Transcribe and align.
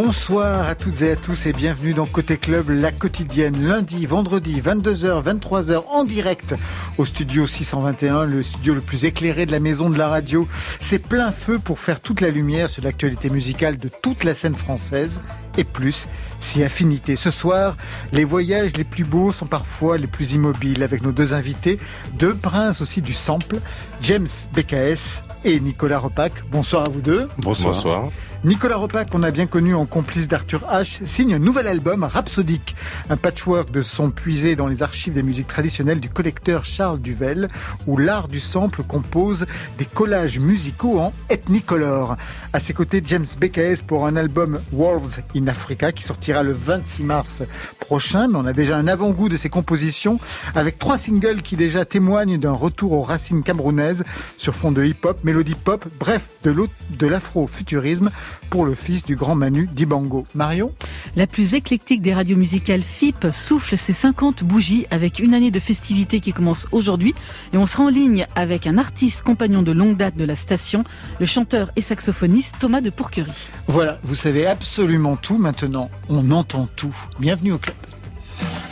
Bonsoir 0.00 0.68
à 0.68 0.76
toutes 0.76 1.02
et 1.02 1.10
à 1.10 1.16
tous 1.16 1.46
et 1.46 1.52
bienvenue 1.52 1.92
dans 1.92 2.06
Côté 2.06 2.36
Club, 2.36 2.70
la 2.70 2.92
quotidienne, 2.92 3.66
lundi, 3.66 4.06
vendredi, 4.06 4.60
22h, 4.60 5.24
23h 5.24 5.86
en 5.88 6.04
direct 6.04 6.54
au 6.98 7.04
studio 7.04 7.48
621, 7.48 8.24
le 8.24 8.44
studio 8.44 8.74
le 8.74 8.80
plus 8.80 9.04
éclairé 9.04 9.44
de 9.44 9.50
la 9.50 9.58
maison 9.58 9.90
de 9.90 9.98
la 9.98 10.06
radio. 10.06 10.46
C'est 10.78 11.00
plein 11.00 11.32
feu 11.32 11.58
pour 11.58 11.80
faire 11.80 11.98
toute 11.98 12.20
la 12.20 12.30
lumière 12.30 12.70
sur 12.70 12.84
l'actualité 12.84 13.28
musicale 13.28 13.76
de 13.76 13.88
toute 13.88 14.22
la 14.22 14.34
scène 14.34 14.54
française 14.54 15.20
et 15.56 15.64
plus, 15.64 16.06
si 16.38 16.62
affinité. 16.62 17.16
Ce 17.16 17.32
soir, 17.32 17.76
les 18.12 18.22
voyages 18.22 18.76
les 18.76 18.84
plus 18.84 19.02
beaux 19.02 19.32
sont 19.32 19.46
parfois 19.46 19.98
les 19.98 20.06
plus 20.06 20.34
immobiles 20.34 20.84
avec 20.84 21.02
nos 21.02 21.10
deux 21.10 21.34
invités, 21.34 21.76
deux 22.16 22.36
princes 22.36 22.80
aussi 22.80 23.02
du 23.02 23.14
sample, 23.14 23.56
James 24.00 24.28
BKS 24.54 25.24
et 25.44 25.58
Nicolas 25.58 25.98
Repac. 25.98 26.44
Bonsoir 26.52 26.84
à 26.86 26.88
vous 26.88 27.00
deux. 27.00 27.26
Bonsoir. 27.38 27.72
Bonsoir. 27.72 28.08
Nicolas 28.44 28.76
Repac, 28.76 29.10
qu'on 29.10 29.24
a 29.24 29.32
bien 29.32 29.46
connu 29.46 29.74
en 29.74 29.84
complice 29.84 30.28
d'Arthur 30.28 30.60
H, 30.70 31.04
signe 31.06 31.34
un 31.34 31.40
nouvel 31.40 31.66
album, 31.66 32.04
Rhapsodique, 32.04 32.76
un 33.10 33.16
patchwork 33.16 33.72
de 33.72 33.82
sons 33.82 34.12
puisés 34.12 34.54
dans 34.54 34.68
les 34.68 34.84
archives 34.84 35.12
des 35.12 35.24
musiques 35.24 35.48
traditionnelles 35.48 35.98
du 35.98 36.08
collecteur 36.08 36.64
Charles 36.64 37.00
Duvel, 37.00 37.48
où 37.88 37.96
l'art 37.96 38.28
du 38.28 38.38
sample 38.38 38.84
compose 38.84 39.46
des 39.76 39.86
collages 39.86 40.38
musicaux 40.38 41.00
en 41.00 41.12
ethnicolor. 41.30 42.16
À 42.52 42.60
ses 42.60 42.74
côtés, 42.74 43.02
James 43.04 43.26
BKS 43.40 43.82
pour 43.84 44.06
un 44.06 44.14
album 44.14 44.60
Wolves 44.72 45.18
in 45.34 45.48
Africa 45.48 45.90
qui 45.90 46.04
sortira 46.04 46.44
le 46.44 46.52
26 46.52 47.02
mars 47.02 47.42
prochain, 47.80 48.28
on 48.34 48.46
a 48.46 48.52
déjà 48.52 48.76
un 48.76 48.86
avant-goût 48.86 49.28
de 49.28 49.36
ses 49.36 49.48
compositions 49.48 50.20
avec 50.54 50.78
trois 50.78 50.96
singles 50.96 51.42
qui 51.42 51.56
déjà 51.56 51.84
témoignent 51.84 52.38
d'un 52.38 52.52
retour 52.52 52.92
aux 52.92 53.02
racines 53.02 53.42
camerounaises 53.42 54.04
sur 54.36 54.54
fond 54.54 54.70
de 54.70 54.84
hip-hop, 54.84 55.24
mélodie 55.24 55.56
pop, 55.56 55.84
bref, 55.98 56.28
de 56.44 57.06
l'afro-futurisme 57.06 58.10
pour 58.50 58.64
le 58.64 58.74
fils 58.74 59.04
du 59.04 59.16
grand 59.16 59.34
Manu 59.34 59.68
Dibango. 59.72 60.22
Marion 60.34 60.72
La 61.16 61.26
plus 61.26 61.54
éclectique 61.54 62.02
des 62.02 62.14
radios 62.14 62.36
musicales 62.36 62.82
FIP 62.82 63.28
souffle 63.32 63.76
ses 63.76 63.92
50 63.92 64.44
bougies 64.44 64.86
avec 64.90 65.18
une 65.18 65.34
année 65.34 65.50
de 65.50 65.60
festivités 65.60 66.20
qui 66.20 66.32
commence 66.32 66.66
aujourd'hui 66.72 67.14
et 67.52 67.56
on 67.56 67.66
sera 67.66 67.84
en 67.84 67.88
ligne 67.88 68.26
avec 68.34 68.66
un 68.66 68.78
artiste 68.78 69.22
compagnon 69.22 69.62
de 69.62 69.72
longue 69.72 69.96
date 69.96 70.16
de 70.16 70.24
la 70.24 70.36
station, 70.36 70.84
le 71.20 71.26
chanteur 71.26 71.70
et 71.76 71.80
saxophoniste 71.80 72.54
Thomas 72.58 72.80
de 72.80 72.90
Pourquerie. 72.90 73.50
Voilà, 73.66 73.98
vous 74.02 74.14
savez 74.14 74.46
absolument 74.46 75.16
tout 75.16 75.38
maintenant, 75.38 75.90
on 76.08 76.30
entend 76.30 76.68
tout. 76.76 76.94
Bienvenue 77.20 77.52
au 77.52 77.58
club. 77.58 77.76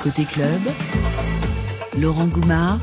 Côté 0.02 0.24
club, 0.24 0.60
Laurent 1.98 2.26
Goumard 2.26 2.78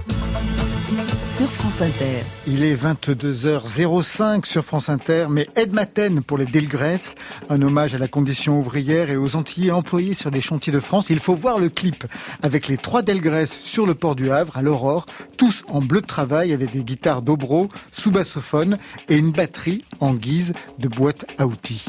sur 1.28 1.50
France 1.50 1.82
Inter. 1.82 2.24
Il 2.48 2.64
est 2.64 2.76
22h05 2.76 4.46
sur 4.46 4.64
France 4.64 4.90
Inter, 4.90 5.28
mais 5.30 5.48
Ed 5.56 5.74
Maten 5.74 6.22
pour 6.22 6.38
les 6.38 6.46
Delgrès, 6.46 7.16
un 7.50 7.62
hommage 7.62 7.96
à 7.96 7.98
la 7.98 8.08
condition 8.08 8.60
ouvrière 8.60 9.10
et 9.10 9.18
aux 9.18 9.36
Antillais 9.36 9.72
employés 9.72 10.14
sur 10.14 10.30
les 10.30 10.42
chantiers 10.42 10.74
de 10.74 10.80
France. 10.80 11.10
Il 11.10 11.20
faut 11.20 11.36
voir 11.36 11.58
le 11.58 11.70
clip 11.70 12.06
avec 12.42 12.68
les 12.68 12.78
trois 12.78 13.02
Delgrès 13.02 13.46
sur 13.46 13.86
le 13.86 13.96
port 13.96 14.16
du 14.16 14.32
Havre 14.32 14.58
à 14.58 14.62
l'aurore, 14.62 15.06
tous 15.38 15.64
en 15.68 15.82
bleu 15.82 16.02
de 16.02 16.08
travail 16.08 16.54
avec 16.54 16.72
des 16.72 16.84
guitares 16.84 17.22
dobro, 17.22 17.70
sous-bassophone 17.92 18.78
et 19.10 19.18
une 19.18 19.32
batterie 19.32 19.84
en 20.00 20.14
guise 20.14 20.54
de 20.80 20.88
boîte 20.88 21.26
à 21.38 21.48
outils. 21.48 21.86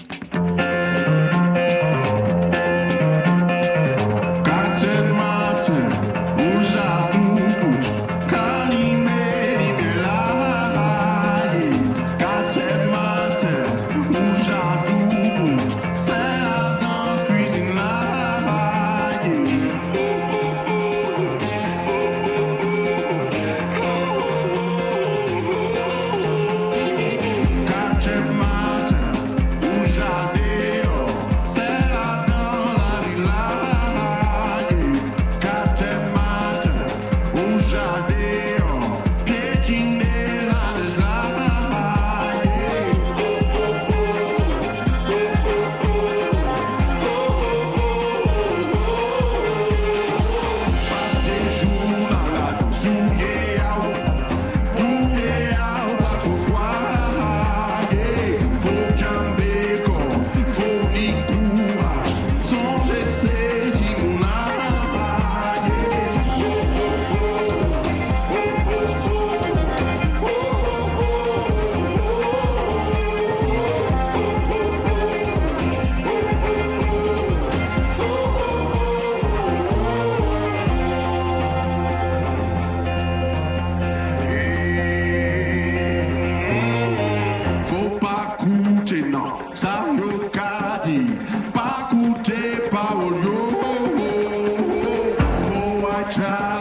try. 96.10 96.53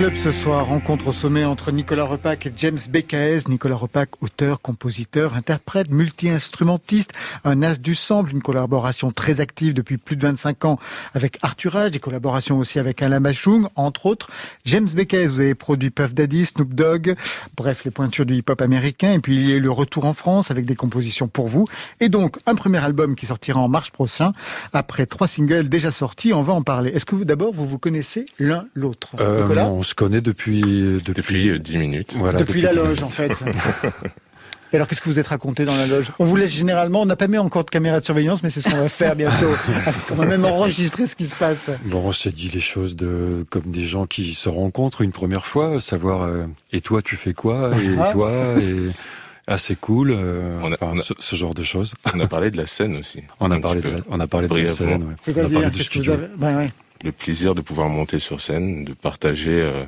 Club 0.00 0.14
ce 0.14 0.30
soir, 0.30 0.66
rencontre 0.66 1.08
au 1.08 1.12
sommet 1.12 1.44
entre 1.44 1.72
Nicolas 1.72 2.04
Repac 2.04 2.46
et 2.46 2.52
James 2.56 2.78
Becaes. 2.88 3.42
Nicolas 3.50 3.76
Repac, 3.76 4.08
auteur, 4.22 4.62
compositeur, 4.62 5.34
interprète, 5.34 5.90
multi-instrumentiste, 5.90 7.12
un 7.44 7.62
as 7.62 7.78
du 7.78 7.94
sample, 7.94 8.32
une 8.32 8.40
collaboration 8.40 9.12
très 9.12 9.42
active 9.42 9.74
depuis 9.74 9.98
plus 9.98 10.16
de 10.16 10.26
25 10.26 10.64
ans 10.64 10.78
avec 11.12 11.36
Arthur 11.42 11.74
H, 11.74 11.90
des 11.90 11.98
collaborations 11.98 12.56
aussi 12.56 12.78
avec 12.78 13.02
Alain 13.02 13.20
Bachung, 13.20 13.66
entre 13.76 14.06
autres. 14.06 14.30
James 14.64 14.88
Becaes, 14.88 15.26
vous 15.26 15.40
avez 15.42 15.54
produit 15.54 15.90
Puff 15.90 16.14
Daddy, 16.14 16.46
Snoop 16.46 16.72
Dogg, 16.72 17.14
bref, 17.54 17.84
les 17.84 17.90
pointures 17.90 18.24
du 18.24 18.36
hip-hop 18.36 18.62
américain. 18.62 19.12
Et 19.12 19.18
puis 19.18 19.36
il 19.36 19.50
y 19.50 19.52
a 19.52 19.56
eu 19.56 19.60
le 19.60 19.70
retour 19.70 20.06
en 20.06 20.14
France 20.14 20.50
avec 20.50 20.64
des 20.64 20.76
compositions 20.76 21.28
pour 21.28 21.46
vous. 21.48 21.66
Et 22.00 22.08
donc, 22.08 22.38
un 22.46 22.54
premier 22.54 22.82
album 22.82 23.16
qui 23.16 23.26
sortira 23.26 23.60
en 23.60 23.68
mars 23.68 23.90
prochain. 23.90 24.32
Après 24.72 25.04
trois 25.04 25.26
singles 25.26 25.68
déjà 25.68 25.90
sortis, 25.90 26.32
on 26.32 26.40
va 26.40 26.54
en 26.54 26.62
parler. 26.62 26.90
Est-ce 26.90 27.04
que 27.04 27.16
vous, 27.16 27.26
d'abord, 27.26 27.52
vous 27.52 27.66
vous 27.66 27.78
connaissez 27.78 28.24
l'un 28.38 28.64
l'autre? 28.74 29.10
Euh, 29.20 29.46
on 29.66 29.82
se 29.90 29.94
connaît 29.94 30.20
depuis 30.20 30.62
depuis, 31.04 31.12
depuis 31.14 31.60
10 31.60 31.78
minutes. 31.78 32.14
Voilà, 32.16 32.38
depuis, 32.38 32.60
la 32.62 32.72
loge, 32.72 33.02
en 33.02 33.08
fait. 33.08 33.32
Et 34.72 34.76
alors, 34.76 34.86
qu'est-ce 34.86 35.00
que 35.00 35.08
vous 35.08 35.18
êtes 35.18 35.26
raconté 35.26 35.64
dans 35.64 35.76
la 35.76 35.86
loge? 35.86 36.12
On 36.20 36.24
vous 36.24 36.36
laisse 36.36 36.52
généralement, 36.52 37.02
on 37.02 37.06
n'a 37.06 37.16
pas 37.16 37.26
mis 37.26 37.38
encore 37.38 37.64
de 37.64 37.70
caméra 37.70 37.98
de 37.98 38.04
surveillance, 38.04 38.44
mais 38.44 38.50
c'est 38.50 38.60
ce 38.60 38.68
qu'on 38.68 38.76
va 38.76 38.88
faire 38.88 39.16
bientôt. 39.16 39.50
on 40.12 40.14
va 40.14 40.26
même 40.26 40.44
enregistrer 40.44 41.08
ce 41.08 41.16
qui 41.16 41.24
se 41.24 41.34
passe. 41.34 41.70
Bon, 41.86 42.02
on 42.04 42.12
s'est 42.12 42.30
dit 42.30 42.48
les 42.48 42.60
choses 42.60 42.94
de 42.94 43.44
comme 43.50 43.64
des 43.66 43.82
gens 43.82 44.06
qui 44.06 44.32
se 44.32 44.48
rencontrent 44.48 45.02
une 45.02 45.10
première 45.10 45.46
fois, 45.46 45.80
savoir 45.80 46.22
euh, 46.22 46.46
et 46.72 46.80
toi 46.80 47.02
tu 47.02 47.16
fais 47.16 47.34
quoi? 47.34 47.72
Et 47.82 47.96
ah. 48.00 48.12
toi 48.12 48.30
et 48.60 48.90
ah 49.48 49.58
c'est 49.58 49.74
cool, 49.74 50.12
euh, 50.12 50.60
on 50.62 50.72
a, 50.72 50.76
on 50.82 50.98
a, 50.98 51.02
ce, 51.02 51.34
genre 51.34 51.54
de 51.54 51.64
choses. 51.64 51.94
On 52.14 52.20
a 52.20 52.28
parlé 52.28 52.52
de 52.52 52.56
la 52.56 52.68
scène 52.68 52.96
aussi. 52.96 53.24
On 53.40 53.50
a 53.50 53.58
parlé 53.58 53.80
de 53.80 53.88
la, 53.88 53.96
on 54.08 54.20
a 54.20 54.28
parlé 54.28 54.46
de 54.46 54.54
la 54.54 54.64
scène. 54.66 55.02
Ouais. 55.02 55.14
C'est-à-dire, 55.24 55.50
on 55.50 55.50
a 55.50 55.60
parlé 55.62 55.76
du 55.76 55.82
studio. 55.82 56.12
Avez... 56.12 56.28
Ben, 56.36 56.56
ouais 56.56 56.70
le 57.02 57.12
plaisir 57.12 57.54
de 57.54 57.60
pouvoir 57.60 57.88
monter 57.88 58.18
sur 58.18 58.40
scène, 58.40 58.84
de 58.84 58.92
partager 58.92 59.60
euh, 59.62 59.84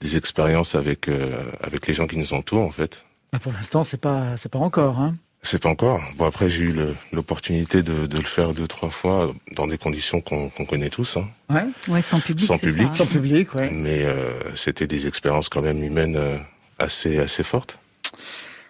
des 0.00 0.16
expériences 0.16 0.74
avec 0.74 1.08
euh, 1.08 1.42
avec 1.60 1.86
les 1.86 1.94
gens 1.94 2.06
qui 2.06 2.18
nous 2.18 2.34
entourent 2.34 2.62
en 2.64 2.70
fait. 2.70 3.04
Ah, 3.32 3.38
pour 3.38 3.52
l'instant, 3.52 3.84
c'est 3.84 4.00
pas 4.00 4.36
c'est 4.36 4.50
pas 4.50 4.58
encore 4.58 4.98
hein. 4.98 5.16
C'est 5.46 5.62
pas 5.62 5.68
encore. 5.68 6.00
Bon 6.16 6.24
après 6.24 6.48
j'ai 6.48 6.62
eu 6.62 6.74
l'opportunité 7.12 7.82
de, 7.82 8.06
de, 8.06 8.16
le 8.16 8.24
faire 8.24 8.54
deux 8.54 8.66
trois 8.66 8.88
fois 8.88 9.34
dans 9.52 9.66
des 9.66 9.76
conditions 9.76 10.22
qu'on 10.22 10.48
connaît 10.48 10.88
tous. 10.88 11.18
Hein. 11.18 11.28
Ouais. 11.50 11.66
Ouais, 11.88 12.02
sans 12.02 12.18
public. 12.18 12.46
Sans 12.46 12.56
public. 12.56 12.88
Ça, 12.92 13.04
Sans 13.04 13.06
public, 13.06 13.54
ouais. 13.54 13.68
Mais 13.70 14.04
euh, 14.04 14.32
c'était 14.54 14.86
des 14.86 15.06
expériences 15.06 15.50
quand 15.50 15.60
même 15.60 15.82
humaines 15.84 16.16
euh, 16.16 16.38
assez 16.78 17.18
assez 17.18 17.42
fortes. 17.42 17.78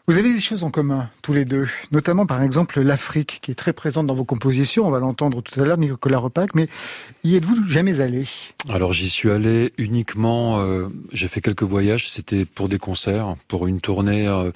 Vous 0.06 0.18
avez 0.18 0.34
des 0.34 0.40
choses 0.40 0.64
en 0.64 0.70
commun, 0.70 1.08
tous 1.22 1.32
les 1.32 1.46
deux, 1.46 1.66
notamment 1.90 2.26
par 2.26 2.42
exemple 2.42 2.78
l'Afrique, 2.82 3.38
qui 3.40 3.50
est 3.50 3.54
très 3.54 3.72
présente 3.72 4.06
dans 4.06 4.14
vos 4.14 4.26
compositions, 4.26 4.86
on 4.86 4.90
va 4.90 4.98
l'entendre 4.98 5.40
tout 5.40 5.58
à 5.58 5.64
l'heure, 5.64 5.78
Nicolas 5.78 6.18
Repac, 6.18 6.54
mais 6.54 6.68
y 7.24 7.36
êtes-vous 7.36 7.70
jamais 7.70 8.00
allé? 8.00 8.26
Alors 8.68 8.92
j'y 8.92 9.08
suis 9.08 9.30
allé 9.30 9.72
uniquement, 9.78 10.60
euh, 10.60 10.88
j'ai 11.12 11.26
fait 11.26 11.40
quelques 11.40 11.62
voyages, 11.62 12.10
c'était 12.10 12.44
pour 12.44 12.68
des 12.68 12.78
concerts, 12.78 13.36
pour 13.48 13.66
une 13.66 13.80
tournée... 13.80 14.28
Euh, 14.28 14.50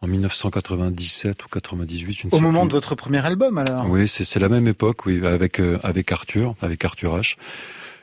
en 0.00 0.06
1997 0.06 1.44
ou 1.44 1.48
98, 1.48 2.16
je 2.16 2.26
ne 2.26 2.30
sais 2.30 2.36
Au 2.36 2.38
moment 2.38 2.66
de 2.66 2.70
votre 2.70 2.94
premier 2.94 3.18
album, 3.26 3.58
alors? 3.58 3.90
Oui, 3.90 4.06
c'est 4.06 4.38
la 4.38 4.48
même 4.48 4.68
époque, 4.68 5.06
oui, 5.06 5.26
avec 5.26 5.58
euh, 5.58 5.76
avec 5.82 6.12
Arthur, 6.12 6.54
avec 6.62 6.84
Arthur 6.84 7.18
H. 7.18 7.34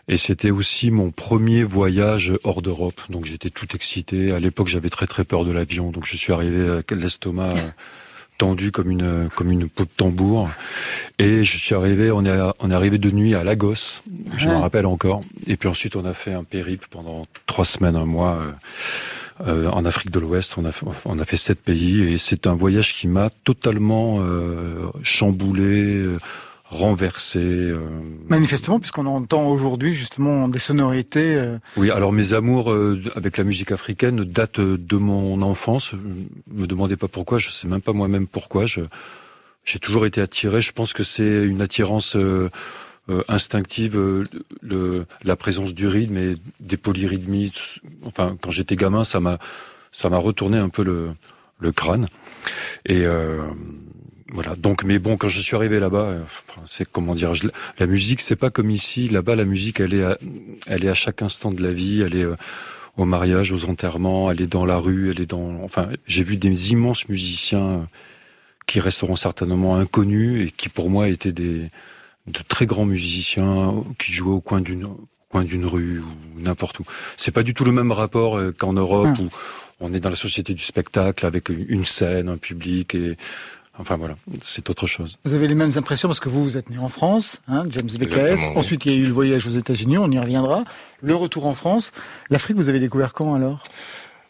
Et 0.08 0.18
c'était 0.18 0.52
aussi 0.52 0.92
mon 0.92 1.12
premier 1.12 1.64
voyage 1.64 2.34
hors 2.44 2.62
d'Europe. 2.62 3.02
Donc 3.10 3.26
j'étais 3.26 3.50
tout 3.50 3.68
excité. 3.74 4.32
À 4.32 4.40
l'époque, 4.40 4.68
j'avais 4.68 4.90
très 4.90 5.08
très 5.08 5.24
peur 5.24 5.46
de 5.46 5.52
l'avion. 5.52 5.92
Donc 5.92 6.06
je 6.06 6.16
suis 6.16 6.32
arrivé 6.32 6.70
avec 6.70 6.92
l'estomac 6.92 7.54
euh, 7.56 7.70
tendu 8.38 8.72
comme 8.72 8.92
une 8.92 9.30
comme 9.36 9.52
une 9.52 9.68
peau 9.68 9.84
de 9.84 9.90
tambour. 9.90 10.50
Et 11.18 11.44
je 11.44 11.58
suis 11.58 11.76
arrivé, 11.76 12.12
on 12.12 12.26
est 12.26 12.52
on 12.60 12.72
est 12.72 12.76
arrivé 12.76 12.98
de 12.98 13.10
nuit 13.12 13.36
à 13.36 13.44
Lagos, 13.44 14.02
je 14.38 14.50
me 14.50 14.56
rappelle 14.56 14.86
encore. 14.86 15.24
Et 15.48 15.58
puis 15.58 15.70
ensuite, 15.70 15.96
on 15.96 16.06
a 16.06 16.14
fait 16.14 16.34
un 16.34 16.44
périple 16.44 16.88
pendant 16.90 17.28
trois 17.46 17.66
semaines, 17.66 17.96
un 17.96 18.06
mois. 18.06 18.36
Euh, 18.36 18.52
euh, 19.46 19.70
en 19.70 19.84
Afrique 19.84 20.12
de 20.12 20.20
l'Ouest, 20.20 20.56
on 20.58 20.66
a, 20.66 20.72
on 21.04 21.20
a 21.20 21.26
fait 21.26 21.36
sept 21.36 21.60
pays 21.60 22.02
et 22.02 22.18
c'est 22.18 22.48
un 22.48 22.54
voyage 22.54 22.94
qui 22.94 23.10
m'a 23.10 23.30
totalement 23.44 24.20
euh, 24.22 24.88
chamboulé, 25.04 26.06
renversé. 26.70 27.40
Euh... 27.40 27.80
Manifestement, 28.28 28.80
puisqu'on 28.80 29.06
entend 29.06 29.48
aujourd'hui 29.48 29.94
justement 29.94 30.48
des 30.48 30.60
sonorités. 30.60 31.36
Euh... 31.36 31.58
Oui, 31.78 31.92
alors 31.92 32.12
mes 32.12 32.34
amours 32.34 32.72
euh, 32.72 33.02
avec 33.16 33.38
la 33.38 33.44
musique 33.44 33.72
africaine 33.72 34.24
datent 34.24 34.60
de 34.60 34.98
mon 34.98 35.42
enfance. 35.42 35.94
Me 36.52 36.66
demandez 36.66 36.96
pas 36.96 37.08
pourquoi, 37.08 37.38
je 37.38 37.52
sais 37.52 37.68
même 37.68 37.82
pas 37.82 37.94
moi-même 37.94 38.28
pourquoi. 38.28 38.66
Je 38.66 38.82
j'ai 39.64 39.80
toujours 39.80 40.06
été 40.06 40.22
attiré. 40.22 40.62
Je 40.62 40.72
pense 40.72 40.94
que 40.94 41.04
c'est 41.04 41.44
une 41.46 41.62
attirance 41.62 42.16
euh, 42.16 42.52
euh, 43.10 43.24
instinctive, 43.28 43.98
le, 44.62 45.06
la 45.24 45.36
présence 45.36 45.74
du 45.74 45.88
rythme 45.88 46.18
et 46.18 46.36
des 46.60 46.78
polyrythmies. 46.78 47.52
Enfin, 48.06 48.38
quand 48.42 48.52
j'étais 48.52 48.76
gamin, 48.76 49.04
ça 49.04 49.20
m'a 49.20 49.40
ça 49.92 50.10
m'a 50.10 50.18
retourné 50.18 50.58
un 50.58 50.70
peu 50.70 50.84
le 50.84 51.10
le 51.60 51.72
crâne 51.72 52.08
et 52.86 53.06
voilà. 54.36 54.56
Donc, 54.58 54.84
mais 54.84 55.00
bon, 55.00 55.16
quand 55.16 55.30
je 55.30 55.40
suis 55.40 55.56
arrivé 55.56 55.80
là-bas, 55.80 55.98
euh, 55.98 56.20
c'est 56.68 56.86
comment 56.86 57.16
dire, 57.16 57.32
la 57.80 57.88
musique, 57.88 58.20
c'est 58.20 58.36
pas 58.36 58.50
comme 58.50 58.70
ici. 58.70 59.08
Là-bas, 59.08 59.36
la 59.38 59.46
musique, 59.46 59.80
elle 59.80 59.94
est, 59.94 60.04
à, 60.04 60.18
elle 60.68 60.84
est 60.84 60.90
à 60.90 60.94
chaque 60.94 61.22
instant 61.22 61.52
de 61.52 61.64
la 61.64 61.72
vie. 61.72 62.02
Elle 62.02 62.16
est 62.16 62.26
euh, 62.26 62.36
au 62.98 63.06
mariage, 63.06 63.54
aux 63.54 63.64
enterrements. 63.70 64.30
Elle 64.30 64.42
est 64.42 64.52
dans 64.52 64.66
la 64.66 64.76
rue. 64.76 65.10
Elle 65.10 65.22
est 65.22 65.26
dans. 65.26 65.64
Enfin, 65.64 65.88
j'ai 66.06 66.24
vu 66.24 66.36
des 66.36 66.74
immenses 66.74 67.08
musiciens 67.08 67.66
euh, 67.66 67.80
qui 68.68 68.82
resteront 68.82 69.16
certainement 69.16 69.78
inconnus 69.78 70.50
et 70.50 70.52
qui, 70.52 70.68
pour 70.68 70.90
moi, 70.90 71.08
étaient 71.08 71.32
des 71.32 71.70
de 72.28 72.40
très 72.46 72.66
grands 72.66 72.86
musiciens 72.86 73.74
qui 74.00 74.12
jouaient 74.12 74.34
au 74.34 74.42
coin 74.42 74.60
d'une 74.60 74.90
coin 75.30 75.46
d'une 75.46 75.66
rue 75.66 76.00
ou 76.00 76.42
n'importe 76.42 76.80
où. 76.80 76.84
C'est 77.16 77.32
pas 77.32 77.44
du 77.44 77.54
tout 77.54 77.64
le 77.64 77.72
même 77.72 77.94
rapport 77.94 78.38
qu'en 78.58 78.74
Europe 78.74 79.10
ah. 79.12 79.22
où 79.22 79.30
on 79.80 79.94
est 79.94 80.00
dans 80.00 80.10
la 80.10 80.16
société 80.16 80.54
du 80.54 80.64
spectacle 80.64 81.26
avec 81.26 81.50
une 81.50 81.86
scène, 81.86 82.30
un 82.30 82.38
public 82.38 82.96
et 82.96 83.18
Enfin 83.78 83.98
voilà, 83.98 84.16
c'est 84.42 84.70
autre 84.70 84.88
chose. 84.88 85.18
Vous 85.26 85.34
avez 85.34 85.48
les 85.48 85.56
mêmes 85.56 85.72
impressions 85.76 86.08
parce 86.08 86.22
que 86.22 86.30
vous, 86.30 86.44
vous 86.44 86.58
êtes 86.58 86.70
né 86.70 86.78
en 86.78 86.88
France, 86.88 87.42
hein, 87.48 87.66
James 87.70 87.90
BKS. 87.90 88.56
Ensuite, 88.56 88.86
il 88.86 88.94
y 88.94 88.96
a 88.96 88.98
eu 88.98 89.06
le 89.06 89.12
voyage 89.12 89.46
aux 89.48 89.52
États-Unis, 89.52 89.98
on 89.98 90.10
y 90.12 90.20
reviendra. 90.20 90.64
Le 91.02 91.14
retour 91.16 91.46
en 91.46 91.54
France. 91.54 91.92
L'Afrique, 92.30 92.56
vous 92.56 92.70
avez 92.70 92.80
découvert 92.80 93.14
quand 93.14 93.36
alors? 93.36 93.62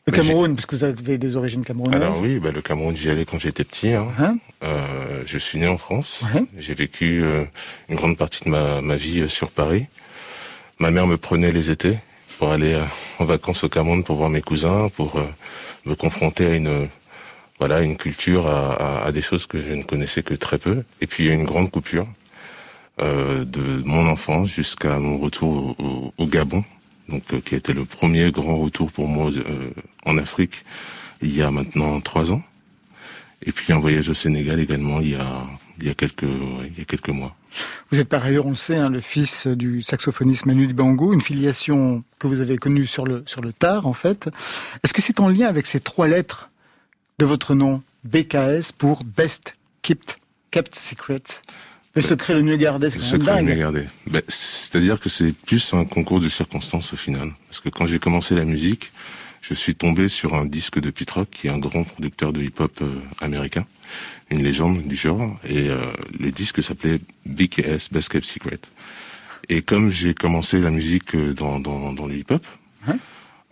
Le 0.08 0.12
bah, 0.12 0.18
Cameroun, 0.18 0.56
parce 0.56 0.68
que 0.68 0.76
vous 0.76 0.84
avez 0.84 1.18
des 1.18 1.36
origines 1.36 1.64
camerounaises. 1.64 2.02
Alors 2.02 2.22
oui, 2.22 2.40
bah, 2.40 2.52
le 2.52 2.62
Cameroun, 2.62 2.96
j'y 2.96 3.10
allais 3.10 3.26
quand 3.26 3.40
j'étais 3.40 3.64
petit. 3.64 3.94
Hein. 3.94 4.08
Hein? 4.20 4.38
Euh, 4.64 5.24
je 5.26 5.38
suis 5.38 5.58
né 5.58 5.68
en 5.68 5.78
France. 5.78 6.24
J'ai 6.58 6.76
vécu 6.76 7.24
euh, 7.24 7.44
une 7.90 7.96
grande 7.96 8.18
partie 8.18 8.44
de 8.46 8.50
ma, 8.50 8.82
ma 8.82 8.96
vie 8.96 9.22
euh, 9.22 9.28
sur 9.28 9.50
Paris. 9.50 9.88
Ma 10.78 10.92
mère 10.92 11.08
me 11.08 11.18
prenait 11.18 11.52
les 11.52 11.72
étés 11.72 11.98
pour 12.38 12.52
aller 12.52 12.74
euh, 12.74 12.84
en 13.18 13.26
vacances 13.26 13.64
au 13.64 13.70
Cameroun 13.70 14.04
pour 14.04 14.18
voir 14.18 14.30
mes 14.30 14.42
cousins, 14.42 14.90
pour 14.96 15.20
me 15.86 15.96
confronter 15.96 16.46
à 16.46 16.56
une 16.56 16.88
voilà, 17.60 17.82
une 17.82 17.98
culture 17.98 18.48
à, 18.48 19.06
à, 19.06 19.12
des 19.12 19.22
choses 19.22 19.46
que 19.46 19.62
je 19.62 19.74
ne 19.74 19.84
connaissais 19.84 20.24
que 20.24 20.34
très 20.34 20.58
peu. 20.58 20.84
Et 21.02 21.08
puis 21.08 21.24
il 21.24 21.28
y 21.28 21.30
a 21.32 21.34
une 21.34 21.46
grande 21.46 21.72
coupure 21.72 22.08
euh, 23.02 23.46
de 23.46 23.82
mon 23.86 24.08
enfance 24.08 24.50
jusqu'à 24.50 25.00
mon 25.00 25.18
retour 25.18 25.76
au, 25.80 26.14
au 26.18 26.28
Gabon, 26.28 26.64
donc 27.10 27.24
euh, 27.34 27.40
qui 27.40 27.56
a 27.56 27.58
été 27.58 27.74
le 27.74 27.86
premier 27.86 28.32
grand 28.32 28.58
retour 28.58 28.92
pour 28.92 29.08
moi 29.08 29.30
euh, 29.36 29.70
en 30.06 30.18
Afrique 30.18 30.64
il 31.22 31.36
y 31.36 31.42
a 31.42 31.50
maintenant 31.50 32.00
trois 32.02 32.32
ans. 32.32 32.42
Et 33.44 33.52
puis 33.52 33.74
un 33.74 33.80
voyage 33.80 34.10
au 34.10 34.14
Sénégal 34.14 34.60
également 34.60 35.00
il 35.00 35.12
y 35.12 35.16
a 35.16 35.44
il 35.80 35.88
y 35.88 35.90
a 35.90 35.94
quelques 35.94 36.24
il 36.24 36.78
y 36.78 36.82
a 36.82 36.86
quelques 36.86 37.10
mois. 37.10 37.36
Vous 37.92 38.00
êtes 38.00 38.10
par 38.10 38.26
ailleurs, 38.26 38.46
on 38.46 38.50
le 38.50 38.56
sait, 38.56 38.76
hein, 38.76 38.90
le 38.90 39.00
fils 39.00 39.48
du 39.48 39.82
saxophoniste 39.82 40.46
Manu 40.46 40.68
Dibango, 40.68 41.14
une 41.14 41.22
filiation 41.22 42.04
que 42.20 42.28
vous 42.28 42.42
avez 42.42 42.58
connue 42.58 42.86
sur 42.86 43.06
le 43.06 43.24
sur 43.26 43.42
le 43.42 43.54
tard 43.54 43.88
en 43.88 43.94
fait. 43.94 44.30
Est-ce 44.84 44.94
que 44.94 45.02
c'est 45.02 45.20
en 45.20 45.30
lien 45.30 45.48
avec 45.48 45.66
ces 45.66 45.80
trois 45.80 46.08
lettres 46.08 46.50
de 47.20 47.26
votre 47.26 47.56
nom, 47.56 47.82
BKS, 48.04 48.72
pour 48.78 49.04
Best 49.04 49.56
Kept, 49.82 50.18
kept 50.52 50.76
Secret. 50.76 51.22
Le 51.96 52.02
secret 52.02 52.34
le 52.34 52.44
mieux 52.44 52.58
gardé, 52.58 52.90
c'est 52.90 52.98
Le 52.98 53.04
secret 53.04 53.42
le 53.42 53.48
mieux 53.48 53.56
gardé. 53.56 53.84
Ben, 54.08 54.22
C'est-à-dire 54.28 55.00
que 55.00 55.08
c'est 55.08 55.32
plus 55.32 55.74
un 55.74 55.86
concours 55.86 56.20
de 56.20 56.28
circonstances 56.28 56.92
au 56.92 56.98
final. 56.98 57.32
Parce 57.48 57.62
que 57.62 57.70
quand 57.70 57.86
j'ai 57.86 58.00
commencé 58.00 58.36
la 58.36 58.44
musique, 58.44 58.92
je 59.42 59.54
suis 59.54 59.76
tombé 59.76 60.10
sur 60.10 60.36
un 60.36 60.46
disque 60.46 60.82
de 60.82 60.90
Pete 60.90 61.12
Rock, 61.12 61.30
qui 61.32 61.48
est 61.48 61.52
un 61.52 61.58
grand 61.58 61.86
producteur 61.86 62.34
de 62.34 62.42
hip-hop 62.42 62.80
euh, 62.82 62.96
américain, 63.22 63.64
une 64.30 64.44
légende 64.44 64.86
du 64.86 64.98
genre, 64.98 65.40
et 65.48 65.70
euh, 65.70 65.80
le 66.20 66.32
disque 66.32 66.62
s'appelait 66.62 67.00
BKS, 67.26 67.92
Best 67.92 68.10
Kept 68.10 68.26
Secret. 68.26 68.60
Et 69.48 69.62
comme 69.62 69.90
j'ai 69.90 70.14
commencé 70.14 70.60
la 70.60 70.72
musique 70.72 71.16
euh, 71.16 71.34
dans, 71.34 71.62
dans, 71.62 71.94
dans 71.94 72.08
le 72.08 72.16
hip-hop, 72.16 72.46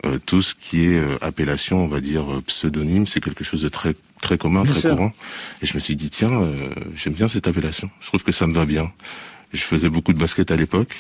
euh, 0.05 0.19
tout 0.25 0.41
ce 0.41 0.53
qui 0.53 0.86
est 0.86 1.00
euh, 1.00 1.17
appellation, 1.22 1.86
on 1.86 1.88
va 1.88 2.01
dire 2.01 2.29
euh, 2.29 2.41
pseudonyme, 2.41 3.07
c'est 3.07 3.22
quelque 3.22 3.45
chose 3.45 3.62
de 3.62 3.69
très 3.69 3.95
très 4.22 4.38
commun, 4.38 4.65
très 4.65 4.89
courant. 4.89 5.13
Et 5.62 5.65
je 5.65 5.74
me 5.74 5.79
suis 5.79 5.95
dit 5.95 6.10
tiens, 6.10 6.50
j'aime 6.95 7.13
bien 7.13 7.27
cette 7.27 7.45
appellation. 7.45 7.89
Je 8.00 8.07
trouve 8.07 8.24
que 8.24 8.31
ça 8.31 8.48
me 8.48 8.53
va 8.53 8.65
bien. 8.65 8.89
Je 9.51 9.62
faisais 9.62 9.89
beaucoup 9.89 10.13
de 10.13 10.17
basket 10.17 10.50
à 10.50 10.55
l'époque. 10.55 10.95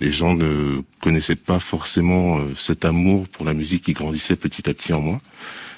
Les 0.00 0.12
gens 0.12 0.34
ne 0.34 0.80
connaissaient 1.00 1.34
pas 1.34 1.58
forcément 1.58 2.38
cet 2.56 2.84
amour 2.84 3.26
pour 3.28 3.44
la 3.44 3.52
musique 3.52 3.84
qui 3.84 3.94
grandissait 3.94 4.36
petit 4.36 4.70
à 4.70 4.74
petit 4.74 4.92
en 4.92 5.00
moi. 5.00 5.20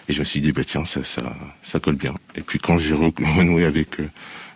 Et 0.08 0.12
je 0.12 0.20
me 0.20 0.24
suis 0.24 0.42
dit 0.42 0.52
bah 0.52 0.62
tiens, 0.62 0.84
ça 0.84 1.04
ça 1.04 1.34
ça 1.62 1.80
colle 1.80 1.96
bien. 1.96 2.14
Et 2.36 2.42
puis 2.42 2.58
quand 2.58 2.78
j'ai 2.78 2.94
renoué 3.36 3.64
avec 3.64 3.96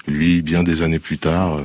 lui 0.06 0.42
bien 0.42 0.62
des 0.62 0.82
années 0.82 0.98
plus 0.98 1.16
tard 1.16 1.62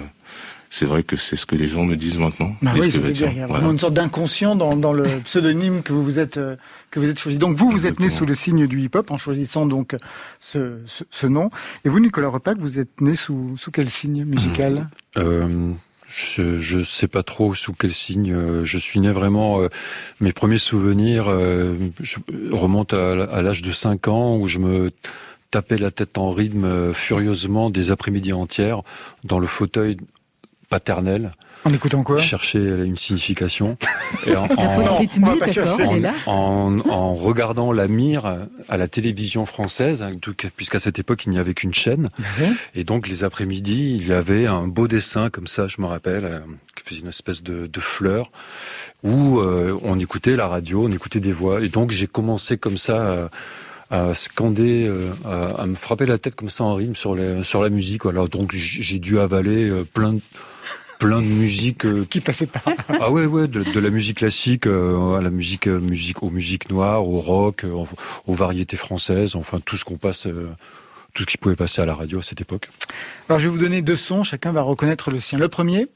c'est 0.74 0.88
vrai 0.88 1.03
que 1.03 1.15
c'est 1.15 1.36
ce 1.36 1.46
que 1.46 1.56
les 1.56 1.68
gens 1.68 1.84
me 1.84 1.96
disent 1.96 2.18
maintenant. 2.18 2.56
Bah 2.63 2.72
oui, 2.74 2.88
dire, 2.89 3.30
il 3.32 3.38
y 3.38 3.42
a 3.42 3.46
vraiment 3.46 3.70
une 3.70 3.77
sorte 3.77 3.94
d'inconscient 3.94 4.56
dans, 4.56 4.75
dans, 4.75 4.92
le 4.92 5.20
pseudonyme 5.24 5.84
que 5.84 5.94
vous 5.94 6.03
vous 6.03 6.18
êtes 6.18 6.38
euh, 6.38 6.56
que 6.89 7.00
vous 7.00 7.12
êtes 7.12 7.20
choisi. 7.20 7.38
Donc 7.38 7.56
vous, 7.56 7.70
vous 7.70 7.86
êtes 7.86 8.00
né 8.00 8.10
sous 8.10 8.25
le 8.25 8.34
signe 8.34 8.65
du 8.65 8.82
hip-hop 8.82 9.12
en 9.12 9.18
choisissant 9.18 9.68
donc 9.68 9.96
ce, 10.39 10.80
ce, 10.88 11.03
ce, 11.12 11.27
nom. 11.27 11.51
Et 11.86 11.89
vous, 11.89 12.00
Nicolas 12.00 12.30
Repac, 12.30 12.58
vous 12.58 12.80
êtes 12.80 13.01
né 13.01 13.13
sous, 13.13 13.56
sous 13.60 13.70
quel 13.70 13.88
signe 13.88 14.25
musical? 14.25 14.89
Euh, 15.15 15.74
je, 16.08 16.58
je 16.58 16.82
sais 16.82 17.08
pas 17.08 17.22
trop 17.22 17.53
sous 17.53 17.74
quel 17.74 17.94
signe. 17.94 18.34
Euh, 18.34 18.65
je 18.65 18.80
suis 18.80 19.00
né 19.00 19.12
vraiment. 19.12 19.62
Euh, 19.62 19.68
mes 20.22 20.34
premiers 20.34 20.58
souvenirs 20.58 21.25
je, 22.01 22.18
remontent 22.51 22.98
à, 22.98 23.25
à 23.25 23.44
l'âge 23.44 23.62
de 23.62 23.72
5 23.72 24.08
ans 24.08 24.38
où 24.38 24.48
je 24.48 24.58
me 24.58 24.89
tapais 25.51 25.77
la 25.77 25.92
tête 25.92 26.18
en 26.18 26.32
rythme 26.32 26.94
furieusement 26.94 27.70
des 27.70 27.92
après-midi 27.92 28.34
entières 28.34 28.82
dans 29.24 29.38
le 29.38 29.46
fauteuil 29.46 29.98
paternel. 30.74 31.34
En 31.65 31.74
écoutant 31.74 32.01
quoi 32.03 32.18
Chercher 32.20 32.60
une 32.60 32.98
signification. 32.98 33.77
Et 34.27 34.36
en, 34.36 34.48
en, 36.25 36.80
en, 36.89 37.13
regardant 37.13 37.72
la 37.72 37.88
mire 37.88 38.39
à 38.70 38.77
la 38.77 38.88
télévision 38.88 39.46
française, 39.46 40.03
puisqu'à 40.58 40.80
cette 40.80 40.98
époque 40.98 41.25
il 41.25 41.30
n'y 41.30 41.38
avait 41.38 41.53
qu'une 41.53 41.74
chaîne. 41.74 42.10
Et 42.74 42.84
donc 42.84 43.08
les 43.08 43.24
après-midi, 43.24 43.96
il 44.00 44.08
y 44.08 44.13
avait 44.13 44.48
un 44.48 44.68
beau 44.68 44.88
dessin 44.88 45.30
comme 45.30 45.48
ça, 45.48 45.68
je 45.68 45.80
me 45.80 45.86
rappelle, 45.86 46.25
euh, 46.25 46.39
qui 46.75 46.84
faisait 46.89 47.01
une 47.01 47.10
espèce 47.10 47.44
de, 47.44 47.68
de 47.68 47.80
fleur, 47.80 48.32
où 49.03 49.39
euh, 49.39 49.77
on 49.84 50.00
écoutait 50.00 50.36
la 50.36 50.48
radio, 50.48 50.88
on 50.88 50.92
écoutait 50.92 51.20
des 51.20 51.32
voix. 51.32 51.62
Et 51.62 51.70
donc 51.70 51.92
j'ai 51.92 52.08
commencé 52.08 52.58
comme 52.58 52.80
ça. 52.80 52.96
Euh, 52.96 53.27
à 53.93 54.15
scander, 54.15 54.91
à, 55.23 55.65
me 55.65 55.75
frapper 55.75 56.05
la 56.05 56.17
tête 56.17 56.35
comme 56.35 56.50
ça 56.50 56.63
en 56.63 56.73
rime 56.73 56.95
sur, 56.95 57.15
les, 57.15 57.43
sur 57.43 57.62
la 57.62 57.69
musique. 57.69 58.05
Alors 58.05 58.27
donc 58.27 58.51
j'ai 58.53 59.00
dû 59.00 59.19
avaler 59.19 59.71
plein 59.93 60.13
de 60.13 60.21
plein 61.03 61.21
de 61.21 61.27
musique 61.27 61.85
euh, 61.85 62.05
qui 62.09 62.21
passait 62.21 62.47
pas. 62.47 62.62
ah 62.88 63.12
ouais 63.12 63.25
ouais 63.25 63.47
de, 63.47 63.79
la 63.79 63.89
musique 63.89 64.17
classique 64.17 64.67
euh, 64.67 65.15
à 65.15 65.21
la 65.21 65.29
musique 65.29 65.67
euh, 65.67 65.79
musique 65.79 66.23
aux 66.23 66.29
musiques 66.29 66.69
noires, 66.69 67.07
au 67.07 67.19
rock, 67.19 67.65
aux, 68.25 68.33
variétés 68.33 68.77
françaises, 68.77 69.35
enfin 69.35 69.59
tout 69.63 69.75
ce 69.75 69.83
qu'on 69.83 69.97
passe 69.97 70.27
tout 71.13 71.23
ce 71.23 71.27
qui 71.27 71.38
pouvait 71.38 71.55
passer 71.55 71.81
à 71.81 71.85
la 71.85 71.93
radio 71.93 72.19
à 72.19 72.23
cette 72.23 72.41
époque. 72.41 72.69
Alors 73.27 73.38
je 73.39 73.45
vais 73.45 73.51
vous 73.51 73.62
donner 73.62 73.81
deux 73.81 73.97
sons, 73.97 74.23
chacun 74.23 74.51
va 74.51 74.62
reconnaître 74.62 75.12
le 75.12 75.19
sien. 75.19 75.38
Le 75.38 75.50
premier 75.50 75.88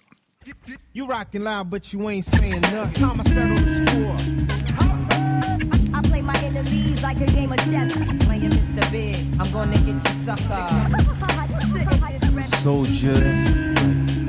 I 5.98 6.02
play 6.02 6.22
my 6.22 6.38
enemies 6.44 7.02
like 7.02 7.20
a 7.22 7.26
game 7.26 7.52
of 7.52 7.58
chess. 7.58 7.92
Playing 8.26 8.52
Mr. 8.52 8.92
Big, 8.92 9.16
I'm 9.40 9.52
gonna 9.52 9.78
get 9.78 9.88
you 9.88 10.00
sucker. 10.26 10.68
Soldiers, 12.44 13.18
right, 13.18 13.78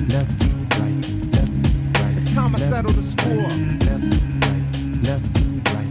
left, 0.09 0.45
right, 0.81 0.99
left, 1.35 1.53
right. 2.01 2.17
It's 2.17 2.35
time 2.35 2.55
I 2.55 2.59
settle 2.59 2.93
the 2.93 3.03
score. 3.03 3.51
Left, 3.85 4.03
right, 4.47 4.65
left, 5.05 5.75
right. 5.75 5.88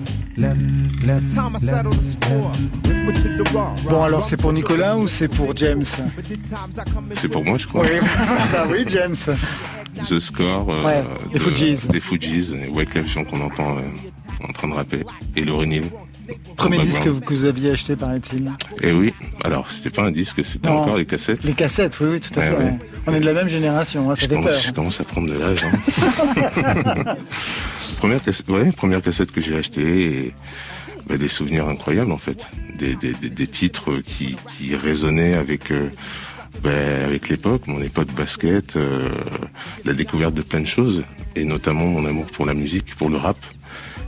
Bon 3.90 4.04
alors 4.04 4.26
c'est 4.30 4.38
pour 4.38 4.54
Nicolas 4.54 4.96
ou 4.96 5.08
c'est 5.08 5.34
pour 5.34 5.56
James? 5.56 5.84
C'est 7.16 7.28
pour 7.28 7.44
moi 7.44 7.58
je 7.58 7.66
crois. 7.68 7.82
Oui, 7.84 7.90
bah 8.52 8.68
oui 8.70 8.86
James. 8.88 9.16
The 9.96 10.20
Score, 10.20 10.68
euh, 10.70 11.04
des 11.34 11.40
Fujis. 11.40 11.88
Des 11.88 12.00
Fujis, 12.00 12.54
Wyclef 12.70 13.08
Jean 13.08 13.24
qu'on 13.24 13.42
entend 13.42 13.78
euh, 13.78 13.82
en 14.48 14.54
train 14.54 14.68
de 14.68 14.74
rapper, 14.74 15.04
et 15.36 15.44
Lauryn 15.44 15.72
Hill. 15.72 15.86
Premier 16.56 16.80
disque 16.80 17.04
que 17.04 17.34
vous, 17.34 17.46
aviez 17.46 17.72
acheté, 17.72 17.96
paraît-il. 17.96 18.52
Eh 18.82 18.92
oui. 18.92 19.14
Alors, 19.44 19.72
c'était 19.72 19.90
pas 19.90 20.04
un 20.04 20.12
disque, 20.12 20.44
c'était 20.44 20.70
encore 20.70 20.98
des 20.98 21.06
cassettes. 21.06 21.44
Les 21.44 21.54
cassettes, 21.54 22.00
oui, 22.00 22.08
oui, 22.14 22.20
tout 22.20 22.38
à 22.40 22.44
fait. 22.44 22.58
On 23.06 23.14
est 23.14 23.20
de 23.20 23.26
la 23.26 23.34
même 23.34 23.48
génération, 23.48 24.12
hein, 24.12 24.16
ça 24.16 24.22
je, 24.22 24.28
commence, 24.28 24.66
je 24.66 24.72
commence 24.72 25.00
à 25.00 25.04
prendre 25.04 25.30
de 25.30 25.38
l'âge. 25.38 25.64
Hein. 25.64 27.16
première, 27.98 28.22
cassette, 28.22 28.50
ouais, 28.50 28.72
première 28.72 29.02
cassette 29.02 29.32
que 29.32 29.42
j'ai 29.42 29.56
achetée, 29.56 30.26
et 30.26 30.34
bah, 31.08 31.18
des 31.18 31.30
souvenirs 31.30 31.68
incroyables 31.70 32.12
en 32.12 32.18
fait. 32.18 32.46
Des, 32.78 32.96
des, 32.96 33.14
des, 33.14 33.48
titres 33.48 33.98
qui, 34.06 34.36
qui 34.58 34.76
résonnaient 34.76 35.36
avec... 35.36 35.72
Euh, 35.72 35.90
bah, 36.64 36.72
avec 37.06 37.30
l'époque, 37.30 37.68
mon 37.68 37.82
époque 37.82 38.12
basket, 38.14 38.78
euh, 38.78 39.10
la 39.86 39.94
découverte 39.94 40.34
de 40.34 40.42
plein 40.42 40.60
de 40.60 40.68
choses, 40.68 41.04
et 41.36 41.44
notamment 41.44 41.86
mon 41.86 42.04
amour 42.06 42.26
pour 42.26 42.48
la 42.48 42.56
musique, 42.56 42.96
pour 42.96 43.10
le 43.10 43.18
rap 43.18 43.38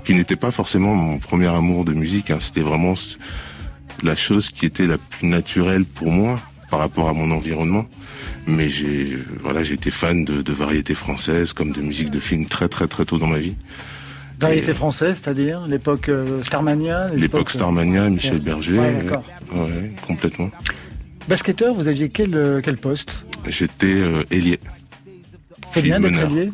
qui 0.09 0.15
n'était 0.15 0.35
pas 0.35 0.49
forcément 0.49 0.95
mon 0.95 1.19
premier 1.19 1.49
amour 1.49 1.85
de 1.85 1.93
musique. 1.93 2.31
Hein. 2.31 2.39
C'était 2.39 2.61
vraiment 2.61 2.95
la 4.01 4.15
chose 4.15 4.49
qui 4.49 4.65
était 4.65 4.87
la 4.87 4.97
plus 4.97 5.27
naturelle 5.27 5.85
pour 5.85 6.09
moi 6.09 6.39
par 6.71 6.79
rapport 6.79 7.09
à 7.09 7.13
mon 7.13 7.29
environnement. 7.29 7.85
Mais 8.47 8.69
j'ai 8.69 9.15
voilà, 9.39 9.61
j'ai 9.61 9.75
été 9.75 9.91
fan 9.91 10.25
de, 10.25 10.41
de 10.41 10.51
variétés 10.51 10.95
françaises 10.95 11.53
comme 11.53 11.73
de 11.73 11.81
musique 11.81 12.09
de 12.09 12.19
film 12.19 12.47
très 12.47 12.67
très 12.67 12.87
très 12.87 13.05
tôt 13.05 13.19
dans 13.19 13.27
ma 13.27 13.37
vie. 13.37 13.53
Variété 14.39 14.73
française, 14.73 15.19
c'est-à-dire 15.21 15.67
l'époque 15.67 16.09
euh, 16.09 16.41
Starmania 16.41 17.09
L'époque 17.13 17.51
Starmania, 17.51 18.09
Michel 18.09 18.41
Berger. 18.41 18.79
Ouais, 18.79 19.03
d'accord. 19.03 19.23
Ouais, 19.53 19.91
complètement. 20.07 20.49
Basketteur, 21.27 21.75
vous 21.75 21.87
aviez 21.87 22.09
quel, 22.09 22.33
euh, 22.33 22.61
quel 22.63 22.77
poste? 22.77 23.25
J'étais 23.47 23.85
euh, 23.85 24.23
ailier. 24.31 24.59
C'est 25.71 25.83
bien 25.83 25.99
d'être 25.99 26.17
ailier 26.17 26.49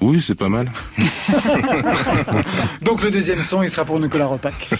oui, 0.00 0.20
c'est 0.20 0.34
pas 0.34 0.48
mal. 0.48 0.70
Donc 2.82 3.02
le 3.02 3.10
deuxième 3.10 3.42
son, 3.42 3.62
il 3.62 3.70
sera 3.70 3.84
pour 3.84 3.98
Nicolas 3.98 4.26
Repac. 4.26 4.70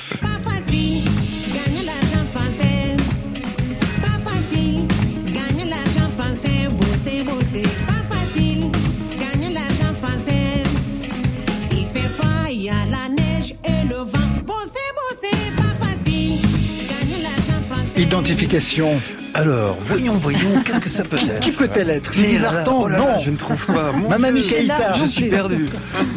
Identification. 17.96 18.88
Alors, 19.34 19.78
voyons, 19.80 20.14
voyons, 20.14 20.62
qu'est-ce 20.64 20.80
que 20.80 20.88
ça 20.88 21.04
peut 21.04 21.16
être 21.16 21.38
Qui 21.40 21.52
peut-elle 21.52 21.90
être 21.90 22.12
C'est 22.12 22.38
Vartan 22.38 22.82
oh 22.82 22.88
Non 22.88 23.18
Je 23.20 23.30
ne 23.30 23.36
trouve 23.36 23.66
pas. 23.66 23.92
Mamani 23.92 24.42
Keita 24.42 24.92
Je 24.92 25.06
suis 25.06 25.28
perdu. 25.28 25.66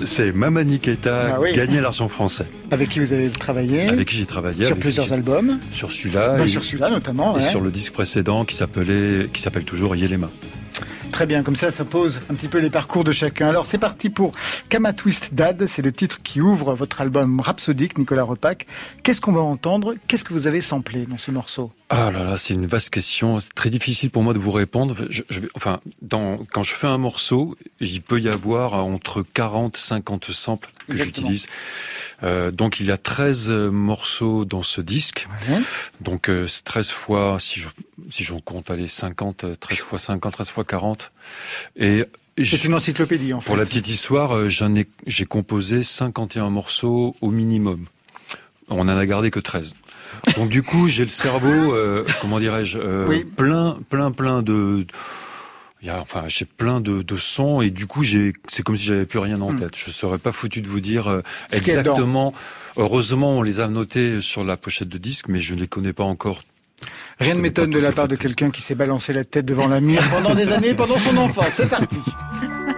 C'est 0.04 0.32
Mamani 0.32 0.80
Keita, 0.80 1.38
ah, 1.38 1.52
gagné 1.52 1.80
l'argent 1.80 2.08
français. 2.08 2.46
Avec 2.72 2.90
qui 2.90 3.00
vous 3.00 3.14
avez 3.14 3.30
travaillé 3.30 3.90
Avec 3.90 4.08
qui 4.08 4.18
j'ai 4.18 4.26
travaillé. 4.26 4.66
Sur 4.66 4.78
plusieurs 4.78 5.14
albums 5.14 5.60
Sur 5.72 5.92
celui-là. 5.92 6.38
Bah, 6.38 6.48
sur 6.48 6.64
celui-là 6.64 6.90
notamment. 6.90 7.38
Et 7.38 7.44
sur 7.44 7.62
le 7.62 7.70
disque 7.70 7.94
précédent 7.94 8.44
qui 8.44 8.56
s'appelait, 8.56 9.28
qui 9.32 9.42
s'appelle 9.42 9.64
toujours 9.64 9.96
Yelema. 9.96 10.30
Très 11.12 11.26
bien, 11.26 11.42
comme 11.42 11.56
ça, 11.56 11.72
ça 11.72 11.86
pose 11.86 12.20
un 12.30 12.36
petit 12.36 12.48
peu 12.48 12.60
les 12.60 12.70
parcours 12.70 13.04
de 13.04 13.12
chacun. 13.12 13.48
Alors, 13.48 13.66
c'est 13.66 13.78
parti 13.78 14.10
pour 14.10 14.34
Kama 14.70 14.94
Twist 14.94 15.34
Dad. 15.34 15.66
C'est 15.66 15.82
le 15.82 15.92
titre 15.92 16.20
qui 16.22 16.42
ouvre 16.42 16.74
votre 16.74 17.02
album 17.02 17.40
rhapsodique, 17.40 17.98
Nicolas 17.98 18.24
Repac. 18.24 18.68
Qu'est-ce 19.04 19.22
qu'on 19.22 19.32
va 19.32 19.42
entendre? 19.42 19.96
Qu'est-ce 20.08 20.24
que 20.24 20.34
vous 20.34 20.48
avez 20.48 20.62
samplé 20.62 21.06
dans 21.06 21.18
ce 21.18 21.32
morceau? 21.32 21.72
Ah 21.90 22.12
là 22.12 22.24
là, 22.24 22.38
c'est 22.38 22.54
une 22.54 22.68
vaste 22.68 22.90
question. 22.90 23.40
C'est 23.40 23.54
très 23.54 23.70
difficile 23.70 24.10
pour 24.10 24.22
moi 24.22 24.34
de 24.34 24.40
vous 24.40 24.52
répondre. 24.52 24.96
Je, 25.10 25.24
enfin, 25.56 25.80
dans, 26.02 26.46
quand 26.52 26.62
je 26.62 26.74
fais 26.74 26.88
un 26.88 26.98
morceau, 26.98 27.56
il 27.80 28.02
peut 28.02 28.20
y 28.20 28.28
avoir 28.28 28.74
entre 28.74 29.24
40 29.34 29.78
50 29.78 30.32
samples 30.32 30.70
que 30.88 30.98
j'utilise. 30.98 31.48
Euh, 32.24 32.52
donc 32.52 32.80
il 32.80 32.88
y 32.88 32.92
a 32.92 32.98
13 32.98 33.50
morceaux 33.50 34.44
dans 34.44 34.64
ce 34.64 34.82
disque. 34.82 35.28
Donc 36.02 36.30
euh, 36.30 36.46
13 36.66 36.90
fois, 36.90 37.38
si 37.40 37.60
je 37.60 37.68
si 38.10 38.24
j'en 38.24 38.40
compte, 38.40 38.72
allez, 38.72 38.88
50, 38.88 39.60
13 39.60 39.78
fois 39.80 40.00
50, 40.00 40.32
13 40.32 40.50
fois 40.50 40.64
40. 40.64 41.12
Et 41.78 42.06
c'est 42.44 42.64
une 42.64 42.74
encyclopédie 42.74 43.34
en 43.34 43.42
fait. 43.42 43.48
Pour 43.48 43.58
la 43.58 43.66
petite 43.66 43.88
histoire, 43.88 44.36
euh, 44.36 44.50
j'en 44.50 44.76
ai 44.76 44.88
j'ai 45.08 45.26
composé 45.26 45.84
51 45.84 46.50
morceaux 46.50 47.16
au 47.22 47.32
minimum. 47.32 47.86
On 48.70 48.82
en 48.82 48.90
a 48.90 49.06
gardé 49.06 49.32
que 49.32 49.40
13. 49.40 49.76
Donc 50.36 50.50
du 50.50 50.62
coup, 50.62 50.88
j'ai 50.88 51.04
le 51.04 51.10
cerveau, 51.10 51.74
euh, 51.74 52.06
comment 52.22 52.40
dirais-je, 52.40 52.78
euh, 52.80 53.24
plein, 53.36 53.78
plein, 53.90 54.12
plein 54.12 54.42
de 54.42 54.86
il 55.82 55.88
y 55.88 55.92
a, 55.92 56.02
enfin, 56.02 56.24
j'ai 56.28 56.46
plein 56.46 56.82
de, 56.82 57.04
de, 57.04 57.18
sons 57.18 57.62
et 57.62 57.70
du 57.70 57.86
coup, 57.86 58.04
j'ai, 58.04 58.34
c'est 58.48 58.64
comme 58.64 58.76
si 58.76 58.84
j'avais 58.84 59.06
plus 59.06 59.20
rien 59.20 59.40
en 59.42 59.52
hmm. 59.52 59.60
tête. 59.60 59.76
Je 59.76 59.92
serais 59.92 60.18
pas 60.18 60.32
foutu 60.32 60.62
de 60.62 60.68
vous 60.68 60.80
dire 60.80 61.08
euh, 61.08 61.22
exactement. 61.52 62.34
Heureusement, 62.78 63.38
on 63.38 63.42
les 63.44 63.60
a 63.60 63.68
notés 63.68 64.20
sur 64.22 64.44
la 64.44 64.58
pochette 64.58 64.90
de 64.90 64.98
disque, 64.98 65.28
mais 65.28 65.40
je 65.40 65.54
ne 65.54 65.60
les 65.60 65.68
connais 65.68 65.94
pas 65.94 66.04
encore. 66.04 66.42
Rien 67.20 67.34
ne 67.34 67.42
m'étonne 67.42 67.72
de 67.72 67.80
la 67.80 67.92
part 67.92 68.08
de 68.08 68.16
quelqu'un 68.16 68.52
qui 68.52 68.62
s'est 68.62 68.76
balancé 68.76 69.12
la 69.12 69.24
tête 69.24 69.46
devant 69.46 69.68
la 69.68 69.82
mire 69.82 70.08
pendant 70.12 70.36
des 70.36 70.50
années, 70.50 70.76
pendant 70.76 71.00
son 71.00 71.18
enfance. 71.18 71.50
C'est 71.52 71.70
parti. 71.70 71.98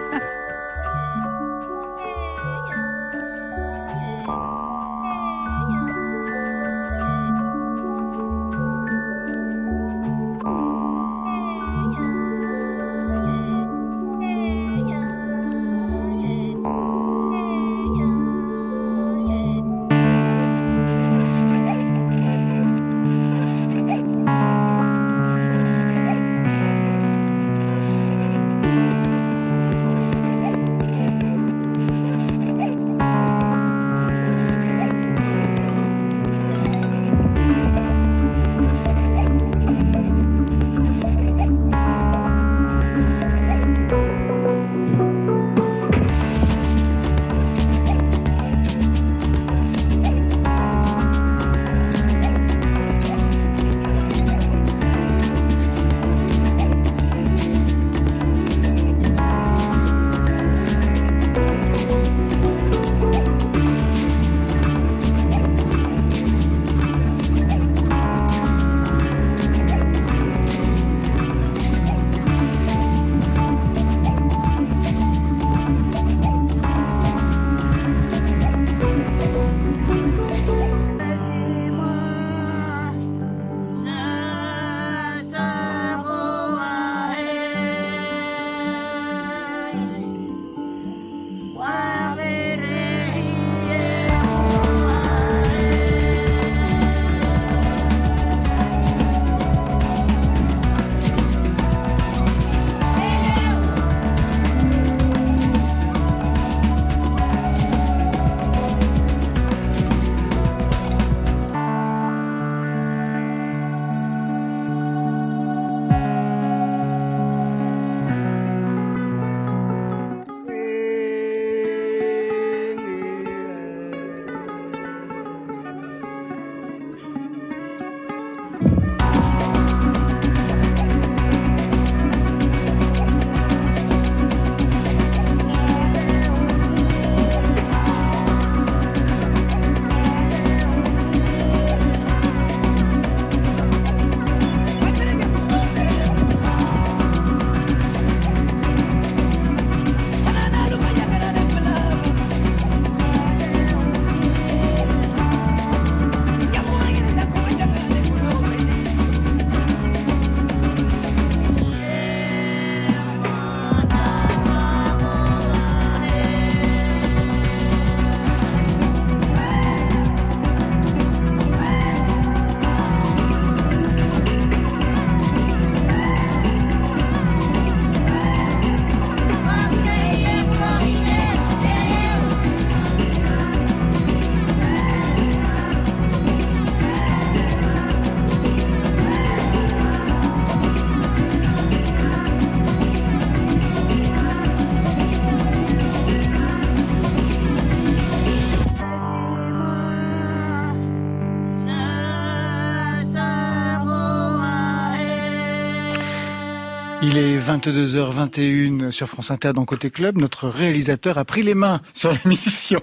Il 207.12 207.18
est 207.18 207.38
22h21 207.38 208.92
sur 208.92 209.08
France 209.08 209.32
Inter 209.32 209.52
dans 209.52 209.64
Côté 209.64 209.90
Club. 209.90 210.16
Notre 210.16 210.48
réalisateur 210.48 211.18
a 211.18 211.24
pris 211.24 211.42
les 211.42 211.56
mains 211.56 211.80
sur 211.92 212.12
l'émission 212.24 212.80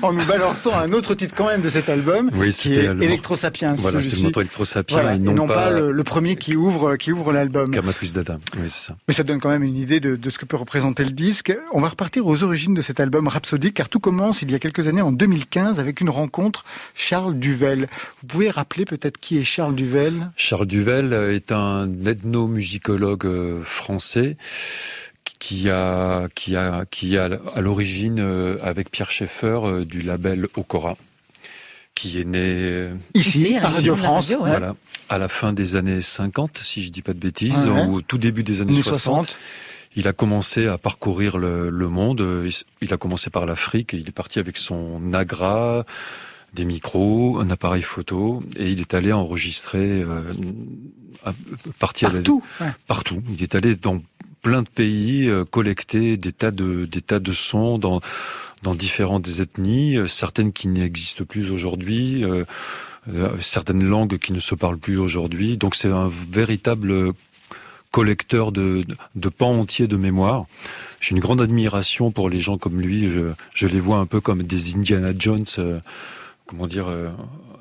en 0.00 0.12
nous 0.12 0.24
balançant 0.26 0.78
un 0.78 0.92
autre 0.92 1.16
titre 1.16 1.34
quand 1.36 1.48
même 1.48 1.60
de 1.60 1.68
cet 1.68 1.88
album, 1.88 2.30
oui, 2.34 2.52
qui 2.52 2.72
est 2.72 2.84
Electro 2.84 3.34
Sapiens. 3.34 3.74
Voilà, 3.78 4.00
c'est 4.00 4.22
le 4.22 4.30
Electro 4.30 4.64
Sapiens 4.64 5.14
et, 5.14 5.18
non, 5.18 5.48
pas, 5.48 5.70
le, 5.70 6.04
premier 6.04 6.36
qui 6.36 6.54
ouvre 6.54 6.94
qui 6.94 7.10
ouvre 7.10 7.32
l'album. 7.32 7.72
Karmatwist 7.72 8.14
Data, 8.14 8.38
oui 8.58 8.68
c'est 8.68 8.86
ça. 8.86 8.96
Mais 9.08 9.14
ça 9.14 9.24
donne 9.24 9.40
quand 9.40 9.48
même 9.48 9.64
une 9.64 9.76
idée 9.76 9.98
de, 9.98 10.14
de, 10.14 10.30
ce 10.30 10.38
que 10.38 10.44
peut 10.44 10.56
représenter 10.56 11.02
le 11.02 11.10
disque. 11.10 11.52
On 11.72 11.80
va 11.80 11.88
repartir 11.88 12.28
aux 12.28 12.44
origines 12.44 12.74
de 12.74 12.82
cet 12.82 13.00
album 13.00 13.26
rhapsodique, 13.26 13.74
car 13.74 13.88
tout 13.88 13.98
commence 13.98 14.42
il 14.42 14.52
y 14.52 14.54
a 14.54 14.60
quelques 14.60 14.86
années, 14.86 15.02
en 15.02 15.10
2015, 15.10 15.80
avec 15.80 16.00
une 16.00 16.10
rencontre 16.10 16.64
Charles 16.94 17.40
Duvel. 17.40 17.88
Vous 18.22 18.28
pouvez 18.28 18.50
rappeler 18.50 18.84
peut-être 18.84 19.18
qui 19.18 19.38
est 19.38 19.44
Charles 19.44 19.74
Duvel? 19.74 20.30
Charles 20.36 20.68
Duvel 20.68 21.12
est 21.12 21.50
un 21.50 21.88
ethnomusicologue 22.06 23.26
euh, 23.26 23.63
français 23.64 24.36
qui 25.38 25.68
a 25.70 26.28
qui 26.34 26.56
a 26.56 26.84
qui 26.90 27.18
a 27.18 27.28
à 27.54 27.60
l'origine 27.60 28.20
euh, 28.20 28.56
avec 28.62 28.90
Pierre 28.90 29.10
Schaeffer 29.10 29.58
euh, 29.64 29.84
du 29.84 30.02
label 30.02 30.46
Okora 30.56 30.96
qui 31.94 32.18
est 32.18 32.24
né 32.24 32.40
euh, 32.40 32.94
ici, 33.14 33.56
à 33.56 33.68
Radio 33.68 33.94
France, 33.94 34.32
voilà, 34.32 34.74
à 35.08 35.18
la 35.18 35.28
fin 35.28 35.52
des 35.52 35.76
années 35.76 36.00
50, 36.00 36.60
si 36.64 36.82
je 36.82 36.90
dis 36.90 37.02
pas 37.02 37.12
de 37.12 37.18
bêtises, 37.18 37.66
ou 37.66 37.94
au 37.94 38.00
tout 38.00 38.18
début 38.18 38.42
des 38.42 38.60
années 38.60 38.74
60. 38.74 39.38
Il 39.96 40.08
a 40.08 40.12
commencé 40.12 40.66
à 40.66 40.76
parcourir 40.76 41.38
le, 41.38 41.70
monde. 41.88 42.50
Il 42.80 42.92
a 42.92 42.96
commencé 42.96 43.30
par 43.30 43.46
l'Afrique. 43.46 43.92
Il 43.92 44.08
est 44.08 44.12
parti 44.12 44.40
avec 44.40 44.56
son 44.56 44.98
Nagra, 44.98 45.86
des 46.54 46.64
micros, 46.64 47.38
un 47.40 47.50
appareil 47.50 47.82
photo, 47.82 48.42
et 48.56 48.70
il 48.70 48.80
est 48.80 48.94
allé 48.94 49.12
enregistrer 49.12 50.02
euh, 50.02 50.32
partir 51.78 52.12
partout, 52.12 52.42
partout. 52.86 53.22
Il 53.30 53.42
est 53.42 53.54
allé 53.54 53.74
dans 53.74 54.00
plein 54.42 54.62
de 54.62 54.68
pays 54.68 55.28
euh, 55.28 55.44
collecter 55.44 56.16
des 56.16 56.32
tas 56.32 56.50
de 56.50 56.84
des 56.84 57.00
tas 57.00 57.18
de 57.18 57.32
sons 57.32 57.78
dans 57.78 58.00
dans 58.62 58.74
différentes 58.74 59.28
ethnies, 59.40 59.96
euh, 59.96 60.06
certaines 60.06 60.52
qui 60.52 60.68
n'existent 60.68 61.24
plus 61.24 61.50
aujourd'hui, 61.50 62.24
euh, 62.24 62.44
certaines 63.40 63.84
langues 63.84 64.18
qui 64.18 64.32
ne 64.32 64.40
se 64.40 64.54
parlent 64.54 64.78
plus 64.78 64.98
aujourd'hui. 64.98 65.56
Donc 65.56 65.74
c'est 65.74 65.90
un 65.90 66.10
véritable 66.30 67.12
collecteur 67.90 68.50
de, 68.50 68.82
de, 69.14 69.28
pans 69.28 69.52
entiers 69.52 69.86
de 69.86 69.96
mémoire. 69.96 70.46
J'ai 71.00 71.14
une 71.14 71.20
grande 71.20 71.40
admiration 71.40 72.10
pour 72.10 72.28
les 72.28 72.40
gens 72.40 72.58
comme 72.58 72.80
lui. 72.80 73.10
Je, 73.10 73.32
je 73.52 73.66
les 73.66 73.78
vois 73.78 73.98
un 73.98 74.06
peu 74.06 74.20
comme 74.20 74.42
des 74.42 74.74
Indiana 74.74 75.12
Jones 75.16 75.44
comment 76.46 76.66
dire, 76.66 76.88
euh, 76.88 77.10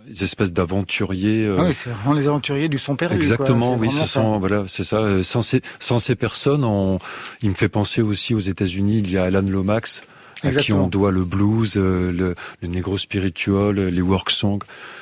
des 0.08 0.24
espèces 0.24 0.52
d'aventuriers. 0.52 1.46
Euh, 1.46 1.58
ah 1.60 1.66
oui, 1.66 1.74
c'est 1.74 1.90
vraiment 1.90 2.14
les 2.14 2.28
aventuriers 2.28 2.70
du 2.70 2.78
son 2.78 2.96
perdu. 2.96 3.16
Exactement, 3.16 3.76
oui, 3.76 3.92
ce 3.92 4.08
sont, 4.08 4.40
voilà, 4.40 4.66
c'est 4.68 4.84
ça. 4.84 4.98
Euh, 4.98 5.24
sans 5.24 5.42
ces, 5.42 5.62
sans 5.80 6.00
ces 6.00 6.16
personnes, 6.16 6.64
on, 6.64 7.00
il 7.42 7.50
me 7.50 7.56
fait 7.56 7.70
penser 7.70 8.02
aussi 8.02 8.34
aux 8.34 8.40
États-Unis. 8.40 9.00
Il 9.00 9.12
y 9.12 9.18
a 9.18 9.24
Alan 9.24 9.42
Lomax 9.42 10.02
à 10.44 10.52
qui 10.52 10.74
on 10.74 10.88
doit 10.88 11.12
le 11.12 11.24
blues, 11.24 11.76
euh, 11.78 12.12
le, 12.12 12.36
le 12.62 12.68
negro 12.68 12.98
spiritual, 12.98 13.80
les 13.80 14.02
work 14.02 14.30
songs. 14.30 14.60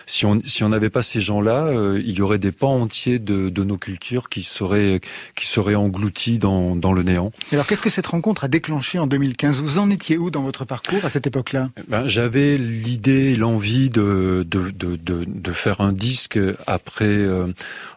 Si 0.08 0.26
on 0.26 0.42
si 0.44 0.64
on 0.64 0.70
n'avait 0.70 0.90
pas 0.90 1.04
ces 1.04 1.22
gens-là, 1.22 1.66
euh, 1.68 2.02
il 2.06 2.18
y 2.18 2.22
aurait 2.22 2.40
des 2.40 2.52
pans 2.52 2.76
entiers 2.76 3.20
de, 3.20 3.50
de 3.50 3.64
nos 3.64 3.78
cultures 3.78 4.30
qui 4.30 4.44
seraient 4.44 5.00
qui 5.36 5.48
seraient 5.48 5.76
engloutis 5.76 6.38
dans, 6.38 6.76
dans 6.76 6.92
le 6.94 7.04
néant. 7.04 7.32
alors 7.52 7.66
qu'est-ce 7.66 7.82
que 7.82 7.90
cette 7.90 8.08
rencontre 8.08 8.44
a 8.44 8.48
déclenché 8.48 9.00
en 9.00 9.08
2015 9.08 9.60
Vous 9.62 9.80
en 9.80 9.90
étiez 9.90 10.18
où 10.18 10.30
dans 10.30 10.42
votre 10.42 10.66
parcours 10.66 11.06
à 11.06 11.10
cette 11.10 11.28
époque-là? 11.28 11.70
Eh 11.78 11.84
ben, 11.88 12.08
J'avais 12.08 12.58
l'idée, 12.58 13.36
l'envie 13.36 13.90
de 13.90 14.46
de, 14.50 14.70
de 14.72 14.96
de, 14.96 15.24
de 15.26 15.52
faire 15.52 15.82
un 15.82 15.94
disque 15.94 16.40
après 16.68 17.06
euh, 17.06 17.48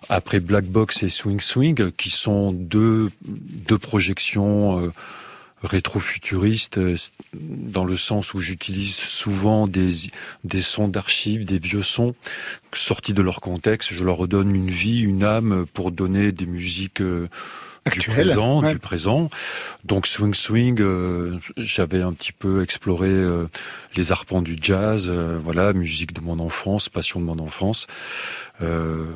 après 0.09 0.41
Black 0.41 0.67
Box 0.67 1.03
et 1.03 1.09
Swing 1.09 1.41
Swing, 1.41 1.91
qui 1.93 2.11
sont 2.11 2.53
deux 2.53 3.11
deux 3.25 3.79
projections 3.79 4.93
rétrofuturiste 5.65 6.79
euh, 6.79 6.97
dans 7.35 7.85
le 7.85 7.97
sens 7.97 8.35
où 8.35 8.39
j'utilise 8.39 8.97
souvent 8.97 9.67
des, 9.67 9.93
des 10.45 10.63
sons 10.63 10.89
d'archives, 10.89 11.45
des 11.45 11.59
vieux 11.59 11.83
sons 11.83 12.15
sortis 12.73 13.15
de 13.15 13.23
leur 13.23 13.41
contexte. 13.41 13.93
Je 13.93 14.05
leur 14.05 14.17
redonne 14.17 14.55
une 14.55 14.71
vie, 14.71 15.01
une 15.01 15.25
âme 15.25 15.67
pour 15.73 15.91
donner 15.91 16.33
des 16.33 16.47
musiques 16.47 17.01
euh, 17.01 17.29
du 17.93 18.01
présent, 18.01 18.63
du 18.63 18.79
présent. 18.79 19.31
Donc 19.85 20.07
swing 20.07 20.35
swing, 20.35 20.81
euh, 20.81 21.39
j'avais 21.57 22.03
un 22.03 22.13
petit 22.13 22.33
peu 22.33 22.63
exploré 22.63 23.13
les 23.95 24.13
arpents 24.13 24.43
du 24.43 24.57
jazz, 24.61 25.11
voilà, 25.11 25.73
musique 25.73 26.15
de 26.15 26.21
mon 26.21 26.39
enfance, 26.41 26.89
passion 26.89 27.21
de 27.21 27.27
mon 27.27 27.39
enfance 27.39 27.87
euh, 28.63 29.07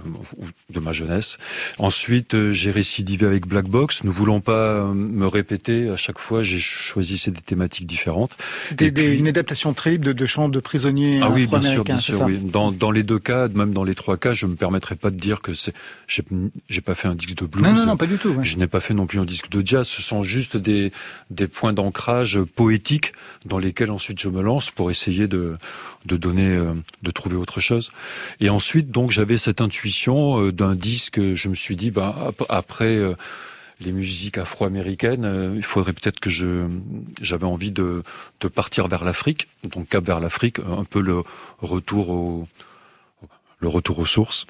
de 0.69 0.81
ma 0.81 0.93
jeunesse. 0.93 1.39
Ensuite, 1.79 2.35
euh, 2.35 2.53
j'ai 2.53 2.73
récidivé 2.73 3.25
avec 3.25 3.47
Black 3.47 3.67
Box. 3.67 4.03
Ne 4.03 4.11
voulant 4.11 4.41
pas 4.41 4.53
euh, 4.53 4.93
me 4.93 5.27
répéter, 5.29 5.89
à 5.91 5.97
chaque 5.97 6.19
fois, 6.19 6.43
j'ai 6.43 6.59
choisi 6.59 7.23
des 7.31 7.41
thématiques 7.41 7.87
différentes. 7.87 8.37
Des, 8.73 8.89
une 9.17 9.29
adaptation 9.29 9.75
très 9.75 9.93
libre 9.93 10.07
de, 10.07 10.13
de 10.13 10.27
chants 10.27 10.49
de 10.49 10.59
prisonniers 10.59 11.21
ah 11.23 11.31
oui, 11.31 11.47
bien 11.47 11.63
sûr, 11.63 11.85
bien 11.85 11.99
sûr. 11.99 12.21
Oui. 12.23 12.39
Dans, 12.39 12.73
dans 12.73 12.91
les 12.91 13.05
deux 13.05 13.21
cas, 13.21 13.47
même 13.49 13.73
dans 13.73 13.85
les 13.85 13.95
trois 13.95 14.17
cas, 14.17 14.33
je 14.33 14.47
me 14.47 14.57
permettrai 14.57 14.97
pas 14.97 15.11
de 15.11 15.17
dire 15.17 15.41
que 15.41 15.55
c'est. 15.55 15.75
J'ai 16.09 16.81
pas 16.81 16.95
fait 16.95 17.07
un 17.09 17.15
disque 17.15 17.37
de 17.37 17.47
blues. 17.47 17.63
Non, 17.63 17.73
non, 17.75 17.87
non 17.87 17.97
pas 17.97 18.07
du 18.07 18.19
tout. 18.19 18.35
Je 18.43 18.57
n'ai 18.57 18.67
pas 18.67 18.81
fait 18.81 18.95
non 18.95 19.07
plus 19.07 19.21
un 19.21 19.25
disque 19.25 19.51
de 19.51 19.65
jazz. 19.65 19.87
Ce 19.87 20.03
sont 20.03 20.25
juste 20.25 20.57
des 20.57 20.93
des 21.31 21.47
points 21.47 21.73
d'ancrage 21.73 22.41
poétiques 22.41 23.13
dans 23.47 23.59
lesquels 23.59 23.91
ensuite 23.91 24.21
je 24.21 24.29
me 24.29 24.43
lance 24.43 24.71
pour 24.71 24.91
essayer 24.91 25.29
de 25.29 25.57
de 26.09 26.17
donner, 26.17 26.49
euh, 26.49 26.75
de 27.03 27.11
trouver 27.13 27.37
autre 27.37 27.61
chose. 27.61 27.93
Et 28.41 28.51
ensuite, 28.51 28.91
donc, 28.91 29.13
j'avais 29.13 29.39
cette 29.39 29.61
intuition 29.61 30.41
euh, 30.41 30.53
d'un 30.53 30.75
disque. 30.75 31.21
Je 31.35 31.49
me 31.49 31.55
suis 31.55 31.77
dit, 31.77 31.93
bah, 31.93 32.33
après 32.49 32.97
euh, 32.97 33.15
les 33.81 33.93
musiques 33.93 34.39
afro-américaines, 34.39 35.55
il 35.55 35.63
faudrait 35.63 35.93
peut-être 35.93 36.19
que 36.19 36.31
je, 36.31 36.67
j'avais 37.21 37.45
envie 37.45 37.71
de, 37.71 38.03
de 38.41 38.49
partir 38.49 38.89
vers 38.89 39.05
l'Afrique, 39.05 39.47
donc 39.71 39.89
cap 39.89 40.05
vers 40.05 40.19
l'Afrique, 40.19 40.59
un 40.59 40.83
peu 40.83 41.01
le 41.01 41.23
retour 41.61 42.09
au, 42.09 42.49
le 43.61 43.69
retour 43.69 43.99
aux 43.99 44.07
sources. 44.07 44.47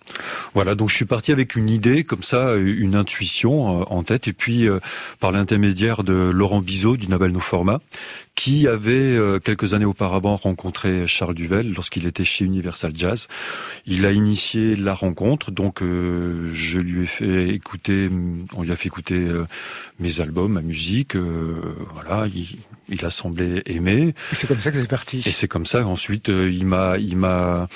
Voilà, 0.54 0.74
donc 0.74 0.90
je 0.90 0.96
suis 0.96 1.04
parti 1.04 1.32
avec 1.32 1.56
une 1.56 1.70
idée 1.70 2.04
comme 2.04 2.22
ça, 2.22 2.54
une 2.56 2.94
intuition 2.94 3.90
en 3.90 4.02
tête, 4.02 4.28
et 4.28 4.32
puis 4.32 4.68
par 5.20 5.32
l'intermédiaire 5.32 6.04
de 6.04 6.12
Laurent 6.12 6.60
Bizot 6.60 6.96
du 6.96 7.08
Nabel 7.08 7.32
No 7.32 7.40
Format, 7.40 7.80
qui 8.38 8.68
avait 8.68 8.92
euh, 8.92 9.40
quelques 9.40 9.74
années 9.74 9.84
auparavant 9.84 10.36
rencontré 10.36 11.08
Charles 11.08 11.34
Duvel 11.34 11.72
lorsqu'il 11.74 12.06
était 12.06 12.22
chez 12.22 12.44
Universal 12.44 12.92
Jazz. 12.94 13.26
Il 13.84 14.06
a 14.06 14.12
initié 14.12 14.76
la 14.76 14.94
rencontre, 14.94 15.50
donc 15.50 15.82
euh, 15.82 16.52
je 16.54 16.78
lui 16.78 17.02
ai 17.02 17.06
fait 17.06 17.48
écouter, 17.48 18.08
on 18.54 18.62
lui 18.62 18.70
a 18.70 18.76
fait 18.76 18.86
écouter 18.86 19.16
euh, 19.16 19.44
mes 19.98 20.20
albums, 20.20 20.52
ma 20.52 20.62
musique. 20.62 21.16
voilà, 21.16 22.28
il, 22.32 22.46
il, 22.88 23.04
a 23.04 23.10
semblé 23.10 23.60
aimer. 23.66 24.14
Et 24.30 24.34
c'est 24.36 24.46
comme 24.46 24.60
ça 24.60 24.70
que 24.70 24.80
c'est 24.80 24.86
parti. 24.86 25.20
Et 25.26 25.32
c'est 25.32 25.48
comme 25.48 25.66
ça 25.66 25.82
qu'ensuite 25.82 26.28
il 26.28 26.64
m'a, 26.64 26.96
il 26.96 27.16
m'a, 27.16 27.66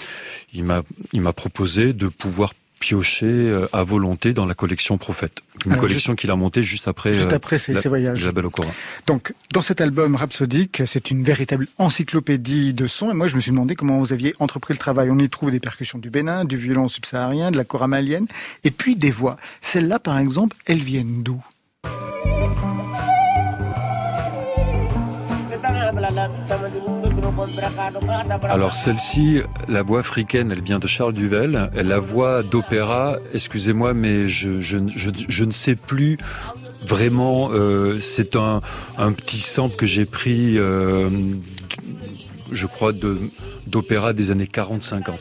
il 0.53 0.63
m'a, 0.63 0.85
il 1.13 1.22
m'a 1.23 1.33
proposé 1.33 1.93
de 1.93 2.09
pouvoir 2.09 2.53
piocher 2.83 3.27
euh, 3.27 3.67
à 3.73 3.85
volonté 3.85 4.35
dans 4.35 4.45
la 4.45 4.55
collection 4.55 4.99
Prophète. 4.99 5.41
Une 5.65 5.77
collection 5.77 6.17
qu'il 6.17 6.33
a 6.33 6.37
montée 6.37 6.63
juste 6.63 6.89
après, 6.89 7.15
juste 7.15 7.33
euh, 7.33 7.37
après 7.37 7.59
ses, 7.59 7.75
voyages. 7.89 8.25
La 8.25 8.33
Belle 8.33 8.47
au 8.47 8.51
Coran. 8.51 8.75
Donc, 9.07 9.33
dans 9.53 9.61
cet 9.61 9.81
album 9.81 10.17
rhapsodique, 10.17 10.83
c'est 10.85 11.13
une 11.13 11.23
véritable 11.23 11.69
encyclopédie 11.79 12.73
de 12.73 12.89
sons. 12.89 13.13
Et 13.13 13.15
moi, 13.15 13.29
je 13.29 13.37
me 13.37 13.41
suis 13.41 13.53
demandé 13.53 13.77
comment 13.77 14.01
vous 14.01 14.13
aviez 14.13 14.35
entrepris 14.41 14.75
le 14.75 14.79
travail. 14.79 15.11
On 15.13 15.19
y 15.21 15.31
trouve 15.31 15.53
des 15.53 15.61
percussions 15.61 15.99
du 15.99 16.11
Bénin, 16.11 16.45
du 16.45 16.57
violon 16.57 16.89
subsaharien, 16.89 17.53
de 17.53 17.57
la 17.57 17.65
chorale 17.65 17.91
malienne, 17.91 18.27
et 18.65 18.73
puis 18.73 18.97
des 18.97 19.13
voix. 19.13 19.37
Celles-là, 19.61 20.01
par 20.01 20.19
exemple, 20.19 20.57
elles 20.67 20.83
viennent 20.83 21.23
d'où? 21.23 21.41
Alors 28.49 28.75
celle-ci, 28.75 29.41
la 29.69 29.83
voix 29.83 30.01
africaine, 30.01 30.51
elle 30.53 30.63
vient 30.63 30.79
de 30.79 30.87
Charles 30.87 31.15
Duvel. 31.15 31.71
La 31.75 31.99
voix 31.99 32.43
d'opéra, 32.43 33.17
excusez-moi, 33.33 33.95
mais 33.95 34.29
je, 34.29 35.45
ne 35.45 35.53
sais 35.53 35.77
plus 35.77 36.19
vraiment. 36.85 37.51
Euh, 37.53 38.01
c'est 38.01 38.37
un, 38.37 38.61
petit 39.17 39.41
sample 39.41 39.77
que 39.77 39.87
j'ai 39.87 40.05
pris, 40.05 40.59
euh, 40.59 41.11
je 42.51 42.67
crois, 42.67 42.93
d'opéra 43.67 44.13
des 44.13 44.31
années 44.31 44.49
40-50. 44.53 45.13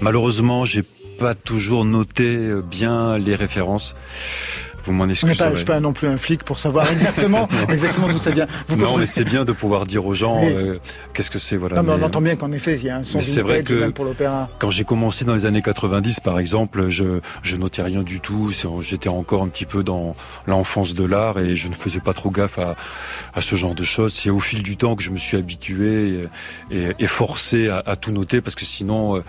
Malheureusement, 0.00 0.64
j'ai 0.64 0.82
pas 1.18 1.34
toujours 1.34 1.84
noté 1.84 2.50
bien 2.62 3.18
les 3.18 3.34
références. 3.34 3.94
Vous 4.84 4.92
m'en 4.92 5.08
excusez. 5.08 5.34
Je 5.34 5.44
ne 5.44 5.56
suis 5.56 5.64
pas 5.64 5.80
non 5.80 5.92
plus 5.92 6.08
un 6.08 6.16
flic 6.16 6.44
pour 6.44 6.58
savoir 6.58 6.90
exactement, 6.90 7.48
exactement 7.68 8.08
d'où 8.08 8.18
ça 8.18 8.30
vient. 8.30 8.46
non, 8.76 8.96
mais 8.96 9.06
c'est 9.06 9.24
bien 9.24 9.44
de 9.44 9.52
pouvoir 9.52 9.86
dire 9.86 10.06
aux 10.06 10.14
gens 10.14 10.40
euh, 10.42 10.78
qu'est-ce 11.14 11.30
que 11.30 11.38
c'est. 11.38 11.56
Voilà. 11.56 11.76
Non, 11.76 11.82
mais, 11.82 12.02
on 12.02 12.06
entend 12.06 12.20
bien 12.20 12.36
qu'en 12.36 12.52
effet, 12.52 12.76
il 12.76 12.84
y 12.84 12.90
a 12.90 12.96
un 12.96 13.04
son 13.04 13.20
c'est 13.20 13.42
vrai 13.42 13.62
que 13.62 13.90
pour 13.90 14.04
l'opéra. 14.04 14.48
Quand 14.58 14.70
j'ai 14.70 14.84
commencé 14.84 15.24
dans 15.24 15.34
les 15.34 15.46
années 15.46 15.62
90, 15.62 16.20
par 16.20 16.38
exemple, 16.38 16.88
je, 16.88 17.20
je 17.42 17.56
notais 17.56 17.82
rien 17.82 18.02
du 18.02 18.20
tout. 18.20 18.50
J'étais 18.80 19.08
encore 19.08 19.42
un 19.42 19.48
petit 19.48 19.66
peu 19.66 19.82
dans 19.82 20.14
l'enfance 20.46 20.94
de 20.94 21.04
l'art 21.04 21.38
et 21.38 21.56
je 21.56 21.68
ne 21.68 21.74
faisais 21.74 22.00
pas 22.00 22.12
trop 22.12 22.30
gaffe 22.30 22.58
à, 22.58 22.76
à 23.34 23.40
ce 23.40 23.56
genre 23.56 23.74
de 23.74 23.84
choses. 23.84 24.12
C'est 24.14 24.30
au 24.30 24.40
fil 24.40 24.62
du 24.62 24.76
temps 24.76 24.96
que 24.96 25.02
je 25.02 25.10
me 25.10 25.18
suis 25.18 25.36
habitué 25.36 26.28
et, 26.70 26.92
et, 26.98 27.06
forcé 27.06 27.68
à, 27.68 27.82
à, 27.84 27.96
tout 27.96 28.12
noter 28.12 28.40
parce 28.40 28.54
que 28.54 28.64
sinon, 28.64 29.16
euh, 29.16 29.22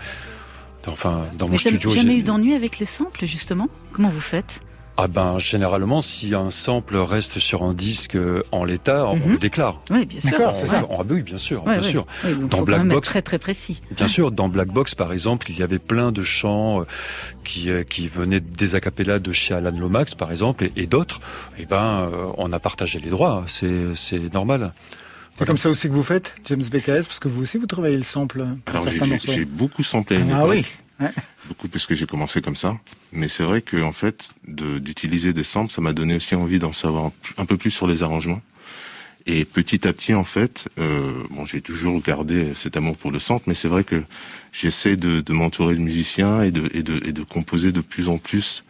enfin, 0.86 1.22
dans 1.38 1.48
mon 1.48 1.58
studio. 1.58 1.90
Vous 1.90 1.96
jamais 1.96 2.16
eu 2.16 2.22
d'ennui 2.22 2.54
avec 2.54 2.78
les 2.78 2.86
samples, 2.86 3.26
justement 3.26 3.68
Comment 3.92 4.08
vous 4.08 4.20
faites? 4.20 4.60
Ah 4.96 5.06
ben 5.08 5.38
généralement 5.38 6.02
si 6.02 6.34
un 6.34 6.50
sample 6.50 6.96
reste 6.96 7.38
sur 7.38 7.62
un 7.62 7.72
disque 7.72 8.14
euh, 8.16 8.42
en 8.52 8.64
l'état, 8.64 9.06
on 9.06 9.16
Mhm. 9.16 9.32
le 9.32 9.38
déclare. 9.38 9.80
Oui, 9.90 10.04
bien 10.06 10.20
sûr. 10.20 10.30
D'accord, 10.30 10.56
c'est 10.56 10.66
ça. 10.66 10.82
Ah, 10.90 10.96
bah 10.98 11.04
oui, 11.10 11.22
bien 11.22 11.38
sûr, 11.38 11.64
Ouais, 11.66 11.72
bien 11.78 11.82
ouais. 11.82 11.88
sûr. 11.88 12.06
Oui, 12.24 12.34
donc 12.34 12.50
Dans 12.50 12.58
faut 12.58 12.64
Black 12.64 12.86
Box- 12.86 13.08
très 13.08 13.22
très 13.22 13.38
précis. 13.38 13.80
Bien 13.90 14.08
sûr, 14.08 14.30
dans 14.30 14.48
Black 14.48 14.68
Box 14.68 14.94
par 14.94 15.12
exemple, 15.12 15.50
il 15.50 15.58
y 15.58 15.62
avait 15.62 15.78
plein 15.78 16.12
de 16.12 16.22
chants 16.22 16.80
euh, 16.82 16.84
qui 17.44 17.70
euh, 17.70 17.84
qui 17.84 18.06
venaient 18.08 18.40
des 18.40 18.74
acapellas 18.74 19.18
de 19.18 19.32
chez 19.32 19.54
Alan 19.54 19.70
Lomax 19.76 20.14
par 20.14 20.30
exemple 20.30 20.64
et, 20.64 20.72
et 20.76 20.86
d'autres. 20.86 21.20
Et 21.58 21.64
ben 21.66 22.10
on 22.36 22.52
a 22.52 22.58
partagé 22.58 23.00
les 23.00 23.10
droits, 23.10 23.44
c'est 23.48 23.94
c'est 23.94 24.32
normal. 24.32 24.72
C'est 25.38 25.46
comme 25.46 25.56
ça 25.56 25.70
aussi 25.70 25.88
que 25.88 25.94
vous 25.94 26.02
faites, 26.02 26.34
James 26.44 26.62
BKS, 26.62 27.06
parce 27.06 27.18
que 27.18 27.26
vous 27.26 27.42
aussi 27.42 27.56
vous 27.56 27.66
travaillez 27.66 27.96
le 27.96 28.04
sample 28.04 28.44
Alors 28.66 28.86
j'ai- 29.24 29.44
beaucoup 29.46 29.82
samplé 29.82 30.18
Ah 30.30 30.44
époque, 30.44 30.66
beaucoup 31.48 31.68
plus 31.68 31.86
que 31.86 31.94
j'ai 31.94 32.06
commencé 32.06 32.40
comme 32.42 32.56
ça. 32.56 32.78
Mais 33.12 33.28
c'est 33.28 33.44
vrai 33.44 33.62
que 33.62 33.82
en 33.82 33.92
fait, 33.92 34.30
d'utiliser 34.46 35.32
des 35.32 35.44
samples, 35.44 35.72
ça 35.72 35.80
m'a 35.80 35.92
donné 35.92 36.16
aussi 36.16 36.34
envie 36.34 36.58
d'en 36.58 36.72
savoir 36.72 37.10
un, 37.38 37.44
peu 37.44 37.56
plus 37.56 37.70
sur 37.70 37.86
les 37.86 38.02
arrangements. 38.02 38.42
Et 39.26 39.44
petit 39.44 39.86
à 39.86 39.92
petit, 39.92 40.14
en 40.14 40.24
fait, 40.24 40.68
euh, 40.78 41.12
bon, 41.30 41.46
j'ai 41.46 41.60
toujours 41.60 42.02
gardé 42.02 42.54
cet 42.54 42.76
amour 42.76 42.96
pour 42.96 43.12
le 43.12 43.20
sample, 43.20 43.44
mais 43.46 43.54
c'est 43.54 43.68
vrai 43.68 43.84
que 43.84 44.02
j'essaie 44.52 44.96
de, 44.96 45.20
de 45.20 45.32
m'entourer 45.32 45.74
de 45.74 45.80
musiciens 45.80 46.42
et 46.42 46.50
de, 46.50 46.68
et, 46.74 46.82
de, 46.82 47.00
et 47.06 47.12
de 47.12 47.22
composer 47.22 47.70
de 47.70 47.80
plus 47.80 48.08
en 48.08 48.18
plus 48.18 48.64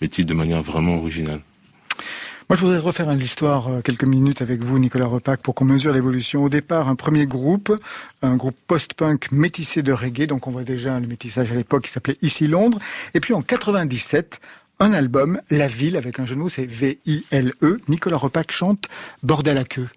mes 0.00 0.08
titres 0.08 0.28
de 0.28 0.34
manière 0.34 0.62
vraiment 0.62 0.96
originale. 0.96 1.40
Moi, 2.48 2.56
je 2.56 2.62
voudrais 2.62 2.78
refaire 2.78 3.14
l'histoire 3.14 3.68
euh, 3.68 3.80
quelques 3.82 4.04
minutes 4.04 4.40
avec 4.40 4.64
vous, 4.64 4.78
Nicolas 4.78 5.06
Repac, 5.06 5.42
pour 5.42 5.54
qu'on 5.54 5.66
mesure 5.66 5.92
l'évolution. 5.92 6.44
Au 6.44 6.48
départ, 6.48 6.88
un 6.88 6.94
premier 6.94 7.26
groupe, 7.26 7.76
un 8.22 8.36
groupe 8.36 8.56
post-punk 8.66 9.30
métissé 9.32 9.82
de 9.82 9.92
reggae, 9.92 10.26
donc 10.26 10.46
on 10.46 10.50
voit 10.50 10.64
déjà 10.64 10.98
le 10.98 11.06
métissage 11.06 11.52
à 11.52 11.54
l'époque 11.54 11.84
qui 11.84 11.90
s'appelait 11.90 12.16
Ici 12.22 12.46
Londres. 12.46 12.78
Et 13.12 13.20
puis 13.20 13.34
en 13.34 13.42
97, 13.42 14.40
un 14.80 14.94
album, 14.94 15.42
La 15.50 15.68
Ville, 15.68 15.94
avec 15.98 16.20
un 16.20 16.24
mots, 16.36 16.48
c'est 16.48 16.64
V-I-L-E. 16.64 17.76
Nicolas 17.86 18.16
Repac 18.16 18.50
chante 18.50 18.86
Bordel 19.22 19.58
à 19.58 19.64
queue. 19.64 19.88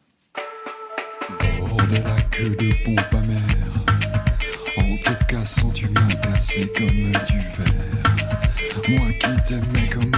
Bord 1.57 1.87
de 1.87 2.03
la 2.03 2.21
queue 2.31 2.49
de 2.49 2.83
pompe 2.83 3.13
à 3.13 3.27
mer 3.27 3.47
Entre 4.77 5.27
cassants 5.27 5.69
tu 5.69 5.87
comme 5.87 6.87
du 6.87 7.39
verre 7.55 8.89
Moi 8.89 9.13
qui 9.13 9.43
t'aimais 9.45 9.87
comme 9.89 10.11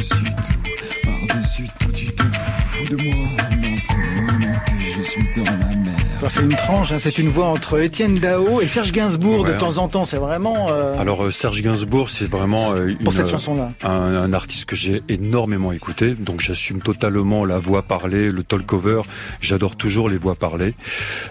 par-dessus 0.00 0.24
tout 0.24 1.28
Par-dessus 1.28 1.68
tout 1.78 1.92
tu 1.92 2.06
te 2.06 2.22
fous 2.22 2.96
de 2.96 3.02
moi 3.02 3.28
Maintenant 3.60 4.60
que 4.66 4.82
je 4.82 5.02
suis 5.02 5.28
dans 5.36 5.44
la 5.44 5.76
mer 5.76 5.96
c'est 6.28 6.42
une 6.42 6.54
tranche, 6.54 6.92
hein, 6.92 6.98
c'est 6.98 7.16
une 7.18 7.28
voix 7.28 7.46
entre 7.46 7.80
Étienne 7.80 8.18
Dao 8.18 8.60
et 8.60 8.66
Serge 8.66 8.92
Gainsbourg 8.92 9.44
de 9.44 9.54
temps 9.54 9.78
en 9.78 9.88
temps. 9.88 10.04
C'est 10.04 10.18
vraiment 10.18 10.68
euh, 10.68 11.00
Alors 11.00 11.24
euh, 11.24 11.30
Serge 11.30 11.62
Gainsbourg, 11.62 12.10
c'est 12.10 12.30
vraiment 12.30 12.72
euh, 12.74 12.94
pour 13.02 13.14
cette 13.14 13.28
chanson-là. 13.28 13.72
un, 13.82 14.16
un 14.16 14.32
artiste 14.34 14.66
que 14.66 14.76
j'ai 14.76 15.02
énormément 15.08 15.72
écouté, 15.72 16.12
donc 16.14 16.40
j'assume 16.40 16.82
totalement 16.82 17.46
la 17.46 17.58
voix 17.58 17.82
parlée, 17.82 18.30
le 18.30 18.42
talk 18.42 18.66
cover. 18.66 19.00
J'adore 19.40 19.76
toujours 19.76 20.10
les 20.10 20.18
voix 20.18 20.34
parlées. 20.34 20.74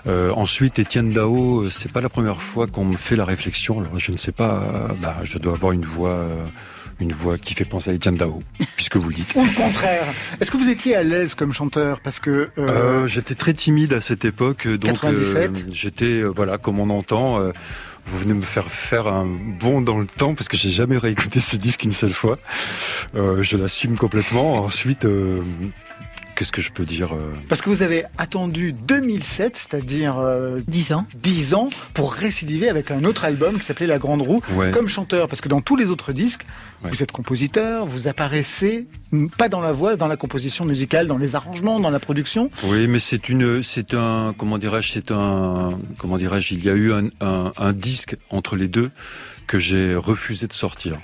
Euh, 0.08 0.34
ensuite, 0.34 0.80
Étienne 0.80 1.12
Dao, 1.12 1.70
c'est 1.70 1.92
pas 1.92 2.02
la 2.02 2.10
première 2.10 2.42
fois 2.42 2.66
qu'on 2.66 2.86
me 2.86 2.98
fait 2.98 3.16
la 3.16 3.26
réflexion. 3.26 3.80
Alors 3.80 4.00
je 4.00 4.12
ne 4.12 4.18
sais 4.18 4.32
pas, 4.32 4.88
bah, 5.04 5.18
je 5.24 5.38
dois 5.38 5.54
avoir 5.54 5.72
une 5.72 5.86
voix, 5.86 6.10
euh, 6.10 6.46
une 7.00 7.14
voix 7.14 7.38
qui 7.38 7.54
fait 7.54 7.66
penser 7.66 7.92
à 7.92 7.94
Étienne 7.94 8.16
Dao, 8.16 8.42
puisque 8.76 8.98
vous 8.98 9.10
le 9.10 9.16
dites. 9.16 9.34
Ou 9.36 9.44
le 9.44 9.56
contraire. 9.56 10.04
Est-ce 10.40 10.52
que 10.52 10.58
vous 10.58 10.70
étiez 10.70 10.96
à 10.96 11.04
l'aise 11.04 11.36
comme 11.36 11.54
chanteur 11.54 12.00
Parce 12.02 12.20
que 12.20 12.30
euh, 12.30 12.48
Euh, 12.58 13.08
j'étais 13.08 13.36
très 13.36 13.54
timide 13.54 13.94
à 13.94 14.02
cette 14.02 14.26
époque, 14.26 14.68
donc 14.68 14.94
97. 14.94 15.36
euh, 15.52 15.62
j'étais 15.72 16.06
euh, 16.06 16.28
voilà 16.28 16.58
comme 16.58 16.80
on 16.80 16.90
entend. 16.90 17.40
euh, 17.40 17.52
vous 18.06 18.18
venez 18.18 18.34
me 18.34 18.42
faire 18.42 18.66
faire 18.72 19.08
un 19.08 19.28
bond 19.60 19.82
dans 19.82 20.00
le 20.00 20.08
temps 20.08 20.34
parce 20.34 20.48
que 20.48 20.58
j'ai 20.58 20.72
jamais 20.72 20.98
réécouté 20.98 21.40
ce 21.40 21.58
disque 21.58 21.84
une 21.84 21.92
seule 21.92 22.14
fois. 22.14 22.38
Euh, 23.16 23.44
je 23.44 23.56
l'assume 23.56 23.98
complètement. 23.98 24.56
Ensuite, 24.64 25.06
euh, 25.06 25.44
qu'est-ce 26.39 26.54
que 26.54 26.62
je 26.62 26.71
peux 26.71 26.86
dire 26.86 27.12
euh, 27.13 27.34
Parce 27.49 27.62
que 27.62 27.69
vous 27.69 27.82
avez 27.82 28.06
attendu 28.17 28.71
2007, 28.71 29.58
c'est-à-dire 29.58 30.17
euh, 30.19 30.62
10 30.69 30.93
ans. 30.93 31.06
10 31.15 31.54
ans, 31.54 31.69
pour 31.93 32.13
récidiver 32.13 32.69
avec 32.69 32.91
un 32.91 33.04
autre 33.04 33.25
album 33.25 33.56
qui 33.60 33.65
s'appelait 33.65 33.88
La 33.88 33.97
Grande 33.97 34.21
Roue, 34.21 34.39
Ouais. 34.56 34.71
comme 34.71 34.88
chanteur. 34.88 35.28
Parce 35.28 35.41
que 35.41 35.49
dans 35.49 35.60
tous 35.60 35.75
les 35.75 35.88
autres 35.88 36.13
disques, 36.13 36.45
Ouais. 36.82 36.91
vous 36.91 37.04
êtes 37.04 37.12
compositeur, 37.12 37.86
vous 37.86 38.08
apparaissez 38.08 38.88
pas 39.38 39.49
dans 39.49 39.60
la 39.60 39.73
voix, 39.73 39.97
dans 39.97 40.08
la 40.08 40.15
composition 40.15 40.63
musicale, 40.63 41.08
dans 41.08 41.17
les 41.17 41.36
arrangements, 41.36 41.82
dans 41.82 41.89
la 41.89 41.99
production. 41.99 42.49
Oui, 42.63 42.88
mais 42.88 42.99
c'est 42.99 43.28
une, 43.28 43.62
c'est 43.62 43.93
un, 43.93 44.34
comment 44.38 44.58
dirais-je, 44.58 44.93
c'est 44.93 45.12
un, 45.12 45.71
comment 45.97 46.17
dirais-je, 46.17 46.54
il 46.54 46.63
y 46.63 46.69
a 46.69 46.73
eu 46.73 46.93
un, 46.93 47.10
un, 47.19 47.52
un 47.58 47.73
disque 47.73 48.15
entre 48.30 48.56
les 48.56 48.69
deux 48.69 48.91
que 49.45 49.60
j'ai 49.60 49.93
refusé 49.93 50.47
de 50.47 50.54
sortir. 50.54 50.97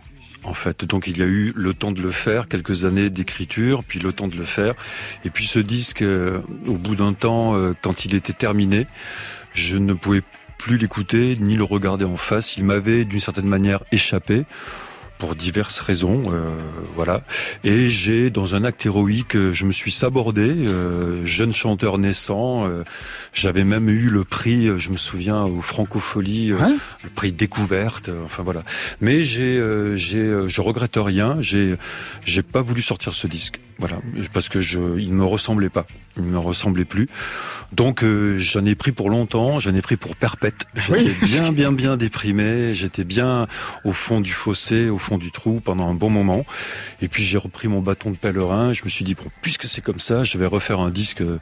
En 0.45 0.53
fait, 0.53 0.85
donc 0.85 1.07
il 1.07 1.17
y 1.17 1.23
a 1.23 1.25
eu 1.25 1.51
le 1.55 1.73
temps 1.73 1.91
de 1.91 2.01
le 2.01 2.11
faire, 2.11 2.47
quelques 2.47 2.85
années 2.85 3.09
d'écriture, 3.09 3.83
puis 3.83 3.99
le 3.99 4.13
temps 4.13 4.27
de 4.27 4.35
le 4.35 4.43
faire, 4.43 4.75
et 5.25 5.31
puis 5.31 5.45
ce 5.45 5.57
disque, 5.57 6.03
euh, 6.03 6.39
au 6.67 6.73
bout 6.73 6.95
d'un 6.95 7.13
temps, 7.13 7.55
euh, 7.55 7.73
quand 7.81 8.05
il 8.05 8.13
était 8.13 8.33
terminé, 8.33 8.85
je 9.53 9.77
ne 9.77 9.93
pouvais 9.93 10.21
plus 10.59 10.77
l'écouter 10.77 11.35
ni 11.39 11.55
le 11.55 11.63
regarder 11.63 12.05
en 12.05 12.17
face. 12.17 12.57
Il 12.57 12.65
m'avait 12.65 13.05
d'une 13.05 13.19
certaine 13.19 13.47
manière 13.47 13.83
échappé 13.91 14.45
pour 15.25 15.33
diverses 15.33 15.79
raisons, 15.79 16.25
euh, 16.31 16.51
voilà. 16.93 17.23
Et 17.63 17.89
j'ai, 17.89 18.29
dans 18.29 18.53
un 18.53 18.63
acte 18.63 18.85
héroïque, 18.85 19.35
euh, 19.35 19.53
je 19.53 19.65
me 19.65 19.71
suis 19.71 19.91
sabordé, 19.91 20.41
euh, 20.47 21.25
jeune 21.25 21.51
chanteur 21.51 21.97
naissant. 21.97 22.69
J'avais 23.33 23.63
même 23.63 23.89
eu 23.89 24.09
le 24.09 24.23
prix, 24.23 24.69
je 24.77 24.91
me 24.91 24.97
souviens, 24.97 25.43
au 25.45 25.61
Francofolie, 25.61 26.51
Hein 26.61 26.75
le 27.03 27.09
prix 27.09 27.31
découverte. 27.31 28.11
enfin 28.23 28.43
voilà. 28.43 28.61
Mais 29.01 29.23
j'ai, 29.23 29.59
j'ai, 29.95 30.47
je 30.47 30.61
regrette 30.61 30.97
rien. 30.97 31.37
J'ai, 31.39 31.75
j'ai 32.23 32.43
pas 32.43 32.61
voulu 32.61 32.81
sortir 32.83 33.15
ce 33.15 33.25
disque, 33.25 33.59
voilà, 33.79 33.97
parce 34.31 34.47
que 34.49 34.61
je, 34.61 34.99
il 34.99 35.11
me 35.11 35.25
ressemblait 35.25 35.69
pas, 35.69 35.85
il 36.17 36.23
me 36.23 36.37
ressemblait 36.37 36.85
plus. 36.85 37.09
Donc 37.71 38.03
euh, 38.03 38.37
j'en 38.37 38.63
ai 38.65 38.75
pris 38.75 38.91
pour 38.91 39.09
longtemps, 39.09 39.59
j'en 39.59 39.73
ai 39.75 39.81
pris 39.81 39.97
pour 39.97 40.15
perpète. 40.15 40.65
J'étais 40.75 41.09
Oui. 41.09 41.15
bien, 41.23 41.51
bien, 41.51 41.71
bien 41.71 41.97
déprimé. 41.97 42.73
J'étais 42.73 43.03
bien 43.03 43.47
au 43.83 43.91
fond 43.91 44.21
du 44.21 44.31
fossé, 44.31 44.87
au 44.89 44.97
fond 44.97 45.14
du 45.17 45.31
trou 45.31 45.61
pendant 45.63 45.89
un 45.89 45.93
bon 45.93 46.09
moment. 46.09 46.45
Et 47.01 47.07
puis 47.07 47.23
j'ai 47.23 47.37
repris 47.37 47.67
mon 47.67 47.81
bâton 47.81 48.11
de 48.11 48.17
pèlerin. 48.17 48.73
Je 48.73 48.83
me 48.83 48.89
suis 48.89 49.05
dit 49.05 49.15
puisque 49.41 49.65
c'est 49.65 49.81
comme 49.81 49.99
ça, 49.99 50.23
je 50.23 50.37
vais 50.37 50.45
refaire 50.45 50.79
un 50.79 50.89
disque 50.89 51.21
euh, 51.21 51.39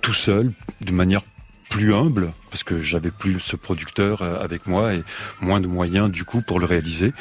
tout 0.00 0.14
seul, 0.14 0.52
de 0.80 0.92
manière 0.92 1.22
plus 1.68 1.92
humble 1.92 2.32
parce 2.50 2.62
que 2.62 2.78
j'avais 2.78 3.10
plus 3.10 3.40
ce 3.40 3.56
producteur 3.56 4.22
euh, 4.22 4.40
avec 4.40 4.66
moi 4.66 4.94
et 4.94 5.02
moins 5.40 5.60
de 5.60 5.66
moyens 5.66 6.10
du 6.10 6.24
coup 6.24 6.40
pour 6.40 6.60
le 6.60 6.66
réaliser 6.66 7.12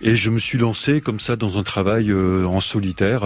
et 0.00 0.16
je 0.16 0.30
me 0.30 0.38
suis 0.38 0.58
lancé 0.58 1.02
comme 1.02 1.20
ça 1.20 1.36
dans 1.36 1.58
un 1.58 1.62
travail 1.62 2.10
euh, 2.10 2.46
en 2.46 2.60
solitaire 2.60 3.22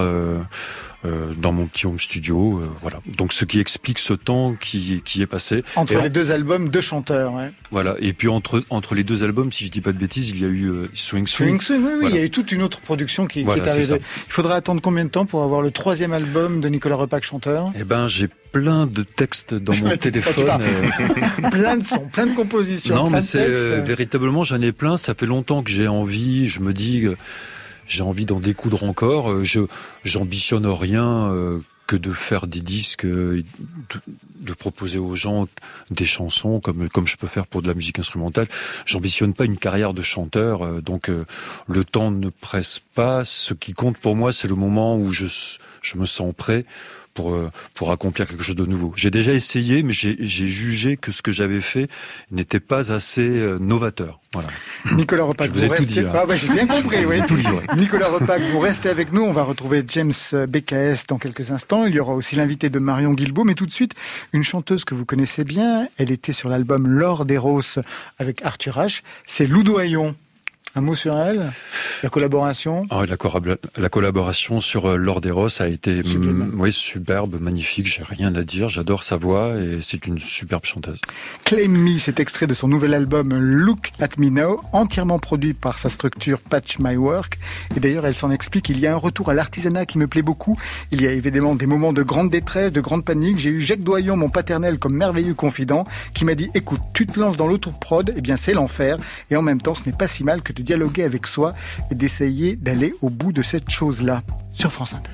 dans 1.04 1.52
mon 1.52 1.66
petit 1.66 1.86
home 1.86 2.00
studio 2.00 2.58
euh, 2.60 2.66
voilà 2.82 3.00
donc 3.16 3.32
ce 3.32 3.44
qui 3.44 3.60
explique 3.60 3.98
ce 4.00 4.12
temps 4.14 4.54
qui 4.60 5.02
qui 5.04 5.22
est 5.22 5.26
passé 5.26 5.62
Entre 5.76 5.92
Et 5.92 5.96
en- 5.96 6.02
les 6.02 6.10
deux 6.10 6.30
albums, 6.32 6.68
deux 6.68 6.80
chanteurs. 6.80 7.32
Ouais. 7.34 7.52
voilà 7.70 7.94
et 8.00 8.12
puis 8.12 8.28
entre 8.28 8.64
entre 8.70 8.94
les 8.96 9.04
deux 9.04 9.22
albums 9.22 9.52
si 9.52 9.66
je 9.66 9.70
dis 9.70 9.80
pas 9.80 9.92
de 9.92 9.98
bêtises 9.98 10.30
il 10.30 10.40
y 10.40 10.44
a 10.44 10.48
eu 10.48 10.66
euh, 10.68 10.90
Swing 10.94 11.26
Swing 11.26 11.60
Swing 11.60 11.60
Swing, 11.60 11.80
oui, 11.84 11.88
oui, 11.92 11.98
Voilà. 12.00 12.14
il 12.16 12.18
y 12.18 12.22
a 12.22 12.24
eu 12.24 12.30
toute 12.30 12.50
une 12.50 12.62
autre 12.62 12.80
production 12.80 13.26
qui, 13.26 13.40
qui 13.40 13.44
Voilà, 13.44 13.62
est 13.62 13.66
c'est 13.66 13.92
arrivée. 13.92 14.04
Il 14.26 14.32
faudra 14.32 14.56
attendre 14.56 14.80
combien 14.82 15.04
de 15.04 15.10
temps 15.10 15.26
pour 15.26 15.42
avoir 15.44 15.62
le 15.62 15.70
troisième 15.70 16.12
album 16.12 16.60
de 16.60 16.68
Nicolas 16.68 16.96
Repac 16.96 17.24
chanteur? 17.24 17.70
Eh 17.78 17.84
ben 17.84 18.08
j'ai 18.08 18.28
plein 18.50 18.86
de 18.86 19.02
textes 19.02 19.54
dans 19.54 19.74
mon 19.84 19.90
Tu 19.90 19.98
téléphone 19.98 20.60
euh, 20.60 21.48
Plein 21.50 21.76
de 21.76 21.82
sons, 21.82 22.08
plein 22.12 22.26
de 22.26 22.34
compositions, 22.34 22.94
Non, 22.94 23.06
plein 23.08 23.16
mais 23.18 23.20
c'est 23.20 23.38
euh, 23.46 23.80
véritablement, 23.84 24.42
j'en 24.44 24.60
ai 24.60 24.72
plein. 24.72 24.96
Ça 24.96 25.14
fait 25.14 25.26
longtemps 25.26 25.62
que 25.62 25.70
j'ai 25.70 25.88
envie. 25.88 26.48
Je 26.48 26.60
me 26.60 26.72
dis, 26.72 27.04
j'ai 27.86 28.02
envie 28.02 28.26
d'en 28.26 28.40
découdre 28.40 28.84
encore. 28.84 29.30
Euh, 29.30 29.44
Je 29.44 29.60
j'ambitionne 30.04 30.66
rien 30.66 31.30
euh, 31.30 31.60
que 31.86 31.96
de 31.96 32.12
faire 32.12 32.46
des 32.46 32.60
disques, 32.60 33.04
euh, 33.04 33.44
de, 34.40 34.54
proposer 34.54 34.98
aux 34.98 35.14
gens 35.14 35.48
des 35.90 36.04
chansons 36.04 36.60
comme 36.60 36.88
comme 36.88 37.06
je 37.06 37.16
peux 37.16 37.26
faire 37.26 37.46
pour 37.46 37.62
de 37.62 37.68
la 37.68 37.74
musique 37.74 37.98
instrumentale. 37.98 38.48
J'ambitionne 38.86 39.34
pas 39.34 39.44
une 39.44 39.58
carrière 39.58 39.92
de 39.92 40.02
chanteur. 40.02 40.82
donc 40.82 41.10
le 41.68 41.84
temps 41.84 42.10
ne 42.10 42.28
presse 42.28 42.80
pas. 42.94 43.24
Ce 43.24 43.54
qui 43.54 43.72
compte 43.72 43.98
pour 43.98 44.16
moi, 44.16 44.32
c'est 44.32 44.48
le 44.48 44.54
moment 44.54 44.96
où 44.96 45.12
je 45.12 45.26
je 45.82 45.96
me 45.98 46.06
sens 46.06 46.32
prêt 46.36 46.64
pour 47.16 47.34
euh, 47.34 47.50
pour 47.74 47.90
accomplir 47.90 48.28
quelque 48.28 48.44
chose 48.44 48.54
de 48.54 48.66
nouveau. 48.66 48.92
J'ai 48.94 49.10
déjà 49.10 49.32
essayé, 49.32 49.82
mais 49.82 49.92
j'ai 49.92 50.16
jugé 50.20 50.96
que 50.96 51.10
ce 51.10 51.22
que 51.22 51.32
j'avais 51.32 51.60
fait 51.60 51.88
n'était 52.30 52.60
pas 52.60 52.92
assez 52.92 53.26
euh, 53.26 53.58
novateur. 53.58 54.20
Voilà. 54.32 54.48
Nicolas 54.92 55.24
Repac, 55.24 55.50
vous 55.50 55.68
restez. 55.68 56.02
dit. 56.02 56.06
Ah 56.14 56.26
ouais, 56.26 56.36
j'ai 56.36 56.48
bien 56.48 56.66
compris, 56.76 57.04
oui. 57.06 57.20
tout 57.26 57.36
livré. 57.36 57.66
Nicolas 57.76 58.08
Repac, 58.08 58.42
vous 58.52 58.60
restez 58.60 58.90
avec 58.90 59.12
nous. 59.12 59.22
On 59.22 59.32
va 59.32 59.42
retrouver 59.42 59.82
James 59.88 60.12
BKS 60.46 61.06
dans 61.08 61.18
quelques 61.18 61.50
instants. 61.50 61.86
Il 61.86 61.94
y 61.94 62.00
aura 62.00 62.14
aussi 62.14 62.36
l'invité 62.36 62.68
de 62.68 62.78
Marion 62.78 63.14
Guilbault, 63.14 63.44
mais 63.44 63.54
tout 63.54 63.66
de 63.66 63.72
suite, 63.72 63.94
une 64.34 64.44
chanteuse 64.44 64.84
que 64.84 64.94
vous 64.94 65.06
connaissez 65.06 65.42
bien. 65.42 65.88
Elle 65.96 66.12
était 66.12 66.34
sur 66.34 66.50
l'album 66.50 66.86
L'Or 66.86 67.24
des 67.24 67.38
Roses 67.38 67.80
avec 68.18 68.42
Arthur 68.42 68.76
H. 68.76 69.00
C'est 69.24 69.46
Lou 69.46 69.62
Doyon. 69.62 70.14
Un 70.78 70.82
mot 70.82 70.94
sur 70.94 71.18
elle? 71.18 71.52
La 72.02 72.10
collaboration? 72.10 72.86
Ah, 72.90 73.04
la, 73.06 73.16
la, 73.78 73.88
collaboration 73.88 74.60
sur 74.60 74.90
euh, 74.90 74.96
Lord 74.96 75.22
Eros 75.24 75.62
a 75.62 75.68
été 75.68 76.02
oui, 76.54 76.70
superbe, 76.70 77.40
magnifique, 77.40 77.86
j'ai 77.86 78.02
rien 78.02 78.34
à 78.34 78.42
dire, 78.42 78.68
j'adore 78.68 79.02
sa 79.02 79.16
voix 79.16 79.54
et 79.56 79.78
c'est 79.80 80.06
une 80.06 80.18
superbe 80.18 80.66
chanteuse. 80.66 81.00
Claim 81.46 81.70
Me, 81.70 81.98
cet 81.98 82.20
extrait 82.20 82.46
de 82.46 82.52
son 82.52 82.68
nouvel 82.68 82.92
album 82.92 83.32
Look 83.32 83.90
at 84.00 84.10
Me 84.18 84.28
Now, 84.28 84.60
entièrement 84.74 85.18
produit 85.18 85.54
par 85.54 85.78
sa 85.78 85.88
structure 85.88 86.40
Patch 86.40 86.78
My 86.78 86.96
Work. 86.96 87.38
Et 87.74 87.80
d'ailleurs, 87.80 88.04
elle 88.04 88.14
s'en 88.14 88.30
explique, 88.30 88.68
il 88.68 88.78
y 88.78 88.86
a 88.86 88.92
un 88.92 88.98
retour 88.98 89.30
à 89.30 89.34
l'artisanat 89.34 89.86
qui 89.86 89.96
me 89.96 90.06
plaît 90.06 90.20
beaucoup. 90.20 90.58
Il 90.90 91.00
y 91.00 91.06
a 91.06 91.12
évidemment 91.12 91.54
des 91.54 91.66
moments 91.66 91.94
de 91.94 92.02
grande 92.02 92.28
détresse, 92.28 92.70
de 92.70 92.82
grande 92.82 93.06
panique. 93.06 93.38
J'ai 93.38 93.48
eu 93.48 93.62
Jacques 93.62 93.82
Doyon, 93.82 94.18
mon 94.18 94.28
paternel, 94.28 94.78
comme 94.78 94.94
merveilleux 94.94 95.32
confident, 95.32 95.84
qui 96.12 96.26
m'a 96.26 96.34
dit, 96.34 96.50
écoute, 96.52 96.82
tu 96.92 97.06
te 97.06 97.18
lances 97.18 97.38
dans 97.38 97.46
l'auto-prod, 97.46 98.12
eh 98.14 98.20
bien 98.20 98.36
c'est 98.36 98.52
l'enfer. 98.52 98.98
Et 99.30 99.36
en 99.36 99.42
même 99.42 99.62
temps, 99.62 99.72
ce 99.72 99.84
n'est 99.86 99.96
pas 99.96 100.06
si 100.06 100.22
mal 100.22 100.42
que 100.42 100.52
de 100.52 100.65
dialoguer 100.66 101.04
avec 101.04 101.26
soi 101.26 101.54
et 101.90 101.94
d'essayer 101.94 102.56
d'aller 102.56 102.92
au 103.00 103.08
bout 103.08 103.32
de 103.32 103.42
cette 103.42 103.70
chose-là. 103.70 104.18
Sur 104.52 104.72
France 104.72 104.94
Inter. 104.94 105.10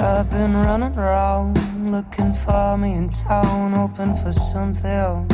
I've 0.00 0.30
been 0.30 0.54
running 0.54 0.96
around 0.96 1.58
looking 1.90 2.34
for 2.34 2.76
me 2.76 2.94
in 2.94 3.08
town, 3.08 3.72
hoping 3.72 4.14
for 4.14 4.32
something 4.32 5.28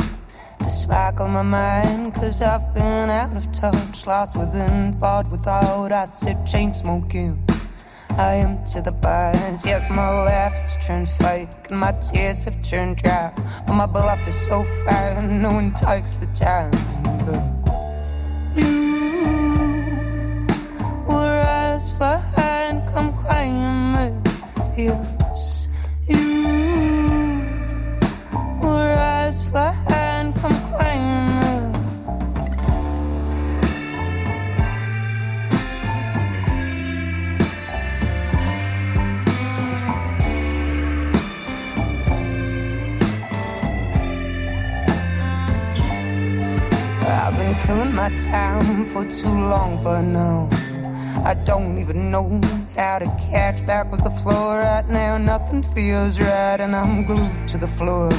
to 0.59 0.69
sparkle 0.69 1.27
my 1.27 1.41
mind. 1.41 2.13
Cause 2.15 2.41
I've 2.41 2.73
been 2.73 3.09
out 3.09 3.35
of 3.35 3.51
touch, 3.51 4.07
lost 4.07 4.37
within, 4.37 4.91
bored 4.99 5.29
without 5.29 5.91
acid, 5.91 6.37
chain 6.47 6.73
smoking. 6.73 7.50
I 8.17 8.35
am 8.35 8.63
to 8.65 8.81
the 8.81 8.91
bars, 8.91 9.65
yes, 9.65 9.89
my 9.89 10.09
laugh 10.25 10.53
has 10.53 10.75
turned 10.85 11.09
fake, 11.09 11.49
and 11.69 11.79
my 11.79 11.93
tears 11.93 12.45
have 12.45 12.61
turned 12.61 12.97
dry. 12.97 13.31
But 13.65 13.73
my 13.73 13.85
bluff 13.85 14.27
is 14.27 14.35
so 14.35 14.63
fair, 14.85 15.21
no 15.21 15.51
one 15.51 15.73
takes 15.73 16.15
the 16.15 16.27
time. 16.27 16.71
But 17.25 17.43
you 18.55 20.45
were 21.07 21.41
as 21.41 21.97
far 21.97 22.23
and 22.37 22.87
come 22.89 23.13
crying 23.13 23.93
me. 23.93 24.31
Yes, 24.77 25.17
you 25.17 25.20
killing 47.71 47.95
my 47.95 48.09
time 48.17 48.85
for 48.85 49.05
too 49.05 49.37
long, 49.53 49.81
but 49.81 50.01
no. 50.01 50.49
I 51.23 51.33
don't 51.33 51.77
even 51.77 52.11
know 52.11 52.41
how 52.75 52.99
to 52.99 53.05
catch 53.31 53.65
back 53.65 53.89
with 53.91 54.03
the 54.03 54.11
floor 54.11 54.59
right 54.59 54.87
now. 54.89 55.17
Nothing 55.17 55.63
feels 55.63 56.19
right, 56.19 56.59
and 56.59 56.75
I'm 56.75 57.05
glued 57.05 57.47
to 57.47 57.57
the 57.57 57.71
floor. 57.77 58.09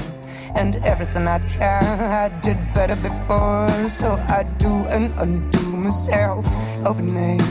And 0.54 0.76
everything 0.92 1.28
I 1.28 1.38
try, 1.54 1.82
I 2.24 2.28
did 2.40 2.56
better 2.72 2.96
before. 2.96 3.68
So 3.90 4.08
I 4.38 4.44
do 4.56 4.72
and 4.94 5.12
undo 5.18 5.66
myself 5.76 6.46
overnight. 6.86 7.42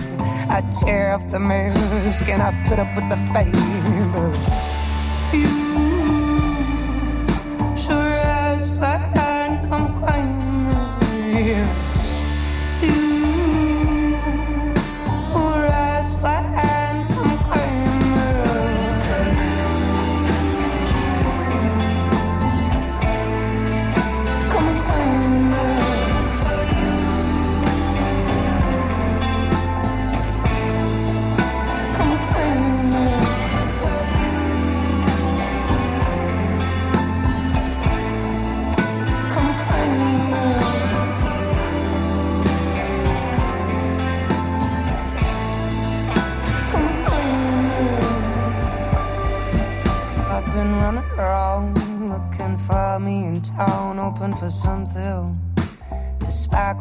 I 0.57 0.59
tear 0.79 1.13
off 1.13 1.29
the 1.29 1.39
mask 1.39 2.27
and 2.27 2.41
I 2.41 2.51
put 2.67 2.79
up 2.79 2.91
with 2.95 3.07
the 3.13 3.19
fake. 3.33 4.60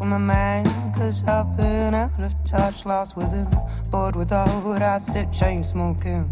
Sparkle 0.00 0.06
my 0.06 0.18
mind. 0.18 0.68
Cause 0.94 1.26
I've 1.26 1.56
been 1.56 1.94
out 1.94 2.18
of 2.18 2.34
touch, 2.44 2.84
lost 2.84 3.16
with 3.16 3.26
within, 3.26 3.48
bored 3.90 4.16
without 4.16 4.82
I 4.82 4.98
sit 4.98 5.32
chain 5.32 5.64
smoking. 5.64 6.30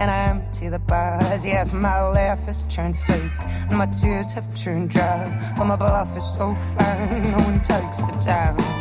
And 0.00 0.10
I 0.10 0.28
empty 0.28 0.68
the 0.68 0.78
bars, 0.78 1.44
yes, 1.44 1.72
my 1.72 2.00
laugh 2.08 2.38
has 2.46 2.62
turned 2.64 2.96
fake, 2.96 3.32
and 3.68 3.78
my 3.78 3.86
tears 3.86 4.32
have 4.34 4.46
turned 4.54 4.90
dry. 4.90 5.54
But 5.56 5.64
my 5.64 5.76
bluff 5.76 6.16
is 6.16 6.24
so 6.34 6.54
fine, 6.54 7.22
no 7.32 7.38
one 7.38 7.60
takes 7.60 8.00
the 8.02 8.16
time. 8.24 8.77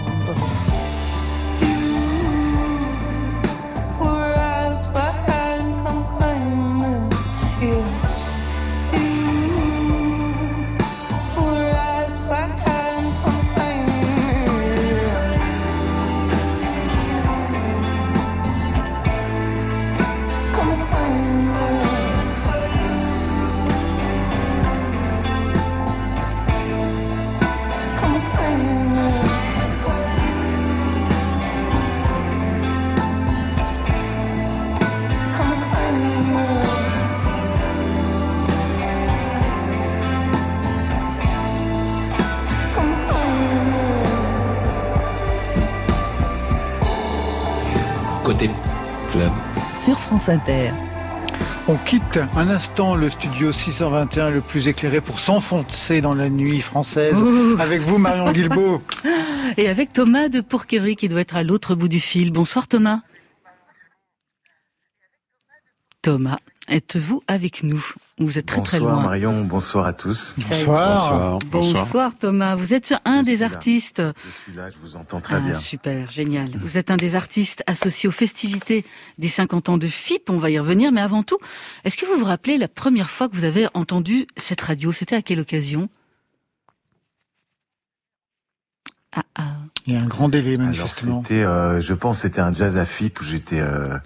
France 50.27 50.35
Inter. 50.35 50.71
On 51.69 51.77
quitte 51.77 52.19
un 52.35 52.49
instant 52.49 52.95
le 52.95 53.09
studio 53.09 53.53
621 53.53 54.29
le 54.29 54.41
plus 54.41 54.67
éclairé 54.67 54.99
pour 54.99 55.21
s'enfoncer 55.21 56.01
dans 56.01 56.13
la 56.13 56.29
nuit 56.29 56.59
française. 56.59 57.15
Ouh. 57.15 57.55
Avec 57.59 57.81
vous, 57.81 57.97
Marion 57.97 58.31
Guilbeault. 58.33 58.81
Et 59.57 59.69
avec 59.69 59.93
Thomas 59.93 60.27
de 60.27 60.41
Pourquerie 60.41 60.97
qui 60.97 61.07
doit 61.07 61.21
être 61.21 61.37
à 61.37 61.43
l'autre 61.43 61.75
bout 61.75 61.87
du 61.87 62.01
fil. 62.01 62.31
Bonsoir 62.31 62.67
Thomas. 62.67 63.01
Thomas, 66.01 66.39
êtes-vous 66.67 67.21
avec 67.27 67.63
nous 67.63 67.84
Vous 68.19 68.38
êtes 68.38 68.45
très 68.45 68.62
très 68.62 68.80
bonsoir 68.80 68.95
loin. 68.97 69.03
Marion, 69.03 69.43
bonsoir 69.45 69.86
à 69.86 69.93
tous. 69.93 70.36
Bonsoir. 70.38 71.39
Bonsoir 71.49 72.12
Thomas, 72.19 72.56
vous 72.56 72.73
êtes 72.73 72.93
un 73.06 73.21
Je 73.21 73.25
des 73.25 73.38
là. 73.38 73.45
artistes. 73.45 74.01
Je 74.01 74.32
suis 74.43 74.53
là, 74.53 74.69
je 74.69 74.77
vous 74.82 74.95
entends 74.95 75.21
très 75.21 75.36
Ah, 75.36 75.39
bien. 75.39 75.53
super, 75.56 76.10
génial. 76.12 76.49
Vous 76.56 76.77
êtes 76.77 76.91
un 76.91 76.97
des 76.97 77.15
artistes 77.15 77.63
associés 77.67 78.10
aux 78.10 78.12
festivités 78.13 78.84
des 79.17 79.30
50 79.30 79.69
ans 79.69 79.77
de 79.77 79.88
FIP, 79.88 80.30
on 80.30 80.38
va 80.39 80.49
y 80.49 80.60
revenir, 80.60 80.91
mais 80.91 81.01
avant 81.01 81.23
tout, 81.23 81.38
est-ce 81.84 81.97
que 81.97 82.06
vous 82.06 82.17
vous 82.19 82.25
rappelez 82.25 82.58
la 82.58 82.67
première 82.67 83.10
fois 83.10 83.30
que 83.30 83.36
vous 83.36 83.43
avez 83.45 83.67
entendu 83.73 84.27
cette 84.38 84.62
radio? 84.62 84.91
C'était 84.91 85.15
à 85.15 85.21
quelle 85.21 85.39
occasion? 85.39 85.89
Ah 89.15 89.23
ah. 89.36 89.43
Il 89.86 89.93
y 89.93 89.97
a 89.97 90.01
un 90.01 90.06
grand 90.06 90.27
délai, 90.27 90.56
Alors 90.56 90.65
manifestement. 90.67 91.23
c'était, 91.23 91.43
euh, 91.43 91.80
je 91.80 91.93
pense, 91.93 92.19
c'était 92.19 92.41
un 92.41 92.51
jazz 92.51 92.77
à 92.77 92.86
FIP 92.86 93.21
où 93.21 93.23
j'étais. 93.23 93.60
euh, 93.62 93.97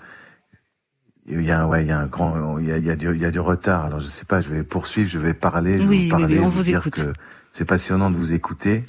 il 1.32 1.44
y 1.44 1.52
a, 1.52 1.68
ouais, 1.68 1.84
il 1.84 1.88
y 1.88 1.92
a 1.92 2.00
un 2.00 2.06
grand, 2.06 2.58
il 2.60 2.68
y 2.68 2.72
a, 2.72 2.78
il 2.78 2.86
y 2.86 2.92
a 2.92 2.96
du, 2.96 3.14
il 3.14 3.22
y 3.22 3.26
a 3.26 3.32
du 3.32 3.40
retard. 3.40 3.86
Alors 3.86 4.00
je 4.00 4.08
sais 4.08 4.26
pas, 4.26 4.42
je 4.42 4.50
vais 4.50 4.64
poursuivre, 4.64 5.10
je 5.10 5.20
vais 5.20 5.34
parler, 5.34 5.74
je 5.74 5.84
vais 5.84 5.88
Oui, 5.88 6.00
oui, 6.04 6.10
parler, 6.10 6.40
oui, 6.40 6.46
on 6.46 6.50
vous 6.50 6.64
dire 6.64 6.80
écoute. 6.80 6.96
que 6.96 7.14
c'est 7.52 7.66
passionnant 7.66 8.10
de 8.10 8.16
vous 8.16 8.34
écouter 8.34 8.84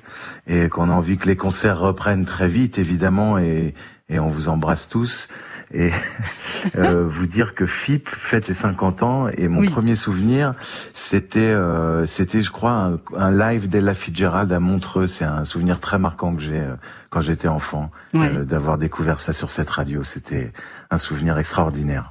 et 0.46 0.68
qu'on 0.68 0.88
a 0.88 0.92
envie 0.92 1.16
que 1.16 1.26
les 1.26 1.36
concerts 1.36 1.78
reprennent 1.78 2.24
très 2.24 2.48
vite, 2.48 2.78
évidemment, 2.78 3.38
et, 3.38 3.74
et 4.08 4.18
on 4.18 4.28
vous 4.28 4.48
embrasse 4.48 4.88
tous 4.88 5.28
et 5.72 5.90
euh, 6.76 7.04
vous 7.08 7.26
dire 7.26 7.54
que 7.54 7.66
FIP 7.66 8.08
fête 8.08 8.46
ses 8.46 8.54
50 8.54 9.02
ans 9.02 9.28
et 9.28 9.48
mon 9.48 9.64
premier 9.66 9.96
souvenir 9.96 10.54
c'était 10.92 11.40
euh, 11.40 12.06
c'était 12.06 12.42
je 12.42 12.50
crois 12.50 12.98
un, 13.16 13.30
live 13.30 13.68
d'Ella 13.68 13.94
Fitzgerald 13.94 14.52
à 14.52 14.60
Montreux 14.60 15.06
c'est 15.06 15.24
un 15.24 15.44
souvenir 15.44 15.80
très 15.80 15.98
marquant 15.98 16.34
que 16.34 16.42
j'ai 16.42 16.60
euh, 16.60 16.76
quand 17.10 17.20
j'étais 17.20 17.48
enfant 17.48 17.90
d'avoir 18.12 18.78
découvert 18.78 19.20
ça 19.20 19.32
sur 19.32 19.50
cette 19.50 19.70
radio 19.70 20.04
c'était 20.04 20.52
un 20.90 20.98
souvenir 20.98 21.38
extraordinaire. 21.38 22.10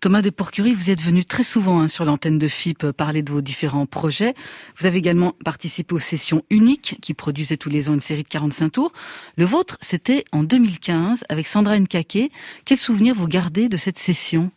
Thomas 0.00 0.22
de 0.22 0.30
Porcurie, 0.30 0.74
vous 0.74 0.90
êtes 0.90 1.02
venu 1.02 1.24
très 1.24 1.42
souvent 1.42 1.80
hein, 1.80 1.88
sur 1.88 2.04
l'antenne 2.04 2.38
de 2.38 2.48
FIP 2.48 2.84
euh, 2.84 2.92
parler 2.92 3.22
de 3.22 3.32
vos 3.32 3.40
différents 3.40 3.86
projets. 3.86 4.34
Vous 4.78 4.86
avez 4.86 4.98
également 4.98 5.34
participé 5.44 5.94
aux 5.94 5.98
sessions 5.98 6.42
uniques 6.50 6.98
qui 7.02 7.14
produisaient 7.14 7.56
tous 7.56 7.70
les 7.70 7.88
ans 7.88 7.94
une 7.94 8.00
série 8.00 8.22
de 8.22 8.28
45 8.28 8.70
tours. 8.70 8.92
Le 9.36 9.44
vôtre, 9.44 9.78
c'était 9.80 10.24
en 10.32 10.42
2015 10.42 11.24
avec 11.28 11.46
Sandra 11.46 11.78
Nkake. 11.78 12.30
Quel 12.64 12.78
souvenir 12.78 13.14
vous 13.14 13.28
gardez 13.28 13.68
de 13.68 13.76
cette 13.76 13.98
session? 13.98 14.50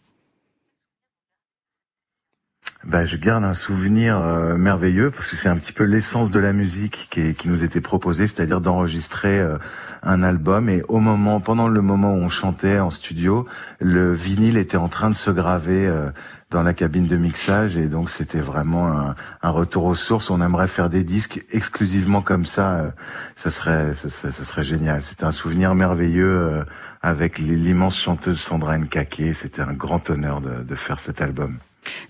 Ben, 2.85 3.03
je 3.03 3.17
garde 3.17 3.43
un 3.43 3.53
souvenir 3.53 4.17
euh, 4.17 4.55
merveilleux 4.55 5.11
parce 5.11 5.27
que 5.27 5.35
c'est 5.35 5.49
un 5.49 5.57
petit 5.57 5.73
peu 5.73 5.83
l'essence 5.83 6.31
de 6.31 6.39
la 6.39 6.53
musique 6.53 7.09
qui, 7.11 7.33
qui 7.35 7.49
nous 7.49 7.63
était 7.63 7.81
proposée, 7.81 8.25
c'est-à-dire 8.25 8.61
d'enregistrer 8.61 9.39
euh, 9.39 9.57
un 10.03 10.23
album 10.23 10.69
et 10.69 10.83
au 10.88 10.99
moment, 10.99 11.39
pendant 11.39 11.67
le 11.67 11.81
moment 11.81 12.13
où 12.13 12.17
on 12.17 12.29
chantait 12.29 12.79
en 12.79 12.89
studio, 12.89 13.45
le 13.79 14.13
vinyle 14.13 14.57
était 14.57 14.77
en 14.77 14.88
train 14.88 15.09
de 15.09 15.15
se 15.15 15.31
graver 15.31 15.88
euh, 15.88 16.09
dans 16.51 16.63
la 16.63 16.73
cabine 16.73 17.07
de 17.07 17.17
mixage 17.17 17.77
et 17.77 17.88
donc 17.88 18.09
c'était 18.09 18.39
vraiment 18.39 18.88
un, 18.88 19.15
un, 19.41 19.49
retour 19.49 19.85
aux 19.85 19.95
sources. 19.95 20.29
On 20.29 20.41
aimerait 20.41 20.67
faire 20.67 20.89
des 20.89 21.03
disques 21.03 21.43
exclusivement 21.51 22.21
comme 22.21 22.45
ça, 22.45 22.93
ça 23.35 23.51
serait, 23.51 23.93
ça, 23.93 24.31
serait 24.31 24.63
génial. 24.63 25.03
C'était 25.03 25.25
un 25.25 25.31
souvenir 25.31 25.75
merveilleux 25.75 26.65
avec 27.01 27.38
l'immense 27.38 27.97
chanteuse 27.97 28.39
Sandra 28.39 28.77
Nkake. 28.77 29.33
C'était 29.33 29.62
un 29.62 29.73
grand 29.73 30.09
honneur 30.09 30.41
de, 30.41 30.63
de 30.63 30.75
faire 30.75 30.99
cet 30.99 31.21
album. 31.21 31.59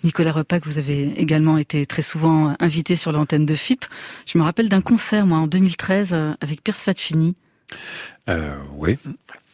Nicolas 0.04 0.32
Repac, 0.32 0.65
vous 0.65 0.78
avez 0.78 1.19
également 1.19 1.58
été 1.58 1.86
très 1.86 2.02
souvent 2.02 2.56
invité 2.60 2.95
sur 2.95 3.12
l'antenne 3.12 3.45
de 3.45 3.56
FIP. 3.56 3.86
Je 4.25 4.38
me 4.38 4.43
rappelle 4.43 4.69
d'un 4.69 4.82
concert, 4.82 5.25
moi, 5.25 5.39
en 5.39 5.47
2013, 5.47 6.10
euh, 6.12 6.34
avec 6.41 6.63
Pierce 6.63 6.80
Faccini. 6.80 7.36
Euh, 8.29 8.55
oui. 8.75 8.97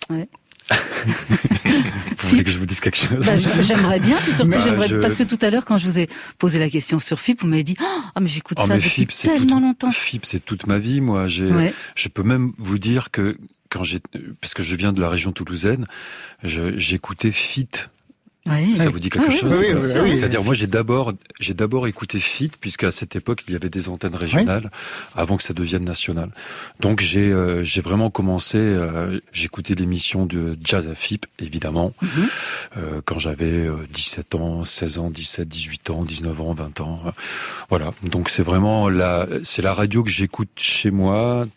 Ouais. 0.10 0.28
vous 0.76 2.30
voulez 2.30 2.44
que 2.44 2.50
je 2.50 2.58
vous 2.58 2.66
dise 2.66 2.80
quelque 2.80 2.98
chose 2.98 3.24
bah, 3.24 3.38
J'aimerais 3.62 4.00
bien, 4.00 4.18
surtout 4.18 4.50
bah, 4.50 4.60
j'aimerais 4.64 5.00
parce 5.00 5.16
que 5.16 5.24
tout 5.24 5.38
à 5.42 5.52
l'heure, 5.52 5.64
quand 5.64 5.78
je 5.78 5.88
vous 5.88 6.00
ai 6.00 6.10
posé 6.40 6.58
la 6.58 6.70
question 6.70 7.00
sur 7.00 7.20
FIP, 7.20 7.42
vous 7.42 7.48
m'avez 7.48 7.64
dit 7.64 7.76
ah 7.80 8.20
mais 8.20 8.28
j'écoute 8.28 8.58
oh, 8.60 8.68
ça 8.68 8.76
depuis 8.76 9.06
tellement 9.06 9.60
longtemps. 9.60 9.92
FIP, 9.92 10.26
c'est 10.26 10.44
toute 10.44 10.66
ma 10.66 10.80
vie, 10.80 11.02
moi. 11.02 11.28
J'ai, 11.28 11.50
je 11.96 12.08
peux 12.10 12.24
même 12.24 12.54
vous 12.58 12.80
dire 12.80 13.12
que 13.12 13.38
quand 13.70 13.84
j'ai, 13.84 14.00
parce 14.42 14.54
que 14.54 14.64
je 14.64 14.76
viens 14.76 14.94
de 14.94 15.02
la 15.02 15.10
région 15.10 15.32
toulousaine, 15.32 15.86
j'écoutais 16.44 17.32
FIT 17.32 17.90
ça 18.78 18.90
vous 18.90 19.00
dit 19.00 19.10
quelque 19.10 19.28
ah 19.30 19.32
chose 19.32 20.14
C'est-à-dire 20.14 20.44
moi 20.44 20.54
j'ai 20.54 20.68
d'abord 20.68 21.14
j'ai 21.40 21.54
d'abord 21.54 21.88
écouté 21.88 22.20
Fit 22.20 22.52
puisqu'à 22.60 22.92
cette 22.92 23.16
époque 23.16 23.44
il 23.48 23.54
y 23.54 23.56
avait 23.56 23.70
des 23.70 23.90
antennes 23.90 24.16
régionales 24.16 24.70
avant 25.16 25.38
que 25.38 25.44
ça 25.44 25.54
devienne 25.54 25.84
national. 25.84 26.30
Donc 26.80 27.00
j'ai 27.00 27.32
euh, 27.32 27.64
j'ai 27.64 27.82
vraiment 27.82 28.12
commencé 28.12 28.60
euh, 28.60 29.20
j'écoutais 29.32 29.74
l'émission 29.74 30.26
de 30.26 30.58
Jazz 30.64 30.88
à 30.88 30.94
FIP 30.94 31.26
évidemment 31.40 31.94
mhm. 32.02 32.10
euh, 32.78 33.02
quand 33.04 33.18
j'avais 33.18 33.68
17 33.92 34.36
ans, 34.36 34.64
16 34.64 34.98
ans, 35.00 35.10
17, 35.10 35.48
18 35.48 35.90
ans, 35.90 36.04
19 36.04 36.42
ans, 36.42 36.54
20 36.54 36.82
ans. 36.82 37.02
voilà. 37.70 37.94
Donc 38.04 38.30
c'est 38.30 38.44
vraiment 38.44 38.90
la 38.90 39.28
c'est 39.44 39.64
la 39.64 39.74
radio 39.74 40.04
que 40.04 40.10
j'écoute 40.10 40.50
chez 40.58 40.92
moi 40.92 41.48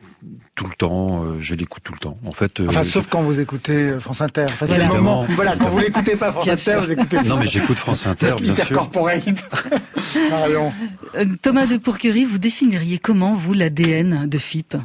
tout 0.58 0.66
le 0.66 0.74
temps, 0.74 1.22
euh, 1.22 1.36
je 1.40 1.54
l'écoute 1.54 1.84
tout 1.84 1.92
le 1.92 2.00
temps. 2.00 2.18
En 2.26 2.32
fait, 2.32 2.58
euh, 2.58 2.66
enfin, 2.68 2.82
sauf 2.82 3.06
quand 3.08 3.22
vous 3.22 3.38
écoutez 3.38 3.90
euh, 3.90 4.00
France 4.00 4.20
Inter. 4.20 4.46
Enfin, 4.48 4.66
c'est 4.66 4.78
le 4.78 4.86
moment. 4.86 5.24
Voilà, 5.30 5.56
quand 5.56 5.68
vous 5.68 5.78
l'écoutez 5.78 6.16
pas 6.16 6.32
France 6.32 6.48
Inter, 6.48 6.77
vous 6.80 6.92
écoutez. 6.92 7.22
Non, 7.22 7.36
mais 7.36 7.46
j'écoute 7.46 7.78
France 7.78 8.06
Inter, 8.06 8.34
bien 8.40 8.54
sûr. 8.54 8.76
corporate. 8.76 9.22
Thomas 11.42 11.66
de 11.66 11.76
Pourquerie, 11.76 12.24
vous 12.24 12.38
définiriez 12.38 12.98
comment 12.98 13.34
vous 13.34 13.52
l'ADN 13.52 14.26
de 14.26 14.38
FIP 14.38 14.76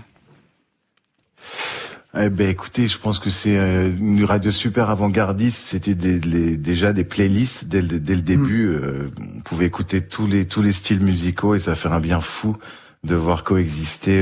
eh 2.15 2.29
ben 2.29 2.47
écoutez, 2.47 2.87
je 2.87 2.99
pense 2.99 3.17
que 3.17 3.31
c'est 3.31 3.57
une 3.57 4.23
radio 4.23 4.51
super 4.51 4.91
avant-gardiste. 4.91 5.65
C'était 5.65 5.95
déjà 5.95 6.93
des 6.93 7.03
playlists 7.03 7.67
dès, 7.67 7.81
le 7.81 8.21
début. 8.21 8.67
Mm. 8.67 9.11
on 9.37 9.41
pouvait 9.41 9.65
écouter 9.65 10.01
tous 10.01 10.27
les 10.27 10.45
tous 10.45 10.61
les 10.61 10.73
styles 10.73 11.03
musicaux 11.03 11.55
et 11.55 11.59
ça 11.59 11.73
fait 11.73 11.89
un 11.89 11.99
bien 11.99 12.21
fou 12.21 12.55
de 13.03 13.15
voir 13.15 13.43
coexister 13.43 14.21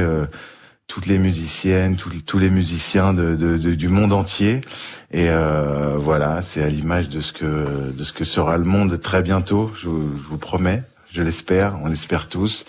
toutes 0.92 1.06
les 1.06 1.20
musiciennes, 1.20 1.96
tous 1.96 2.38
les 2.38 2.50
musiciens 2.50 3.14
du 3.14 3.88
monde 3.88 4.12
entier. 4.12 4.60
Et 5.12 5.30
euh, 5.30 5.96
voilà, 5.98 6.42
c'est 6.42 6.62
à 6.62 6.68
l'image 6.68 7.08
de 7.08 7.22
ce 7.22 7.32
que 7.32 7.94
de 7.98 8.04
ce 8.04 8.12
que 8.12 8.26
sera 8.26 8.58
le 8.58 8.66
monde 8.66 9.00
très 9.00 9.22
bientôt. 9.22 9.72
Je, 9.82 9.88
vous 9.88 10.38
promets, 10.38 10.84
je 11.10 11.22
l'espère, 11.22 11.80
on 11.82 11.88
l'espère 11.88 12.28
tous. 12.28 12.66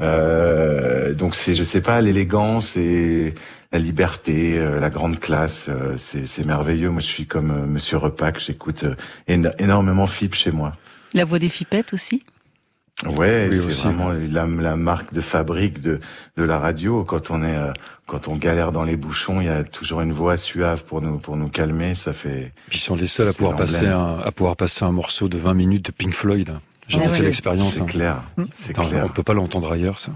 Euh, 0.00 1.14
donc 1.14 1.36
c'est, 1.36 1.54
je 1.54 1.62
sais 1.62 1.80
pas, 1.80 2.00
l'élégance 2.00 2.76
et 2.76 3.34
la 3.70 3.78
liberté, 3.78 4.58
euh, 4.58 4.80
la 4.80 4.90
grande 4.90 5.20
classe, 5.20 5.68
euh, 5.68 5.94
c'est 5.96 6.44
merveilleux. 6.44 6.90
Moi, 6.90 7.00
je 7.00 7.06
suis 7.06 7.26
comme 7.26 7.52
euh, 7.52 7.66
Monsieur 7.66 7.98
Repac, 7.98 8.40
j'écoute 8.40 8.84
énormément 9.28 10.08
FIP 10.08 10.34
chez 10.34 10.50
moi. 10.50 10.72
La 11.14 11.24
voix 11.24 11.38
des 11.38 11.48
Fipettes 11.48 11.92
aussi? 11.92 12.20
Ouais, 13.06 13.48
c'est 13.52 13.88
vraiment 13.88 14.12
la, 14.12 14.46
la, 14.46 14.76
marque 14.76 15.12
de 15.14 15.20
fabrique 15.20 15.80
de, 15.80 16.00
de 16.36 16.42
la 16.42 16.58
radio. 16.58 17.04
Quand 17.04 17.30
on 17.30 17.42
est, 17.42 17.56
euh, 17.56 17.72
quand 18.06 18.28
on 18.28 18.36
galère 18.36 18.72
dans 18.72 18.84
les 18.84 18.96
bouchons, 18.96 19.40
il 19.40 19.46
y 19.46 19.50
a 19.50 19.64
toujours 19.64 20.02
une 20.02 20.12
voix 20.12 20.36
suave 20.36 20.84
pour 20.84 21.00
nous, 21.00 21.18
pour 21.18 21.36
nous 21.36 21.48
calmer. 21.48 21.94
Ça 21.94 22.12
fait. 22.12 22.52
Puis 22.68 22.78
ils 22.78 22.82
sont 22.82 22.96
les 22.96 23.06
seuls 23.06 23.28
à 23.28 23.32
pouvoir 23.32 23.56
passer 23.56 23.86
un, 23.86 24.18
à 24.18 24.30
pouvoir 24.32 24.56
passer 24.56 24.84
un 24.84 24.92
morceau 24.92 25.28
de 25.28 25.38
20 25.38 25.54
minutes 25.54 25.86
de 25.86 25.92
Pink 25.92 26.12
Floyd. 26.14 26.52
J'en 26.90 27.02
ai 27.02 27.08
fait 27.08 27.22
l'expérience. 27.22 27.74
C'est 27.74 27.82
hein. 27.82 27.86
clair. 27.86 28.24
Hmm. 28.36 28.44
C'est 28.52 28.72
clair. 28.72 29.06
On 29.06 29.08
peut 29.08 29.22
pas 29.22 29.34
l'entendre 29.34 29.70
ailleurs, 29.72 29.98
ça. 29.98 30.12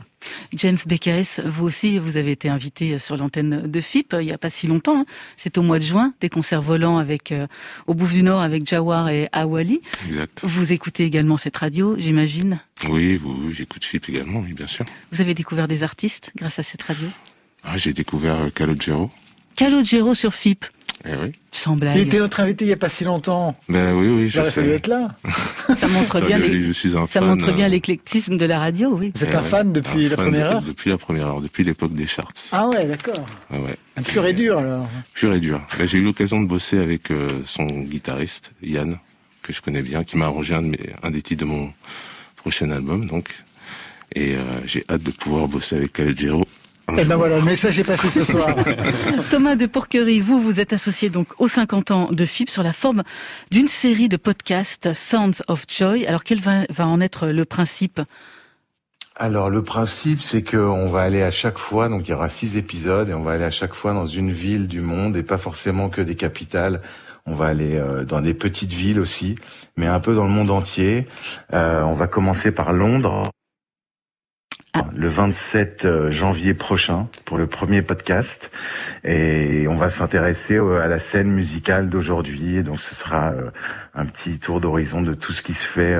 James 0.53 0.77
BKS, 0.87 1.41
vous 1.45 1.65
aussi, 1.65 1.99
vous 1.99 2.17
avez 2.17 2.33
été 2.33 2.49
invité 2.49 2.99
sur 2.99 3.17
l'antenne 3.17 3.71
de 3.71 3.81
FIP 3.81 4.17
il 4.21 4.27
y 4.27 4.33
a 4.33 4.39
pas 4.39 4.51
si 4.51 4.67
longtemps. 4.67 5.01
Hein. 5.01 5.07
C'est 5.37 5.57
au 5.59 5.63
mois 5.63 5.79
de 5.79 5.85
juin, 5.85 6.15
des 6.21 6.29
concerts 6.29 6.63
volants 6.63 6.99
avec 6.99 7.31
euh, 7.31 7.47
au 7.87 7.95
Bouffe 7.95 8.13
du 8.13 8.23
Nord 8.23 8.41
avec 8.41 8.67
Jawar 8.67 9.09
et 9.09 9.29
Awali. 9.33 9.81
Exact. 10.09 10.41
Vous 10.43 10.73
écoutez 10.73 11.05
également 11.05 11.37
cette 11.37 11.57
radio, 11.57 11.95
j'imagine? 11.99 12.61
Oui, 12.89 13.21
oui, 13.23 13.55
j'écoute 13.55 13.85
FIP 13.85 14.09
également, 14.09 14.41
oui, 14.41 14.53
bien 14.53 14.67
sûr. 14.67 14.85
Vous 15.13 15.21
avez 15.21 15.35
découvert 15.35 15.69
des 15.69 15.83
artistes 15.83 16.33
grâce 16.37 16.59
à 16.59 16.63
cette 16.63 16.83
radio? 16.83 17.09
Ah, 17.63 17.77
j'ai 17.77 17.93
découvert 17.93 18.41
euh, 18.41 18.51
Calogero. 18.51 19.11
Calogero 19.57 20.15
sur 20.15 20.35
FIP. 20.35 20.65
Eh 21.07 21.11
oui. 21.21 21.33
Sans 21.53 21.77
blague. 21.77 21.97
Il 21.97 22.03
était 22.03 22.19
notre 22.19 22.41
invité 22.41 22.65
il 22.65 22.69
n'y 22.69 22.75
a 22.75 22.79
pas 22.79 22.89
si 22.89 23.05
longtemps. 23.05 23.55
Ben 23.69 23.95
oui, 23.95 24.09
oui, 24.09 24.29
je 24.31 24.43
sais. 24.43 24.51
fallu 24.51 24.71
être 24.71 24.87
là. 24.87 25.15
Ça 25.79 25.89
montre 25.89 26.21
bien, 26.21 26.39
les... 26.39 26.73
ça 26.75 27.21
montre 27.21 27.53
bien 27.53 27.67
euh, 27.67 27.69
l'éclectisme 27.69 28.37
de 28.37 28.45
la 28.45 28.59
radio, 28.59 28.99
oui. 28.99 29.13
Vous 29.15 29.25
êtes 29.25 29.35
un 29.35 29.43
eh 29.43 29.49
fan 29.49 29.73
depuis 29.73 30.09
la 30.09 30.17
première 30.17 30.51
heure 30.53 30.63
Depuis 30.63 30.91
la 30.91 30.99
première 30.99 31.27
heure, 31.29 31.41
depuis 31.41 31.65
l'époque 31.65 31.95
des 31.95 32.07
charts. 32.07 32.33
Ah 32.53 32.67
ouais, 32.69 32.87
d'accord. 32.87 33.25
Ah 33.51 33.59
ouais. 33.61 33.77
Un 33.97 34.03
pur 34.03 34.27
et 34.27 34.35
dur 34.35 34.59
alors. 34.59 34.89
Pur 35.15 35.33
et 35.33 35.41
dur. 35.41 35.61
Ben, 35.79 35.89
j'ai 35.89 35.99
eu 35.99 36.03
l'occasion 36.03 36.41
de 36.41 36.47
bosser 36.47 36.79
avec 36.79 37.11
euh, 37.11 37.29
son 37.47 37.65
guitariste, 37.65 38.53
Yann, 38.63 38.99
que 39.43 39.53
je 39.53 39.63
connais 39.63 39.83
bien, 39.83 40.05
qui 40.05 40.19
m'a 40.19 40.27
arrangé 40.27 40.55
un, 40.55 40.63
de 40.63 40.69
mes, 40.69 40.91
un 41.03 41.11
des 41.11 41.23
titres 41.23 41.45
de 41.45 41.51
mon 41.51 41.73
prochain 42.37 42.71
album, 42.71 43.07
donc. 43.07 43.35
Et 44.15 44.37
euh, 44.37 44.43
j'ai 44.67 44.85
hâte 44.89 45.03
de 45.03 45.11
pouvoir 45.11 45.49
bosser 45.49 45.77
avec 45.77 45.95
Calogero 45.95 46.47
et 46.93 47.01
eh 47.01 47.05
ben 47.05 47.17
voilà, 47.17 47.39
le 47.39 47.45
message 47.45 47.79
est 47.79 47.85
passé 47.85 48.09
ce 48.09 48.25
soir. 48.33 48.55
Thomas 49.31 49.57
de 49.57 49.67
Porquerie, 49.67 50.21
vous, 50.21 50.41
vous 50.41 50.61
êtes 50.61 50.73
associé 50.73 51.09
donc 51.09 51.29
aux 51.39 51.49
50 51.49 51.91
ans 51.91 52.09
de 52.13 52.25
FIP 52.25 52.51
sur 52.51 52.63
la 52.63 52.73
forme 52.73 53.03
d'une 53.51 53.69
série 53.69 54.09
de 54.09 54.17
podcasts 54.17 54.93
Sounds 54.93 55.43
of 55.49 55.65
Joy. 55.67 56.07
Alors 56.07 56.25
quel 56.25 56.41
va, 56.41 56.65
va 56.69 56.87
en 56.87 57.01
être 57.01 57.29
le 57.29 57.45
principe? 57.45 58.01
Alors 59.17 59.49
le 59.49 59.63
principe, 59.63 60.21
c'est 60.21 60.43
qu'on 60.43 60.91
va 60.91 61.03
aller 61.03 61.23
à 61.23 61.31
chaque 61.31 61.59
fois, 61.59 61.89
donc 61.89 62.09
il 62.09 62.11
y 62.11 62.15
aura 62.15 62.29
six 62.29 62.57
épisodes, 62.57 63.09
et 63.09 63.15
on 63.15 63.23
va 63.23 63.33
aller 63.33 63.45
à 63.45 63.51
chaque 63.51 63.75
fois 63.75 63.93
dans 63.93 64.07
une 64.07 64.33
ville 64.33 64.67
du 64.67 64.81
monde, 64.81 65.17
et 65.17 65.23
pas 65.23 65.39
forcément 65.39 65.89
que 65.89 66.01
des 66.01 66.17
capitales. 66.17 66.83
On 67.27 67.35
va 67.35 67.47
aller 67.47 67.77
euh, 67.77 68.05
dans 68.05 68.21
des 68.21 68.35
petites 68.35 68.73
villes 68.73 69.01
aussi, 69.01 69.37
mais 69.77 69.87
un 69.87 70.01
peu 70.01 70.15
dans 70.15 70.25
le 70.25 70.31
monde 70.31 70.51
entier. 70.51 71.07
Euh, 71.53 71.83
on 71.83 71.95
va 71.95 72.09
commencer 72.09 72.53
par 72.53 72.73
Londres. 72.73 73.31
Ah. 74.77 74.87
le 74.93 75.09
27 75.09 75.85
euh, 75.85 76.11
janvier 76.11 76.53
prochain 76.53 77.07
pour 77.25 77.39
le 77.39 77.47
premier 77.47 77.81
podcast 77.81 78.51
et 79.05 79.69
on 79.69 79.77
va 79.77 79.89
s'intéresser 79.89 80.59
à 80.59 80.89
la 80.89 80.99
scène 80.99 81.31
musicale 81.31 81.89
d'aujourd'hui 81.89 82.57
et 82.57 82.65
donc 82.65 82.81
ce 82.81 82.93
sera 82.97 83.31
euh, 83.31 83.51
un 83.95 84.05
petit 84.05 84.41
tour 84.41 84.61
d'horizon 84.61 85.01
de 85.01 85.15
tout 85.15 85.33
ce 85.33 85.43
qui 85.43 85.55
se 85.55 85.65
fait 85.65 85.97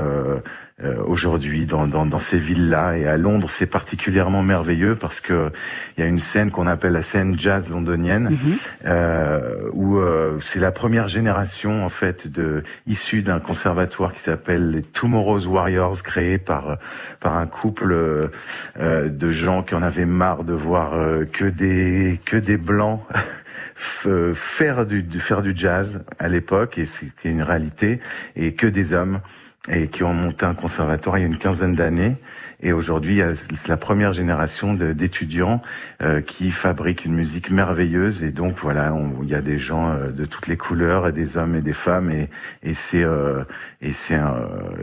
euh, 0.83 0.95
euh, 0.95 1.03
aujourd'hui 1.07 1.67
dans, 1.67 1.87
dans, 1.87 2.07
dans, 2.07 2.19
ces 2.19 2.39
villes-là. 2.39 2.99
Et 2.99 3.07
à 3.07 3.17
Londres, 3.17 3.49
c'est 3.49 3.67
particulièrement 3.67 4.43
merveilleux 4.43 4.97
parce 4.97 5.21
que 5.21 5.51
il 5.97 6.01
y 6.01 6.05
a 6.05 6.07
une 6.07 6.19
scène 6.19 6.51
qu'on 6.51 6.67
appelle 6.67 6.93
la 6.93 7.03
scène 7.03 7.39
jazz 7.39 7.71
londonienne, 7.71 8.31
mhm. 8.31 8.55
euh, 8.87 9.71
où 9.73 9.99
euh, 9.99 10.39
c'est 10.41 10.61
la 10.61 10.73
première 10.73 11.09
génération 11.09 11.85
en 11.85 11.89
fait 11.89 12.29
de 12.29 12.63
issue 12.87 13.23
d'un 13.23 13.41
conservatoire 13.41 14.13
qui 14.13 14.21
s'appelle 14.21 14.71
les 14.71 14.83
Tomorrow's 14.83 15.47
Warriors, 15.47 16.03
créé 16.03 16.39
par 16.39 16.79
par 17.21 17.37
un 17.37 17.47
couple 17.47 17.93
euh, 17.93 19.09
de 19.09 19.31
gens 19.31 19.63
qui 19.63 19.75
en 19.75 19.83
avaient 19.83 20.07
marre 20.07 20.45
de 20.45 20.53
voir 20.53 20.93
que 21.33 21.45
des 21.45 22.21
que 22.25 22.37
des 22.37 22.57
blancs 22.57 23.01
faire 23.77 24.87
du 24.87 25.05
faire 25.21 25.43
du 25.43 25.53
jazz 25.55 26.03
à 26.19 26.29
l'époque 26.29 26.79
et 26.79 26.85
c'était 26.85 27.31
une 27.31 27.43
réalité 27.43 28.01
et 28.37 28.55
que 28.55 28.67
des 28.67 28.93
hommes 28.93 29.21
et 29.69 29.89
qui 29.89 30.03
ont 30.03 30.13
monté 30.13 30.45
un 30.45 30.55
conservatoire 30.55 31.19
il 31.19 31.23
y 31.23 31.25
a 31.25 31.27
une 31.27 31.39
quinzaine 31.39 31.75
d'années. 31.75 32.17
Et 32.65 32.73
aujourd'hui, 32.73 33.21
c'est 33.35 33.69
la 33.69 33.77
première 33.77 34.15
génération 34.15 34.73
d'étudiants 34.73 35.61
euh, 36.03 36.23
qui 36.23 36.51
fabriquent 36.51 37.05
une 37.05 37.15
musique 37.15 37.51
merveilleuse. 37.51 38.25
Et 38.25 38.33
donc 38.33 38.57
voilà, 38.59 38.91
il 39.23 39.29
y 39.29 39.35
a 39.35 39.43
des 39.43 39.59
gens 39.59 39.91
euh, 39.91 40.11
de 40.11 40.25
toutes 40.25 40.47
les 40.47 40.57
couleurs, 40.57 41.07
et 41.07 41.13
des 41.13 41.37
hommes 41.37 41.55
et 41.55 41.61
des 41.61 41.75
femmes, 41.75 42.11
et, 42.11 42.31
et 42.63 42.73
c'est 42.73 43.05
euh, 43.05 43.45
et 43.83 43.93
c'est 43.93 44.19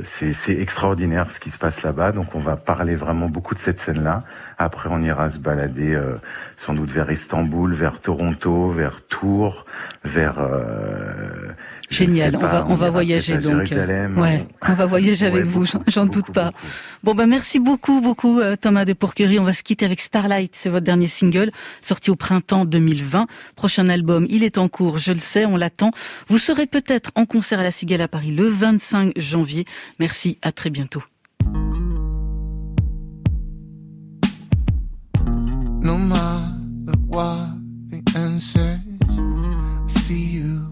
c'est 0.03 0.53
extraordinaire 0.53 1.31
ce 1.31 1.39
qui 1.39 1.49
se 1.49 1.57
passe 1.57 1.81
là-bas. 1.81 2.11
Donc 2.11 2.35
on 2.35 2.39
va 2.39 2.55
parler 2.55 2.93
vraiment 2.93 3.29
beaucoup 3.29 3.55
de 3.55 3.59
cette 3.59 3.79
scène-là. 3.79 4.23
Après, 4.59 4.89
on 4.91 5.01
ira 5.01 5.31
se 5.31 5.39
balader 5.39 5.99
sans 6.57 6.75
doute 6.75 6.91
vers 6.91 7.09
Istanbul, 7.09 7.73
vers 7.73 7.99
Toronto, 7.99 8.69
vers 8.69 9.01
Tours, 9.01 9.65
vers 10.03 10.37
Génial, 11.91 12.37
on 12.37 12.39
va, 12.39 12.65
on 12.69 12.75
va 12.75 12.89
voyager 12.89 13.37
donc. 13.37 13.69
Ouais, 14.17 14.47
on 14.61 14.73
va 14.73 14.85
voyager 14.85 15.25
avec 15.25 15.45
vous, 15.45 15.65
j'en 15.87 16.05
doute 16.05 16.31
pas. 16.31 16.51
Bon 17.03 17.13
ben 17.13 17.27
merci 17.27 17.59
beaucoup, 17.59 17.70
beaucoup 17.77 18.39
euh, 18.39 18.55
Thomas 18.55 18.85
de 18.85 18.93
Pourquerie. 18.93 19.39
On 19.39 19.43
va 19.43 19.53
se 19.53 19.63
quitter 19.63 19.85
avec 19.85 20.01
Starlight, 20.01 20.53
c'est 20.55 20.69
votre 20.69 20.85
dernier 20.85 21.07
single, 21.07 21.51
sorti 21.81 22.09
au 22.09 22.15
printemps 22.15 22.65
2020. 22.65 23.27
Prochain 23.55 23.89
album, 23.89 24.25
il 24.29 24.43
est 24.43 24.57
en 24.57 24.67
cours, 24.67 24.97
je 24.97 25.11
le 25.11 25.19
sais, 25.19 25.45
on 25.45 25.57
l'attend. 25.57 25.91
Vous 26.27 26.37
serez 26.37 26.65
peut-être 26.65 27.11
en 27.15 27.25
concert 27.25 27.59
à 27.59 27.63
la 27.63 27.71
Cigale 27.71 28.01
à 28.01 28.07
Paris 28.07 28.31
le 28.31 28.47
25 28.47 29.13
janvier. 29.17 29.65
Merci, 29.99 30.37
à 30.41 30.51
très 30.51 30.69
bientôt. 30.69 31.03
No 35.83 35.97
matter 35.97 36.97
what 37.07 37.49
the 37.89 38.01
answer, 38.15 38.79
see 39.87 40.37
you 40.37 40.67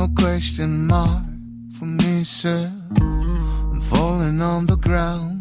no 0.00 0.08
question 0.08 0.86
mark 0.86 1.24
for 1.76 1.84
me, 1.84 2.24
sir. 2.24 2.72
Falling 3.90 4.40
on 4.40 4.66
the 4.66 4.76
ground. 4.76 5.36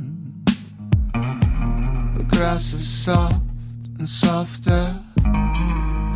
The 2.18 2.24
grass 2.24 2.74
is 2.74 2.88
soft 2.88 3.42
and 4.00 4.10
softer 4.10 5.00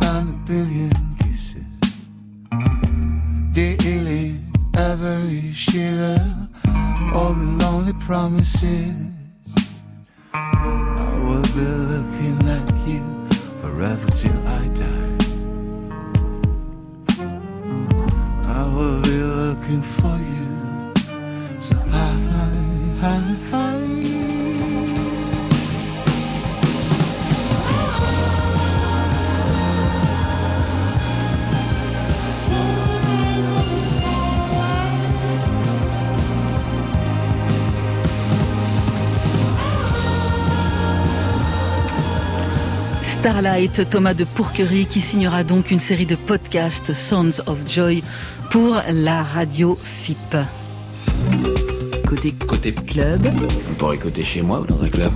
than 0.00 0.22
a 0.30 0.38
billion 0.44 0.92
kisses. 1.20 1.64
Daily, 3.52 4.40
every 4.74 5.52
shiver, 5.52 6.48
all 7.14 7.34
the 7.34 7.46
lonely 7.64 7.92
promises. 8.00 9.13
Thomas 43.88 44.14
de 44.14 44.24
Pourquerie, 44.24 44.86
qui 44.86 45.00
signera 45.00 45.44
donc 45.44 45.70
une 45.70 45.78
série 45.78 46.06
de 46.06 46.16
podcasts 46.16 46.92
Sons 46.92 47.40
of 47.46 47.56
Joy 47.68 48.02
pour 48.50 48.82
la 48.92 49.22
radio 49.22 49.78
FIP. 49.80 50.36
Côté, 52.08 52.32
côté 52.48 52.74
club. 52.74 53.20
Vous 53.20 53.74
pourrez 53.74 53.94
écouter 53.94 54.24
chez 54.24 54.42
moi 54.42 54.60
ou 54.60 54.66
dans 54.66 54.82
un 54.82 54.88
club. 54.88 55.12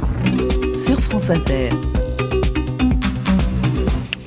Sur 0.72 1.00
France 1.00 1.30
Inter. 1.30 1.70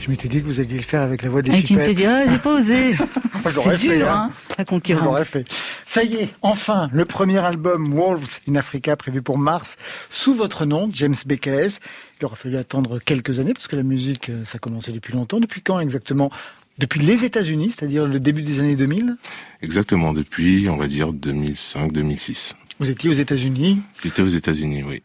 Je 0.01 0.09
m'étais 0.09 0.27
dit 0.27 0.41
que 0.41 0.45
vous 0.45 0.59
alliez 0.59 0.77
le 0.77 0.83
faire 0.83 1.01
avec 1.01 1.23
la 1.23 1.29
voix 1.29 1.41
des 1.41 1.51
Avec 1.51 1.69
une 1.69 1.79
ah, 1.79 1.85
j'ai 2.29 2.37
pas 2.39 2.59
osé. 2.59 2.95
C'est 3.63 3.77
dur, 3.77 4.11
hein. 4.11 4.29
hein, 4.29 4.33
la 4.57 4.65
concurrence. 4.65 5.23
fait. 5.23 5.45
Ça 5.93 6.05
y 6.05 6.15
est, 6.15 6.33
enfin, 6.41 6.89
le 6.93 7.03
premier 7.03 7.39
album 7.39 7.93
Wolves 7.93 8.39
in 8.47 8.55
Africa 8.55 8.95
prévu 8.95 9.21
pour 9.21 9.37
mars, 9.37 9.75
sous 10.09 10.33
votre 10.33 10.65
nom, 10.65 10.89
James 10.93 11.17
Beckes. 11.25 11.81
Il 12.17 12.25
aura 12.25 12.37
fallu 12.37 12.55
attendre 12.55 12.99
quelques 12.99 13.39
années 13.39 13.51
parce 13.51 13.67
que 13.67 13.75
la 13.75 13.83
musique, 13.83 14.29
euh, 14.29 14.45
ça 14.45 14.55
a 14.55 14.59
commencé 14.59 14.93
depuis 14.93 15.11
longtemps. 15.11 15.41
Depuis 15.41 15.59
quand 15.59 15.81
exactement? 15.81 16.31
Depuis 16.77 17.01
les 17.01 17.25
États-Unis, 17.25 17.75
c'est-à-dire 17.75 18.07
le 18.07 18.21
début 18.21 18.41
des 18.41 18.61
années 18.61 18.77
2000 18.77 19.17
Exactement, 19.61 20.13
depuis, 20.13 20.69
on 20.69 20.77
va 20.77 20.87
dire, 20.87 21.11
2005-2006. 21.11 22.53
Vous 22.79 22.89
étiez 22.89 23.09
aux 23.09 23.13
États-Unis? 23.13 23.81
J'étais 24.01 24.21
aux 24.21 24.27
États-Unis, 24.27 24.85
oui. 24.87 25.03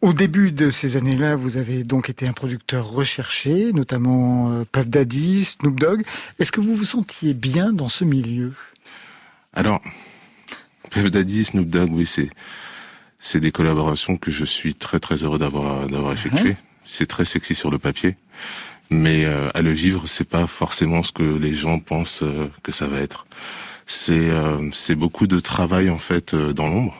Au 0.00 0.12
début 0.12 0.50
de 0.50 0.70
ces 0.70 0.96
années-là, 0.96 1.36
vous 1.36 1.56
avez 1.56 1.84
donc 1.84 2.10
été 2.10 2.26
un 2.26 2.32
producteur 2.32 2.88
recherché, 2.90 3.72
notamment 3.72 4.50
euh, 4.50 4.64
Puff 4.72 4.88
Daddy, 4.88 5.44
Snoop 5.44 5.78
Dogg. 5.78 6.02
Est-ce 6.40 6.50
que 6.50 6.60
vous 6.60 6.74
vous 6.74 6.84
sentiez 6.84 7.32
bien 7.32 7.72
dans 7.72 7.88
ce 7.88 8.04
milieu? 8.04 8.54
Alors, 9.54 9.80
Puff 10.90 11.10
Daddy, 11.10 11.44
Snoop 11.44 11.68
Dogg, 11.68 11.90
oui, 11.92 12.06
c'est 12.06 12.30
c'est 13.18 13.40
des 13.40 13.52
collaborations 13.52 14.18
que 14.18 14.30
je 14.30 14.44
suis 14.44 14.74
très 14.74 15.00
très 15.00 15.24
heureux 15.24 15.38
d'avoir 15.38 15.88
d'avoir 15.88 16.12
effectuées. 16.12 16.56
C'est 16.84 17.06
très 17.06 17.24
sexy 17.24 17.54
sur 17.54 17.70
le 17.70 17.78
papier 17.78 18.16
mais 18.90 19.24
euh, 19.24 19.48
à 19.54 19.62
le 19.62 19.70
vivre, 19.70 20.02
c'est 20.06 20.28
pas 20.28 20.46
forcément 20.46 21.02
ce 21.02 21.12
que 21.12 21.22
les 21.22 21.52
gens 21.52 21.78
pensent 21.78 22.22
euh, 22.22 22.48
que 22.62 22.72
ça 22.72 22.86
va 22.86 23.00
être. 23.00 23.26
C'est 23.86 24.30
euh, 24.30 24.70
c'est 24.72 24.94
beaucoup 24.94 25.26
de 25.26 25.40
travail 25.40 25.90
en 25.90 25.98
fait 25.98 26.34
dans 26.34 26.68
l'ombre, 26.68 26.94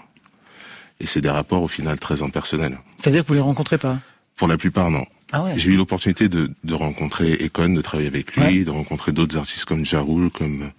et 1.01 1.07
c'est 1.07 1.21
des 1.21 1.31
rapports 1.31 1.63
au 1.63 1.69
final 1.69 1.99
très 1.99 2.23
impersonnels. 2.23 2.79
C'est-à-dire 2.99 3.23
que 3.23 3.29
vous 3.29 3.35
les 3.35 3.41
rencontrez 3.41 3.79
pas? 3.79 3.99
Pour 4.37 4.49
la 4.49 4.59
plupart, 4.59 4.91
non. 4.91 5.07
Ah 5.33 5.43
ouais. 5.43 5.55
J'ai 5.57 5.71
eu 5.71 5.77
l'opportunité 5.77 6.29
de, 6.29 6.51
de 6.65 6.75
rencontrer 6.75 7.33
Econ, 7.45 7.71
de 7.71 7.81
travailler 7.81 8.09
avec 8.09 8.37
lui, 8.37 8.65
de 8.65 8.71
rencontrer 8.71 9.13
d'autres 9.13 9.37
artistes 9.37 9.65
comme 9.65 9.85
Jarul, 9.85 10.31
comme 10.31 10.71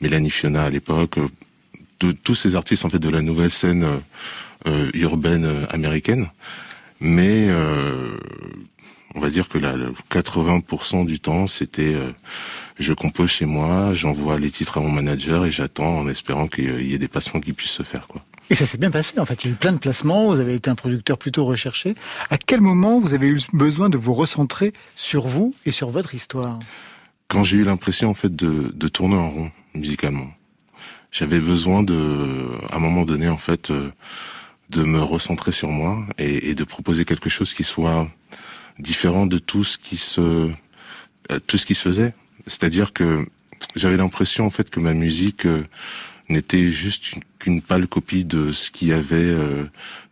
Mélanie 0.00 0.30
Fiona 0.30 0.64
à 0.64 0.70
l'époque, 0.70 1.18
de 2.00 2.12
tous 2.12 2.34
ces 2.34 2.56
artistes 2.56 2.84
en 2.84 2.88
fait 2.88 2.98
de 2.98 3.08
la 3.10 3.22
nouvelle 3.22 3.50
scène 3.50 3.86
urbaine 4.94 5.66
américaine. 5.70 6.28
Mais 7.00 7.48
on 9.14 9.20
va 9.20 9.30
dire 9.30 9.48
que 9.48 9.58
là, 9.58 9.74
80% 10.10 11.06
du 11.06 11.20
temps, 11.20 11.46
c'était 11.46 11.94
euh, 11.94 12.12
je 12.78 12.92
compose 12.92 13.30
chez 13.30 13.46
moi, 13.46 13.92
j'envoie 13.94 14.38
les 14.38 14.50
titres 14.50 14.78
à 14.78 14.80
mon 14.80 14.90
manager 14.90 15.44
et 15.44 15.52
j'attends 15.52 15.98
en 15.98 16.08
espérant 16.08 16.46
qu'il 16.46 16.82
y 16.86 16.94
ait 16.94 16.98
des 16.98 17.08
placements 17.08 17.40
qui 17.40 17.52
puissent 17.52 17.72
se 17.72 17.82
faire. 17.82 18.06
quoi. 18.06 18.22
Et 18.50 18.54
ça 18.54 18.66
s'est 18.66 18.78
bien 18.78 18.90
passé, 18.90 19.18
en 19.18 19.24
fait. 19.24 19.44
Il 19.44 19.48
y 19.48 19.50
a 19.50 19.52
eu 19.54 19.56
plein 19.56 19.72
de 19.72 19.78
placements, 19.78 20.28
vous 20.28 20.40
avez 20.40 20.54
été 20.54 20.70
un 20.70 20.74
producteur 20.74 21.18
plutôt 21.18 21.44
recherché. 21.44 21.94
À 22.30 22.38
quel 22.38 22.60
moment 22.60 22.98
vous 23.00 23.14
avez 23.14 23.28
eu 23.28 23.38
besoin 23.52 23.90
de 23.90 23.96
vous 23.96 24.14
recentrer 24.14 24.72
sur 24.96 25.26
vous 25.26 25.54
et 25.66 25.72
sur 25.72 25.90
votre 25.90 26.14
histoire? 26.14 26.58
Quand 27.28 27.44
j'ai 27.44 27.58
eu 27.58 27.64
l'impression, 27.64 28.10
en 28.10 28.14
fait, 28.14 28.34
de, 28.34 28.72
de 28.74 28.88
tourner 28.88 29.14
en 29.14 29.30
rond, 29.30 29.50
musicalement. 29.74 30.30
J'avais 31.12 31.40
besoin 31.40 31.82
de, 31.82 32.48
à 32.70 32.76
un 32.76 32.78
moment 32.78 33.04
donné, 33.04 33.28
en 33.28 33.36
fait, 33.36 33.70
euh, 33.70 33.90
de 34.70 34.84
me 34.84 35.00
recentrer 35.00 35.52
sur 35.52 35.70
moi 35.70 36.06
et, 36.18 36.50
et 36.50 36.54
de 36.54 36.64
proposer 36.64 37.04
quelque 37.04 37.28
chose 37.28 37.54
qui 37.54 37.64
soit 37.64 38.08
différent 38.78 39.26
de 39.26 39.38
tout 39.38 39.64
ce 39.64 39.76
qui 39.76 39.96
se 39.96 40.20
euh, 41.30 41.38
tout 41.46 41.58
ce 41.58 41.66
qui 41.66 41.74
se 41.74 41.82
faisait. 41.82 42.14
C'est-à-dire 42.46 42.92
que 42.92 43.26
j'avais 43.76 43.96
l'impression 43.96 44.46
en 44.46 44.50
fait 44.50 44.70
que 44.70 44.80
ma 44.80 44.94
musique 44.94 45.46
euh, 45.46 45.64
n'était 46.28 46.70
juste 46.70 47.14
qu'une 47.38 47.60
pâle 47.60 47.88
copie 47.88 48.24
de 48.24 48.52
ce 48.52 48.70
qu'il 48.70 48.88
y 48.88 48.92
avait 48.92 49.34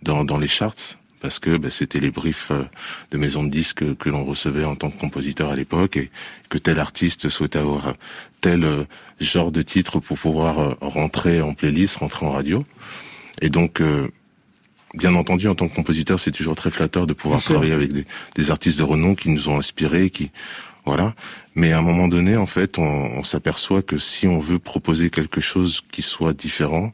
dans, 0.03 0.25
dans 0.25 0.37
les 0.37 0.49
charts 0.49 0.99
parce 1.21 1.39
que 1.39 1.57
bah, 1.57 1.71
c'était 1.71 2.01
les 2.01 2.11
briefs 2.11 2.53
de 3.11 3.19
maison 3.19 3.43
de 3.43 3.51
disques 3.51 3.97
que 3.97 4.09
l'on 4.09 4.25
recevait 4.25 4.65
en 4.65 4.77
tant 4.77 4.91
que 4.91 4.99
compositeur 4.99 5.51
à 5.51 5.57
l'époque 5.57 5.97
et 5.97 6.11
que 6.49 6.59
tel 6.59 6.79
artiste 6.79 7.29
souhaitait 7.29 7.59
avoir 7.59 7.95
tel 8.41 8.87
genre 9.21 9.51
de 9.51 9.63
titre 9.63 10.01
pour 10.01 10.19
pouvoir 10.19 10.77
rentrer 10.81 11.41
en 11.41 11.55
playlist, 11.55 11.97
rentrer 11.97 12.27
en 12.27 12.31
radio. 12.31 12.65
Et 13.43 13.51
donc 13.51 13.83
bien 14.95 15.15
entendu, 15.15 15.49
en 15.49 15.55
tant 15.55 15.69
que 15.69 15.75
compositeur, 15.75 16.19
c'est 16.21 16.31
toujours 16.31 16.57
très 16.57 16.71
flatteur 16.71 17.07
de 17.07 17.13
pouvoir 17.13 17.43
travailler 17.43 17.73
avec 17.73 17.93
des, 17.93 18.05
des, 18.37 18.51
artistes 18.51 18.79
de 18.79 18.85
renom 18.85 19.15
qui 19.15 19.31
nous 19.31 19.49
ont 19.49 19.59
inspirés, 19.59 20.11
qui 20.11 20.31
voilà. 20.85 21.15
Mais 21.55 21.73
à 21.73 21.79
un 21.79 21.83
moment 21.83 22.09
donné, 22.09 22.37
en 22.37 22.47
fait, 22.47 22.79
on, 22.79 22.83
on 22.83 23.23
s'aperçoit 23.23 23.83
que 23.83 23.99
si 23.99 24.27
on 24.27 24.41
veut 24.41 24.59
proposer 24.59 25.11
quelque 25.11 25.41
chose 25.41 25.83
qui 25.93 26.03
soit 26.03 26.33
différent, 26.33 26.93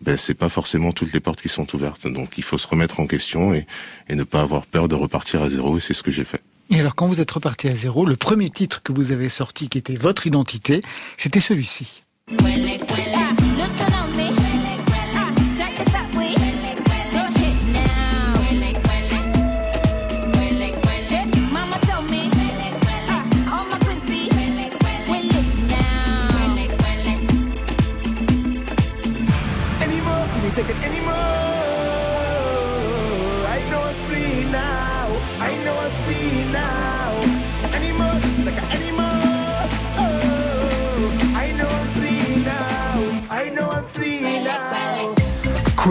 ben 0.00 0.16
c'est 0.16 0.34
pas 0.34 0.48
forcément 0.48 0.92
toutes 0.92 1.12
les 1.12 1.20
portes 1.20 1.40
qui 1.40 1.48
sont 1.48 1.74
ouvertes. 1.74 2.06
Donc 2.06 2.38
il 2.38 2.44
faut 2.44 2.58
se 2.58 2.66
remettre 2.66 3.00
en 3.00 3.06
question 3.06 3.54
et, 3.54 3.66
et 4.08 4.14
ne 4.14 4.24
pas 4.24 4.40
avoir 4.40 4.66
peur 4.66 4.88
de 4.88 4.94
repartir 4.94 5.42
à 5.42 5.50
zéro. 5.50 5.76
Et 5.76 5.80
c'est 5.80 5.94
ce 5.94 6.02
que 6.02 6.10
j'ai 6.10 6.24
fait. 6.24 6.42
Et 6.70 6.80
alors, 6.80 6.94
quand 6.96 7.06
vous 7.06 7.20
êtes 7.20 7.30
reparti 7.30 7.68
à 7.68 7.76
zéro, 7.76 8.04
le 8.04 8.16
premier 8.16 8.50
titre 8.50 8.82
que 8.82 8.92
vous 8.92 9.12
avez 9.12 9.28
sorti, 9.28 9.68
qui 9.68 9.78
était 9.78 9.94
votre 9.94 10.26
identité, 10.26 10.80
c'était 11.16 11.40
celui-ci. 11.40 12.02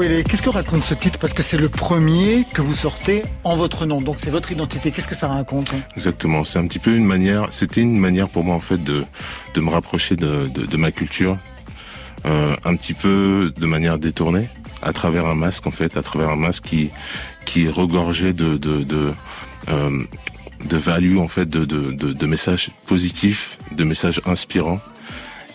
Qu'est-ce 0.06 0.44
que 0.44 0.50
raconte 0.50 0.84
ce 0.84 0.94
titre 0.94 1.18
Parce 1.18 1.34
que 1.34 1.42
c'est 1.42 1.58
le 1.58 1.68
premier 1.68 2.46
que 2.54 2.62
vous 2.62 2.76
sortez 2.76 3.24
en 3.44 3.56
votre 3.56 3.88
nom, 3.88 4.02
donc 4.02 4.18
c'est 4.20 4.30
votre 4.30 4.52
identité. 4.52 4.92
Qu'est-ce 4.92 5.08
que 5.08 5.16
ça 5.16 5.28
raconte 5.28 5.72
Exactement, 5.96 6.44
c'est 6.44 6.60
un 6.60 6.68
petit 6.68 6.78
peu 6.78 6.96
une 6.96 7.06
manière, 7.06 7.48
c'était 7.52 7.82
une 7.82 7.98
manière 7.98 8.30
pour 8.30 8.44
moi 8.44 8.54
en 8.54 8.60
fait 8.60 8.84
de, 8.84 9.04
de 9.56 9.62
me 9.62 9.72
rapprocher 9.72 10.16
de, 10.16 10.48
de, 10.48 10.78
ma 10.78 10.92
culture, 10.92 11.40
euh, 12.26 12.56
un 12.64 12.76
petit 12.76 12.94
peu 12.94 13.52
de 13.58 13.66
manière 13.66 13.98
détournée, 13.98 14.48
à 14.84 14.94
travers 14.94 15.26
un 15.26 15.34
masque 15.34 15.66
en 15.66 15.72
fait, 15.72 15.98
à 15.98 16.04
travers 16.04 16.30
un 16.30 16.36
masque 16.36 16.66
qui 16.66 16.92
qui 17.46 17.68
regorgeait 17.68 18.34
de 18.34 18.58
de 18.58 18.84
de, 18.84 19.12
euh, 19.70 21.18
en 21.20 21.28
fait, 21.28 21.50
de, 21.50 21.66
de, 21.66 21.92
de 21.92 22.26
messages 22.28 22.70
positifs, 22.86 23.58
de 23.72 23.84
messages 23.84 24.22
inspirants, 24.28 24.82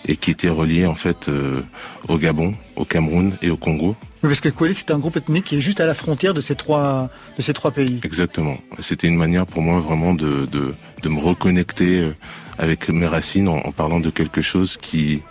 et 0.05 0.17
qui 0.17 0.31
était 0.31 0.49
relié 0.49 0.85
en 0.85 0.95
fait 0.95 1.29
euh, 1.29 1.61
au 2.09 2.17
Gabon, 2.17 2.55
au 2.75 2.83
Cameroun 2.83 3.37
et 3.41 3.49
au 3.49 3.57
Congo. 3.57 3.95
Oui, 4.23 4.29
parce 4.29 4.41
que 4.41 4.49
Kouélé, 4.49 4.75
c'est 4.75 4.91
un 4.91 4.99
groupe 4.99 5.17
ethnique 5.17 5.45
qui 5.45 5.55
est 5.55 5.61
juste 5.61 5.79
à 5.79 5.87
la 5.87 5.95
frontière 5.95 6.35
de 6.35 6.41
ces 6.41 6.53
trois, 6.53 7.09
de 7.37 7.41
ces 7.41 7.53
trois 7.53 7.71
pays. 7.71 7.99
Exactement. 8.03 8.57
C'était 8.79 9.07
une 9.07 9.15
manière 9.15 9.47
pour 9.47 9.63
moi 9.63 9.79
vraiment 9.79 10.13
de, 10.13 10.45
de, 10.45 10.75
de 11.01 11.09
me 11.09 11.19
reconnecter 11.19 12.01
euh, 12.01 12.15
avec 12.59 12.89
mes 12.89 13.07
racines 13.07 13.47
en, 13.47 13.57
en, 13.57 13.71
parlant 13.71 13.99
de 13.99 14.11
quelque 14.11 14.43
chose 14.43 14.77
qui, 14.77 15.23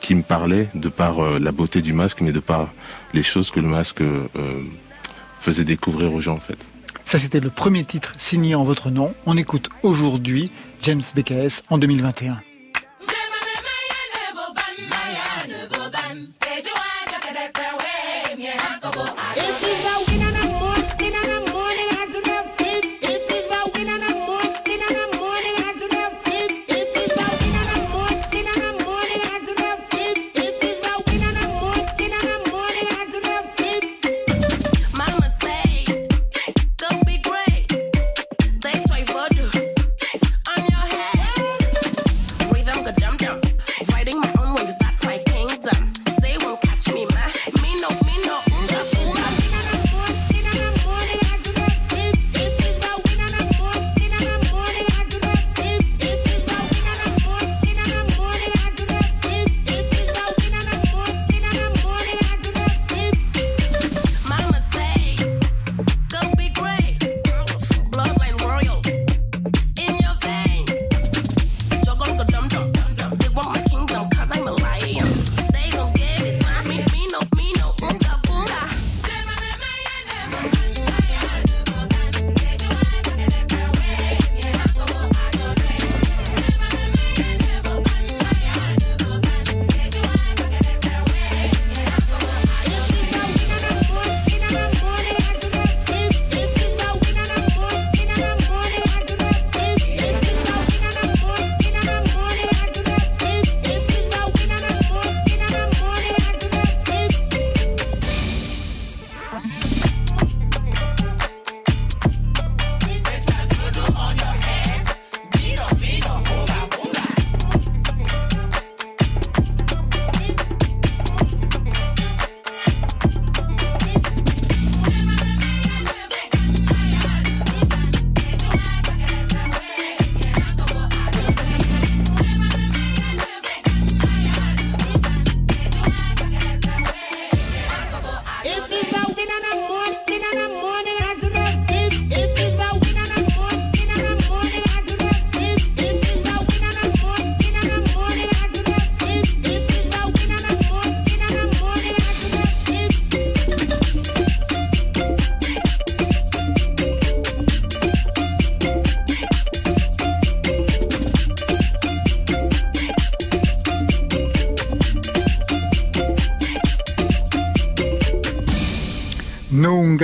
qui 0.00 0.14
me 0.14 0.22
parlait 0.22 0.68
de 0.74 0.88
par 0.88 1.20
euh, 1.20 1.38
la 1.38 1.52
beauté 1.52 1.82
du 1.82 1.92
masque, 1.92 2.22
mais 2.22 2.32
de 2.32 2.40
par 2.40 2.70
les 3.12 3.22
choses 3.22 3.50
que 3.50 3.60
le 3.60 3.68
masque 3.68 4.00
euh, 4.00 4.26
faisait 5.38 5.64
découvrir 5.64 6.14
aux 6.14 6.22
gens 6.22 6.34
en 6.36 6.40
fait. 6.40 6.58
Ça, 7.04 7.18
c'était 7.18 7.40
le 7.40 7.50
premier 7.50 7.84
titre 7.84 8.14
signé 8.18 8.54
en 8.54 8.64
votre 8.64 8.88
nom. 8.88 9.12
On 9.26 9.36
écoute 9.36 9.68
aujourd'hui 9.82 10.50
James 10.80 11.02
BKS 11.14 11.62
en 11.68 11.76
2021. 11.76 12.38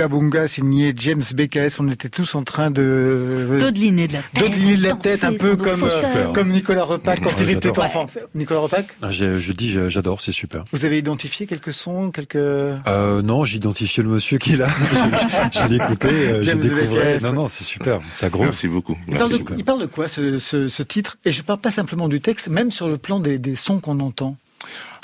Bunga 0.07 0.27
Bunga 0.29 0.47
signé 0.47 0.93
James 0.95 1.23
BKS. 1.33 1.79
On 1.79 1.89
était 1.89 2.09
tous 2.09 2.35
en 2.35 2.43
train 2.43 2.71
de 2.71 3.57
dodeliner 3.59 4.07
de 4.07 4.13
la 4.13 4.21
tête, 4.21 4.43
dodeliner 4.43 4.77
de 4.77 4.83
la 4.83 4.93
tête, 4.93 5.23
un 5.23 5.33
peu 5.33 5.55
comme 5.55 5.83
euh, 5.83 6.33
comme 6.33 6.49
Nicolas 6.49 6.83
Repac 6.83 7.21
quand 7.21 7.31
il 7.39 7.49
était 7.49 7.77
enfant. 7.77 8.07
Nicolas 8.35 8.61
Repac. 8.61 8.87
Ah, 9.01 9.11
je 9.11 9.51
dis 9.51 9.77
j'adore, 9.89 10.21
c'est 10.21 10.31
super. 10.31 10.63
Vous 10.71 10.85
avez 10.85 10.97
identifié 10.97 11.45
quelques 11.45 11.73
sons, 11.73 12.11
quelques 12.11 12.35
euh, 12.35 13.21
Non, 13.21 13.45
j'identifiais 13.45 14.03
le 14.03 14.09
monsieur 14.09 14.37
qui 14.37 14.53
est 14.53 14.57
là. 14.57 14.67
J'ai 15.51 15.75
écouté, 15.75 16.07
euh, 16.07 16.41
j'ai 16.41 16.55
découvert. 16.55 17.21
Non, 17.23 17.33
non, 17.33 17.47
c'est 17.47 17.63
super. 17.63 17.99
Ça 18.13 18.29
gros. 18.29 18.43
Merci 18.43 18.67
beaucoup. 18.67 18.97
il, 19.07 19.15
parle 19.15 19.31
de, 19.31 19.43
il, 19.57 19.63
parle 19.63 19.81
de, 19.81 19.85
quoi 19.85 20.07
ce, 20.07 20.37
ce, 20.37 20.67
ce, 20.67 20.83
titre? 20.83 21.17
Et 21.25 21.31
je 21.31 21.41
parle 21.41 21.59
pas 21.59 21.71
simplement 21.71 22.07
du 22.07 22.19
texte, 22.19 22.47
même 22.47 22.71
sur 22.71 22.87
le 22.87 22.97
plan 22.97 23.19
des, 23.19 23.39
des 23.39 23.55
sons 23.55 23.79
qu'on 23.79 23.99
entend. 23.99 24.37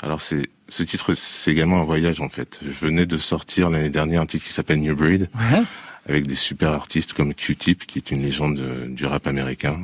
Alors 0.02 0.20
c'est 0.20 0.42
ce 0.76 0.82
titre, 0.82 1.14
c'est 1.14 1.52
également 1.52 1.80
un 1.80 1.84
voyage 1.84 2.20
en 2.20 2.28
fait. 2.28 2.58
Je 2.64 2.86
venais 2.86 3.06
de 3.06 3.16
sortir 3.18 3.70
l'année 3.70 3.90
dernière 3.90 4.22
un 4.22 4.26
titre 4.26 4.44
qui 4.44 4.52
s'appelle 4.52 4.80
New 4.80 4.96
Breed, 4.96 5.28
ouais. 5.34 5.62
avec 6.08 6.26
des 6.26 6.34
super 6.34 6.70
artistes 6.72 7.12
comme 7.12 7.32
Q-Tip, 7.32 7.86
qui 7.86 7.98
est 7.98 8.10
une 8.10 8.22
légende 8.22 8.56
de, 8.56 8.86
du 8.88 9.06
rap 9.06 9.26
américain, 9.28 9.78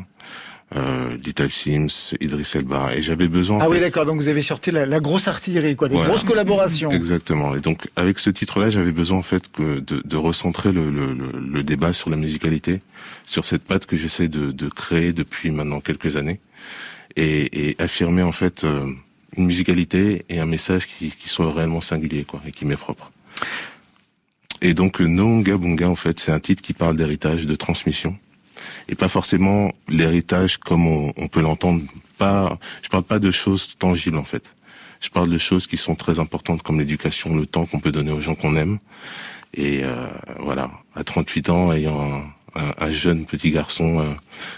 euh, 0.74 1.16
Little 1.24 1.50
Sims, 1.50 2.14
Idris 2.20 2.50
Elba, 2.54 2.94
et 2.96 3.02
j'avais 3.02 3.28
besoin. 3.28 3.58
Ah 3.60 3.66
en 3.66 3.70
oui, 3.70 3.76
fait, 3.76 3.82
d'accord. 3.84 4.04
Donc 4.04 4.16
vous 4.20 4.28
avez 4.28 4.42
sorti 4.42 4.70
la, 4.72 4.84
la 4.84 4.98
grosse 5.00 5.28
artillerie, 5.28 5.76
quoi, 5.76 5.88
des 5.88 5.94
Voilà. 5.94 6.10
grosses 6.10 6.24
collaborations. 6.24 6.90
Exactement. 6.90 7.54
Et 7.54 7.60
donc 7.60 7.88
avec 7.94 8.18
ce 8.18 8.30
titre-là, 8.30 8.70
j'avais 8.70 8.92
besoin 8.92 9.18
en 9.18 9.22
fait 9.22 9.50
que 9.52 9.78
de, 9.80 10.02
de 10.04 10.16
recentrer 10.16 10.72
le, 10.72 10.90
le, 10.90 11.12
le, 11.14 11.30
le 11.40 11.62
débat 11.62 11.92
sur 11.92 12.10
la 12.10 12.16
musicalité, 12.16 12.80
sur 13.26 13.44
cette 13.44 13.62
patte 13.62 13.86
que 13.86 13.96
j'essaie 13.96 14.28
de, 14.28 14.50
de 14.50 14.68
créer 14.68 15.12
depuis 15.12 15.50
maintenant 15.52 15.80
quelques 15.80 16.16
années, 16.16 16.40
et, 17.16 17.70
et 17.70 17.76
affirmer 17.80 18.22
en 18.22 18.32
fait 18.32 18.64
euh, 18.64 18.86
une 19.36 19.46
musicalité 19.46 20.24
et 20.28 20.38
un 20.38 20.46
message 20.46 20.86
qui, 20.86 21.10
qui 21.10 21.28
soit 21.28 21.52
réellement 21.52 21.80
singulier, 21.80 22.24
quoi, 22.24 22.40
et 22.46 22.52
qui 22.52 22.64
m'est 22.64 22.76
propre. 22.76 23.10
Et 24.62 24.74
donc 24.74 25.00
Noonga 25.00 25.56
Bunga, 25.56 25.88
en 25.88 25.94
fait, 25.94 26.20
c'est 26.20 26.32
un 26.32 26.40
titre 26.40 26.62
qui 26.62 26.74
parle 26.74 26.96
d'héritage, 26.96 27.46
de 27.46 27.54
transmission, 27.54 28.16
et 28.88 28.94
pas 28.94 29.08
forcément 29.08 29.70
l'héritage 29.88 30.58
comme 30.58 30.86
on, 30.86 31.12
on 31.16 31.28
peut 31.28 31.40
l'entendre. 31.40 31.82
Pas, 32.18 32.58
je 32.82 32.88
parle 32.88 33.04
pas 33.04 33.18
de 33.18 33.30
choses 33.30 33.76
tangibles 33.78 34.18
en 34.18 34.24
fait. 34.24 34.54
Je 35.00 35.08
parle 35.08 35.30
de 35.30 35.38
choses 35.38 35.66
qui 35.66 35.78
sont 35.78 35.94
très 35.94 36.18
importantes 36.18 36.62
comme 36.62 36.78
l'éducation, 36.78 37.34
le 37.34 37.46
temps 37.46 37.64
qu'on 37.64 37.80
peut 37.80 37.92
donner 37.92 38.10
aux 38.10 38.20
gens 38.20 38.34
qu'on 38.34 38.54
aime. 38.56 38.78
Et 39.54 39.80
euh, 39.82 40.06
voilà, 40.38 40.70
à 40.94 41.02
38 41.02 41.48
ans, 41.50 41.72
ayant 41.72 42.00
un, 42.00 42.22
un, 42.54 42.90
jeune 42.90 43.26
petit 43.26 43.50
garçon, 43.50 44.00
euh, 44.00 44.12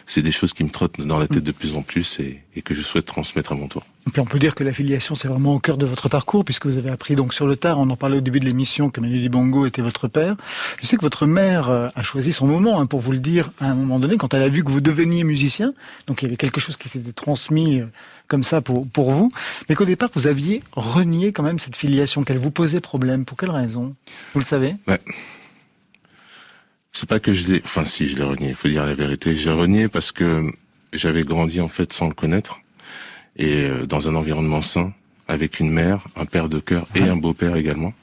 c'est 0.07 0.22
des 0.22 0.32
choses 0.32 0.53
qui 0.53 0.64
me 0.64 0.70
trottent 0.70 1.01
dans 1.01 1.18
la 1.18 1.28
tête 1.28 1.45
de 1.45 1.53
plus 1.53 1.74
en 1.74 1.82
plus 1.82 2.20
et, 2.20 2.43
et, 2.57 2.62
que 2.62 2.74
je 2.74 2.82
souhaite 2.82 3.07
transmettre 3.07 3.53
à 3.53 3.55
mon 3.55 3.68
tour. 3.68 3.84
Et 4.07 4.11
puis 4.11 4.20
on 4.20 4.24
peut 4.24 4.38
dire 4.38 4.55
que 4.55 4.64
l'affiliation, 4.64 5.14
c'est 5.14 5.28
vraiment 5.28 5.55
au 5.55 5.59
cœur 5.61 5.76
de 5.76 5.86
votre 5.86 6.09
parcours, 6.09 6.45
puisque 6.45 6.66
vous 6.66 6.78
avez 6.78 6.90
appris 6.90 7.14
donc 7.14 7.34
sur 7.34 7.47
le 7.47 7.57
tard, 7.57 7.78
on 7.78 7.88
en 7.90 7.97
parlait 7.97 8.18
au 8.18 8.20
début 8.20 8.40
de 8.40 8.45
l'émission, 8.45 8.90
que 8.90 9.01
Manu 9.01 9.28
Bongo 9.28 9.66
était 9.66 9.82
votre 9.82 10.09
père. 10.09 10.36
Je 10.80 10.86
sais 10.86 10.97
que 10.97 11.03
votre 11.03 11.26
mère 11.26 11.68
euh, 11.68 11.88
a 11.95 12.03
choisi 12.03 12.32
son 12.32 12.47
moment, 12.47 12.80
hein, 12.80 12.86
pour 12.86 13.01
vous 13.01 13.12
le 13.12 13.18
dire, 13.18 13.53
à 13.61 13.66
un 13.66 13.74
moment 13.74 14.01
donné, 14.01 14.16
quand 14.16 14.34
elle 14.34 14.43
a 14.43 14.49
vu 14.49 14.64
que 14.64 14.70
vous 14.70 14.80
deveniez 14.80 15.22
musicien. 15.24 15.72
Donc 16.07 16.22
il 16.22 16.26
y 16.26 16.28
avait 16.28 16.36
quelque 16.36 16.61
chose 16.61 16.76
qui 16.76 16.88
s'était 16.88 17.12
transmis 17.12 17.80
euh, 17.80 17.86
comme 18.26 18.43
ça 18.43 18.61
pour, 18.61 18.88
pour 18.88 19.11
vous, 19.11 19.28
mais 19.68 19.74
qu'au 19.74 19.84
départ, 19.84 20.09
vous 20.14 20.26
aviez 20.26 20.62
renié 20.72 21.32
quand 21.32 21.43
même 21.43 21.59
cette 21.59 21.76
filiation, 21.76 22.24
qu'elle 22.24 22.38
vous 22.38 22.51
posait 22.51 22.80
problème. 22.80 23.24
Pour 23.24 23.36
quelle 23.36 23.51
raison? 23.51 23.95
Vous 24.32 24.40
le 24.40 24.47
savez? 24.47 24.76
Ouais. 24.88 25.01
C'est 26.93 27.09
pas 27.09 27.20
que 27.20 27.32
je 27.32 27.51
l'ai, 27.51 27.62
enfin 27.64 27.84
si 27.84 28.09
je 28.09 28.16
l'ai 28.16 28.22
renié, 28.22 28.49
il 28.51 28.55
faut 28.55 28.68
dire 28.68 28.84
la 28.84 28.95
vérité. 28.95 29.36
J'ai 29.36 29.51
renié 29.51 29.88
parce 29.88 30.12
que 30.12 30.51
j'avais 30.93 31.22
grandi 31.22 31.61
en 31.61 31.68
fait 31.68 31.93
sans 31.93 32.09
le 32.09 32.14
connaître 32.14 32.61
et 33.36 33.64
euh, 33.64 33.86
dans 33.86 34.11
un 34.11 34.14
environnement 34.14 34.61
sain, 34.61 34.93
avec 35.26 35.59
une 35.59 35.70
mère, 35.70 36.05
un 36.16 36.26
père 36.26 36.51
de 36.51 36.61
cœur 36.61 36.86
et 36.95 37.03
un 37.03 37.16
beau-père 37.16 37.57
également, 37.57 37.95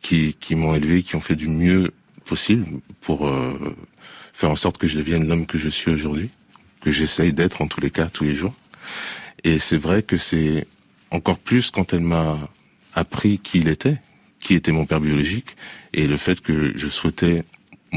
qui, 0.00 0.34
qui 0.38 0.54
m'ont 0.54 0.74
élevé, 0.74 1.02
qui 1.02 1.16
ont 1.16 1.20
fait 1.20 1.34
du 1.34 1.48
mieux 1.48 1.92
possible 2.24 2.66
pour 3.00 3.26
euh, 3.26 3.76
faire 4.32 4.50
en 4.50 4.56
sorte 4.56 4.78
que 4.78 4.86
je 4.86 4.96
devienne 4.96 5.26
l'homme 5.26 5.46
que 5.46 5.58
je 5.58 5.68
suis 5.68 5.90
aujourd'hui, 5.90 6.30
que 6.80 6.92
j'essaye 6.92 7.32
d'être 7.32 7.62
en 7.62 7.66
tous 7.66 7.80
les 7.80 7.90
cas, 7.90 8.06
tous 8.06 8.24
les 8.24 8.36
jours. 8.36 8.54
Et 9.42 9.58
c'est 9.58 9.76
vrai 9.76 10.02
que 10.02 10.16
c'est 10.16 10.66
encore 11.10 11.38
plus 11.38 11.70
quand 11.70 11.92
elle 11.92 12.00
m'a 12.00 12.48
appris 12.94 13.38
qui 13.38 13.58
il 13.58 13.68
était, 13.68 14.00
qui 14.40 14.54
était 14.54 14.72
mon 14.72 14.86
père 14.86 15.00
biologique, 15.00 15.56
et 15.92 16.06
le 16.06 16.16
fait 16.16 16.40
que 16.40 16.76
je 16.78 16.88
souhaitais 16.88 17.44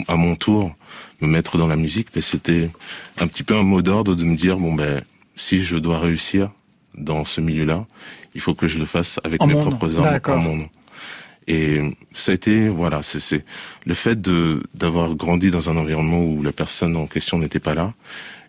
à 0.08 0.16
mon 0.16 0.36
tour 0.36 0.76
me 1.22 1.28
mettre 1.28 1.58
dans 1.58 1.68
la 1.68 1.76
musique, 1.76 2.10
mais 2.16 2.22
c'était 2.22 2.70
un 3.20 3.28
petit 3.28 3.44
peu 3.44 3.56
un 3.56 3.64
mot 3.64 3.82
d'ordre 3.82 4.16
de 4.16 4.24
me 4.24 4.36
dire 4.36 4.58
bon 4.58 4.74
ben 4.74 5.02
si 5.36 5.64
je 5.64 5.78
dois 5.78 6.00
réussir 6.00 6.52
dans 6.96 7.26
ce 7.26 7.42
milieu-là, 7.42 7.86
il 8.36 8.42
faut 8.42 8.56
que 8.56 8.68
je 8.68 8.80
le 8.80 8.86
fasse 8.86 9.20
avec 9.24 9.42
en 9.42 9.48
mes 9.48 9.56
propres 9.56 9.90
nom. 9.90 10.04
armes, 10.04 10.20
en 10.28 10.38
mon 10.38 10.56
nom. 10.58 10.70
Et 11.48 11.82
ça 12.14 12.32
a 12.32 12.36
été 12.36 12.68
voilà, 12.68 13.02
c'est 13.04 13.20
c'est 13.20 13.46
le 13.86 13.94
fait 13.94 14.20
de 14.20 14.62
d'avoir 14.74 15.16
grandi 15.16 15.50
dans 15.50 15.70
un 15.70 15.78
environnement 15.78 16.24
où 16.24 16.44
la 16.44 16.52
personne 16.52 16.96
en 16.96 17.08
question 17.08 17.40
n'était 17.40 17.60
pas 17.60 17.74
là 17.74 17.94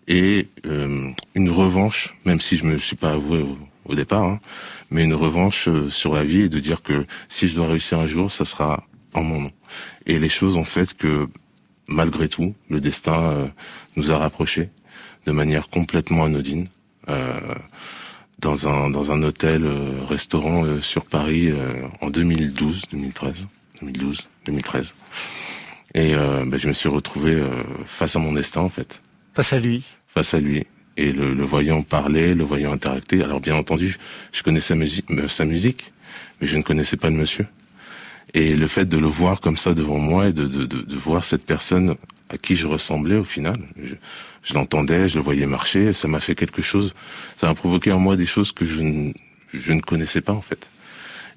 et 0.09 0.49
euh, 0.67 1.11
une 1.35 1.51
revanche, 1.51 2.17
même 2.25 2.41
si 2.41 2.57
je 2.57 2.65
me 2.65 2.79
suis 2.79 2.97
pas 2.97 3.13
avoué 3.13 3.43
au, 3.43 3.59
au 3.85 3.95
départ, 3.95 4.25
hein, 4.25 4.41
mais 4.91 5.05
une 5.05 5.15
revanche 5.15 5.69
euh, 5.69 5.91
sur 5.91 6.15
la 6.15 6.25
vie 6.25 6.43
et 6.43 6.49
de 6.49 6.59
dire 6.59 6.83
que 6.83 7.07
si 7.29 7.49
je 7.49 7.55
dois 7.55 7.69
réussir 7.69 7.99
un 7.99 8.07
jour, 8.07 8.33
ça 8.33 8.47
sera 8.47 8.85
en 9.15 9.23
mon 9.23 9.41
nom. 9.43 9.51
Et 10.07 10.19
les 10.19 10.29
choses 10.29 10.57
ont 10.57 10.65
fait 10.65 10.95
que 10.95 11.29
malgré 11.87 12.29
tout, 12.29 12.55
le 12.69 12.81
destin 12.81 13.23
euh, 13.33 13.47
nous 13.97 14.13
a 14.13 14.19
rapprochés 14.19 14.71
de 15.27 15.33
manière 15.33 15.69
complètement 15.69 16.25
anodine. 16.25 16.69
Euh, 17.09 17.41
dans 18.39 18.69
un 18.69 18.91
dans 18.91 19.11
un 19.11 19.23
hôtel 19.23 19.65
euh, 19.65 20.05
restaurant 20.09 20.65
euh, 20.65 20.81
sur 20.81 21.05
Paris 21.05 21.51
euh, 21.51 21.87
en 22.01 22.11
2012 22.11 22.83
2013 22.93 23.47
2012 23.83 24.29
2013 24.47 24.95
et 25.95 26.15
euh, 26.15 26.45
ben, 26.47 26.59
je 26.61 26.69
me 26.69 26.73
suis 26.73 26.89
retrouvé 26.89 27.33
euh, 27.35 27.51
face 27.87 28.15
à 28.15 28.19
mon 28.19 28.33
destin 28.33 28.61
en 28.61 28.69
fait 28.69 29.03
Face 29.35 29.53
à 29.53 29.59
lui. 29.59 29.85
face 30.07 30.35
à 30.35 30.41
lui 30.41 30.67
et 30.97 31.13
le, 31.13 31.35
le 31.35 31.45
voyant 31.45 31.83
parler 31.83 32.35
le 32.35 32.45
voyant 32.45 32.73
interacter 32.73 33.23
alors 33.25 33.41
bien 33.41 33.57
entendu 33.57 33.97
je 34.33 34.43
connaissais 34.43 34.69
sa 34.69 34.75
musique 34.77 35.07
sa 35.29 35.45
musique 35.45 35.93
mais 36.41 36.47
je 36.47 36.57
ne 36.57 36.63
connaissais 36.63 36.97
pas 36.97 37.11
le 37.11 37.17
monsieur 37.17 37.47
et 38.35 38.55
le 38.55 38.67
fait 38.67 38.87
de 38.87 38.99
le 38.99 39.07
voir 39.07 39.41
comme 39.41 39.57
ça 39.57 39.75
devant 39.75 39.99
moi 39.99 40.29
et 40.29 40.33
de, 40.33 40.47
de, 40.47 40.67
de, 40.67 40.83
de 40.83 40.97
voir 40.97 41.25
cette 41.25 41.45
personne 41.45 41.97
à 42.29 42.37
qui 42.37 42.57
je 42.57 42.67
ressemblais 42.67 43.17
au 43.17 43.25
final, 43.25 43.57
je, 43.83 43.95
je 44.43 44.55
l'entendais, 44.55 45.09
je 45.09 45.17
le 45.17 45.23
voyais 45.23 45.47
marcher, 45.47 45.93
ça 45.93 46.09
m'a 46.09 46.21
fait 46.21 46.35
quelque 46.35 46.63
chose, 46.63 46.95
ça 47.37 47.49
a 47.49 47.55
provoqué 47.55 47.91
en 47.93 47.99
moi 47.99 48.17
des 48.17 48.27
choses 48.27 48.53
que 48.53 48.65
je 48.65 48.83
ne, 48.83 49.13
je 49.55 49.73
ne 49.73 49.81
connaissais 49.81 50.21
pas 50.21 50.33
en 50.33 50.43
fait. 50.43 50.71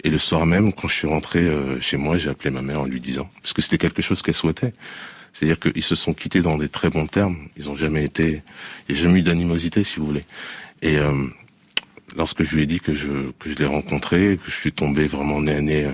Et 0.03 0.09
le 0.09 0.17
soir 0.17 0.45
même, 0.45 0.73
quand 0.73 0.87
je 0.87 0.95
suis 0.95 1.07
rentré 1.07 1.39
euh, 1.39 1.79
chez 1.79 1.97
moi, 1.97 2.17
j'ai 2.17 2.29
appelé 2.29 2.49
ma 2.49 2.61
mère 2.61 2.81
en 2.81 2.85
lui 2.85 2.99
disant, 2.99 3.29
parce 3.41 3.53
que 3.53 3.61
c'était 3.61 3.77
quelque 3.77 4.01
chose 4.01 4.21
qu'elle 4.21 4.33
souhaitait. 4.35 4.73
C'est-à-dire 5.33 5.59
qu'ils 5.59 5.83
se 5.83 5.95
sont 5.95 6.13
quittés 6.13 6.41
dans 6.41 6.57
des 6.57 6.67
très 6.67 6.89
bons 6.89 7.07
termes. 7.07 7.37
Ils 7.55 7.69
ont 7.69 7.75
jamais 7.75 8.03
été, 8.03 8.41
il 8.89 8.95
n'y 8.95 8.99
a 8.99 9.03
jamais 9.03 9.19
eu 9.19 9.23
d'animosité, 9.23 9.83
si 9.83 9.99
vous 9.99 10.05
voulez. 10.05 10.25
Et 10.81 10.97
euh, 10.97 11.27
lorsque 12.17 12.43
je 12.43 12.55
lui 12.55 12.63
ai 12.63 12.65
dit 12.65 12.79
que 12.79 12.93
je 12.93 13.31
que 13.39 13.49
je 13.49 13.55
l'ai 13.55 13.65
rencontré, 13.65 14.37
que 14.43 14.51
je 14.51 14.55
suis 14.55 14.71
tombé 14.71 15.07
vraiment 15.07 15.39
nez 15.39 15.55
à 15.55 15.61
nez 15.61 15.85
euh, 15.85 15.93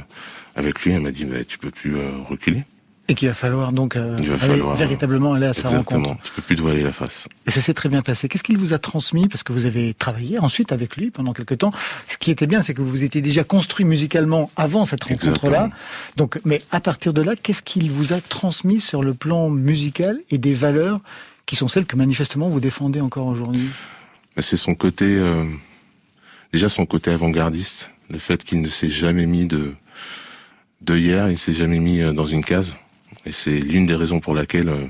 avec 0.58 0.82
lui, 0.84 0.92
elle 0.92 1.02
m'a 1.02 1.12
dit 1.12 1.24
bah, 1.26 1.44
tu 1.48 1.58
peux 1.58 1.72
plus 1.72 1.96
euh, 1.96 2.10
reculer. 2.30 2.64
Et 3.10 3.14
qu'il 3.16 3.30
va 3.30 3.34
falloir 3.34 3.72
donc 3.72 3.96
euh, 3.96 4.18
aller- 4.42 4.62
véritablement 4.76 5.32
aller 5.32 5.46
à 5.46 5.54
sa 5.54 5.70
Exactement. 5.70 6.04
rencontre. 6.10 6.24
Tu 6.24 6.32
peux 6.34 6.42
plus 6.42 6.56
te 6.58 6.62
voiler 6.62 6.84
la 6.84 6.92
face. 6.92 7.26
Et 7.46 7.52
ça 7.52 7.62
s'est 7.62 7.74
très 7.74 7.88
bien 7.88 8.02
passé. 8.02 8.28
Qu'est-ce 8.28 8.44
qu'il 8.44 8.58
vous 8.58 8.74
a 8.74 8.80
transmis? 8.80 9.30
Parce 9.30 9.44
que 9.44 9.54
vous 9.54 9.66
avez 9.66 9.94
travaillé 9.94 10.40
ensuite 10.40 10.74
avec 10.74 10.98
lui 10.98 11.10
pendant 11.10 11.32
quelque 11.32 11.54
temps. 11.54 11.72
Ce 12.06 12.18
qui 12.18 12.32
était 12.32 12.48
bien, 12.48 12.62
c'est 12.62 12.74
que 12.74 12.82
vous 12.82 12.90
vous 12.90 13.04
étiez 13.06 13.22
déjà 13.22 13.46
construit 13.46 13.86
musicalement 13.86 14.52
avant 14.58 14.84
cette 14.84 15.06
rencontre-là. 15.06 15.68
Exactement. 15.68 15.70
Donc, 16.18 16.38
mais 16.44 16.62
à 16.70 16.82
partir 16.82 17.14
de 17.14 17.22
là, 17.22 17.38
qu'est-ce 17.42 17.64
qu'il 17.64 17.92
vous 17.92 18.12
a 18.12 18.20
transmis 18.20 18.82
sur 18.82 19.02
le 19.02 19.14
plan 19.14 19.50
musical 19.50 20.20
et 20.30 20.38
des 20.38 20.54
valeurs 20.54 21.00
qui 21.46 21.56
sont 21.56 21.70
celles 21.70 21.86
que 21.86 21.96
manifestement 21.96 22.50
vous 22.50 22.60
défendez 22.60 23.00
encore 23.00 23.28
aujourd'hui? 23.28 23.70
Mais 24.36 24.42
c'est 24.42 24.58
son 24.58 24.76
côté, 24.76 25.06
euh, 25.18 25.46
déjà 26.52 26.68
son 26.68 26.86
côté 26.86 27.12
avant-gardiste, 27.12 27.90
le 28.10 28.18
fait 28.18 28.44
qu'il 28.44 28.62
ne 28.62 28.68
s'est 28.68 28.90
jamais 28.90 29.28
mis 29.28 29.46
de 29.46 29.72
de 30.82 30.96
hier, 30.98 31.30
il 31.30 31.38
s'est 31.38 31.54
jamais 31.54 31.80
mis 31.80 32.02
euh, 32.02 32.14
dans 32.14 32.26
une 32.28 32.44
case. 32.44 32.76
Et 33.26 33.32
c'est 33.32 33.60
l'une 33.60 33.86
des 33.86 33.96
raisons 33.96 34.20
pour 34.20 34.34
laquelle 34.34 34.70
euh, 34.70 34.86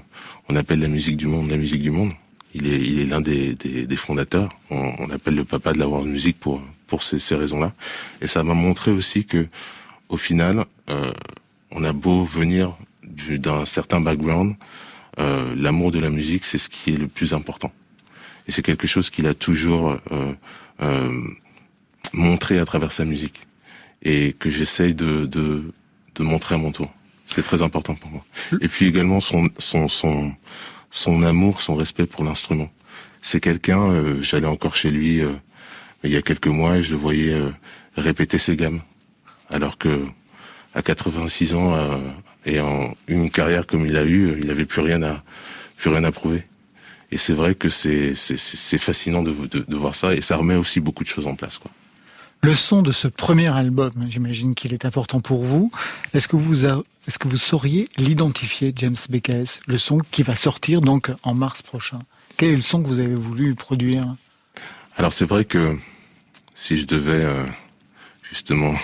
on 0.49 0.55
appelle 0.55 0.79
la 0.79 0.88
musique 0.88 1.17
du 1.17 1.27
monde 1.27 1.49
la 1.49 1.57
musique 1.57 1.81
du 1.81 1.91
monde. 1.91 2.11
Il 2.53 2.67
est, 2.67 2.79
il 2.79 2.99
est 2.99 3.05
l'un 3.05 3.21
des, 3.21 3.55
des, 3.55 3.85
des 3.85 3.95
fondateurs. 3.97 4.49
On, 4.69 4.93
on 4.99 5.09
appelle 5.09 5.35
le 5.35 5.43
papa 5.43 5.73
de 5.73 5.79
la 5.79 5.88
world 5.88 6.07
music 6.09 6.39
pour 6.39 6.63
pour 6.88 7.03
ces, 7.03 7.19
ces 7.19 7.35
raisons-là. 7.35 7.73
Et 8.21 8.27
ça 8.27 8.43
m'a 8.45 8.53
montré 8.53 8.91
aussi 8.91 9.25
que, 9.25 9.47
au 10.07 10.15
final, 10.15 10.63
euh, 10.89 11.11
on 11.71 11.83
a 11.83 11.91
beau 11.91 12.23
venir 12.23 12.77
du- 13.03 13.39
d'un 13.39 13.65
certain 13.65 13.99
background, 13.99 14.55
euh, 15.19 15.53
l'amour 15.57 15.91
de 15.91 15.99
la 15.99 16.09
musique, 16.09 16.45
c'est 16.45 16.57
ce 16.57 16.69
qui 16.69 16.93
est 16.93 16.97
le 16.97 17.07
plus 17.09 17.33
important. 17.33 17.73
Et 18.47 18.53
c'est 18.53 18.61
quelque 18.61 18.88
chose 18.88 19.09
qu'il 19.09 19.27
a 19.27 19.33
toujours 19.33 19.97
euh, 20.11 20.31
euh, 20.81 21.11
montré 22.13 22.57
à 22.57 22.65
travers 22.65 22.93
sa 22.93 23.03
musique 23.03 23.41
et 24.03 24.33
que 24.33 24.49
j'essaye 24.49 24.93
de, 24.93 25.25
de, 25.25 25.71
de 26.15 26.23
montrer 26.23 26.55
à 26.55 26.57
mon 26.57 26.71
tour. 26.71 26.91
C'est 27.27 27.43
très 27.43 27.61
important 27.61 27.95
pour 27.95 28.09
moi. 28.09 28.25
Et 28.61 28.67
puis 28.67 28.87
également 28.87 29.19
son, 29.19 29.49
son, 29.57 29.87
son, 29.87 30.33
son 30.89 31.23
amour, 31.23 31.61
son 31.61 31.75
respect 31.75 32.05
pour 32.05 32.23
l'instrument. 32.23 32.69
C'est 33.21 33.41
quelqu'un, 33.41 33.81
euh, 33.81 34.21
j'allais 34.21 34.47
encore 34.47 34.75
chez 34.75 34.91
lui 34.91 35.21
euh, 35.21 35.33
il 36.03 36.11
y 36.11 36.17
a 36.17 36.21
quelques 36.21 36.47
mois 36.47 36.77
et 36.77 36.83
je 36.83 36.91
le 36.91 36.97
voyais 36.97 37.33
euh, 37.33 37.49
répéter 37.95 38.37
ses 38.37 38.55
gammes. 38.55 38.81
Alors 39.49 39.77
que 39.77 40.05
à 40.73 40.81
86 40.81 41.55
ans 41.55 41.75
euh, 41.75 41.97
et 42.45 42.59
en 42.59 42.95
une 43.07 43.29
carrière 43.29 43.65
comme 43.65 43.85
il 43.85 43.97
a 43.97 44.03
eu, 44.03 44.27
euh, 44.29 44.37
il 44.39 44.47
n'avait 44.47 44.65
plus 44.65 44.81
rien 44.81 45.01
à 45.03 45.23
plus 45.77 45.89
rien 45.89 46.03
à 46.03 46.11
prouver. 46.11 46.43
Et 47.11 47.17
c'est 47.17 47.33
vrai 47.33 47.55
que 47.55 47.69
c'est 47.69 48.15
c'est 48.15 48.37
c'est 48.37 48.57
c'est 48.57 48.77
fascinant 48.77 49.23
de, 49.23 49.31
de 49.31 49.65
de 49.67 49.75
voir 49.75 49.95
ça 49.95 50.13
et 50.13 50.21
ça 50.21 50.35
remet 50.35 50.55
aussi 50.55 50.79
beaucoup 50.79 51.03
de 51.03 51.09
choses 51.09 51.27
en 51.27 51.35
place 51.35 51.57
quoi. 51.57 51.71
Le 52.43 52.55
son 52.55 52.81
de 52.81 52.91
ce 52.91 53.07
premier 53.07 53.47
album, 53.53 53.91
j'imagine 54.09 54.55
qu'il 54.55 54.73
est 54.73 54.85
important 54.85 55.19
pour 55.19 55.43
vous. 55.43 55.71
Est-ce 56.13 56.27
que 56.27 56.35
vous 56.35 56.65
a- 56.65 56.83
est-ce 57.07 57.19
que 57.19 57.27
vous 57.27 57.38
sauriez 57.38 57.89
l'identifier, 57.97 58.73
James 58.75 58.95
BKS, 59.09 59.59
le 59.67 59.77
son 59.77 59.97
qui 60.11 60.23
va 60.23 60.35
sortir 60.35 60.81
donc 60.81 61.09
en 61.23 61.33
mars 61.33 61.61
prochain? 61.61 61.99
Quel 62.38 62.51
est 62.51 62.55
le 62.55 62.61
son 62.61 62.81
que 62.83 62.88
vous 62.88 62.99
avez 62.99 63.15
voulu 63.15 63.55
produire? 63.55 64.15
Alors 64.97 65.13
c'est 65.13 65.25
vrai 65.25 65.45
que 65.45 65.77
si 66.55 66.77
je 66.77 66.85
devais 66.85 67.23
euh, 67.23 67.45
justement 68.29 68.75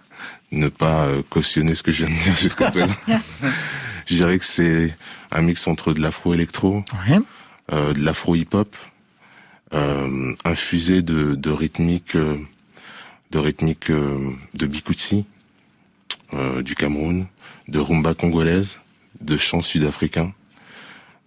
ne 0.52 0.68
pas 0.68 1.06
euh, 1.06 1.22
cautionner 1.28 1.74
ce 1.74 1.82
que 1.82 1.92
je 1.92 2.04
viens 2.04 2.16
de 2.16 2.22
dire 2.22 2.36
jusqu'à 2.36 2.70
présent, 2.72 2.94
je 4.06 4.14
dirais 4.16 4.38
que 4.38 4.44
c'est 4.44 4.96
un 5.30 5.42
mix 5.42 5.66
entre 5.68 5.92
de 5.92 6.00
l'afro-électro, 6.00 6.84
Ouais. 7.08 7.18
euh, 7.72 7.92
de 7.92 8.00
l'afro-hip-hop, 8.00 8.74
euh, 9.74 10.34
infusé 10.44 11.02
de, 11.02 11.34
de 11.34 11.50
rythmique, 11.50 12.16
de 13.32 13.38
rythmique 13.38 13.90
euh, 13.90 14.30
de 14.54 14.66
bikutsi 14.66 15.24
euh, 16.34 16.62
du 16.62 16.74
Cameroun, 16.74 17.26
de 17.66 17.78
rumba 17.78 18.14
congolaise, 18.14 18.78
de 19.20 19.36
chants 19.38 19.62
sud-africains, 19.62 20.32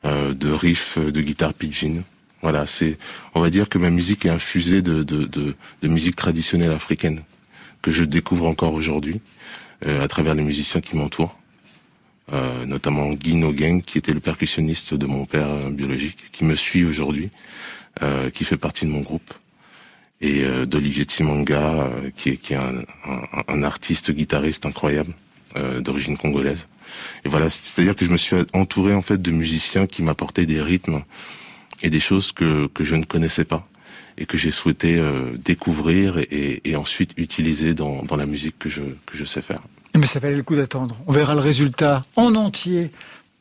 euh, 0.05 0.33
de 0.33 0.49
riffs 0.51 0.99
de 0.99 1.21
guitare 1.21 1.53
pidgin. 1.53 2.03
Voilà, 2.43 2.67
c'est, 2.67 2.99
on 3.33 3.41
va 3.41 3.49
dire 3.49 3.69
que 3.69 3.79
ma 3.79 3.89
musique 3.89 4.25
est 4.25 4.29
infusée 4.29 4.83
de, 4.83 5.01
de, 5.01 5.55
musique 5.87 6.15
traditionnelle 6.15 6.71
africaine 6.71 7.23
que 7.81 7.91
je 7.91 8.03
découvre 8.03 8.45
encore 8.47 8.73
aujourd'hui 8.73 9.19
à 9.85 10.07
travers 10.07 10.35
les 10.35 10.43
musiciens 10.43 10.81
qui 10.81 10.95
m'entourent, 10.95 11.35
notamment 12.67 13.13
Guy 13.13 13.35
Nogueng, 13.35 13.81
qui 13.81 13.97
était 13.97 14.13
le 14.13 14.19
percussionniste 14.19 14.93
de 14.93 15.05
mon 15.07 15.25
père 15.25 15.71
biologique, 15.71 16.31
qui 16.31 16.43
me 16.43 16.55
suit 16.55 16.85
aujourd'hui, 16.85 17.29
qui 18.33 18.45
fait 18.45 18.57
partie 18.57 18.85
de 18.85 18.91
mon 18.91 19.01
groupe. 19.01 19.33
Et 20.21 20.43
euh, 20.43 20.65
d'Olivier 20.65 21.03
Tsimanga, 21.03 21.83
euh, 21.83 22.09
qui 22.15 22.29
est, 22.29 22.37
qui 22.37 22.53
est 22.53 22.57
un, 22.57 22.83
un, 23.05 23.43
un 23.47 23.63
artiste 23.63 24.11
guitariste 24.11 24.65
incroyable 24.65 25.13
euh, 25.57 25.81
d'origine 25.81 26.17
congolaise. 26.17 26.67
Et 27.23 27.29
voilà, 27.29 27.49
c'est-à-dire 27.49 27.95
que 27.95 28.05
je 28.05 28.11
me 28.11 28.17
suis 28.17 28.35
entouré 28.53 28.93
en 28.93 29.01
fait 29.01 29.21
de 29.21 29.31
musiciens 29.31 29.87
qui 29.87 30.03
m'apportaient 30.03 30.45
des 30.45 30.61
rythmes 30.61 31.01
et 31.81 31.89
des 31.89 31.99
choses 31.99 32.31
que 32.31 32.67
que 32.67 32.83
je 32.83 32.95
ne 32.95 33.03
connaissais 33.03 33.45
pas 33.45 33.67
et 34.17 34.25
que 34.25 34.37
j'ai 34.37 34.51
souhaité 34.51 34.97
euh, 34.97 35.31
découvrir 35.37 36.17
et, 36.17 36.61
et, 36.63 36.75
ensuite 36.75 37.11
utiliser 37.17 37.73
dans, 37.73 38.03
dans 38.03 38.15
la 38.15 38.25
musique 38.25 38.57
que 38.57 38.69
je 38.69 38.81
que 39.05 39.17
je 39.17 39.25
sais 39.25 39.41
faire. 39.41 39.59
Mais 39.93 40.07
ça 40.07 40.19
valait 40.19 40.35
le 40.35 40.43
coup 40.43 40.55
d'attendre. 40.55 40.95
On 41.07 41.13
verra 41.13 41.33
le 41.35 41.41
résultat 41.41 41.99
en 42.15 42.35
entier 42.35 42.91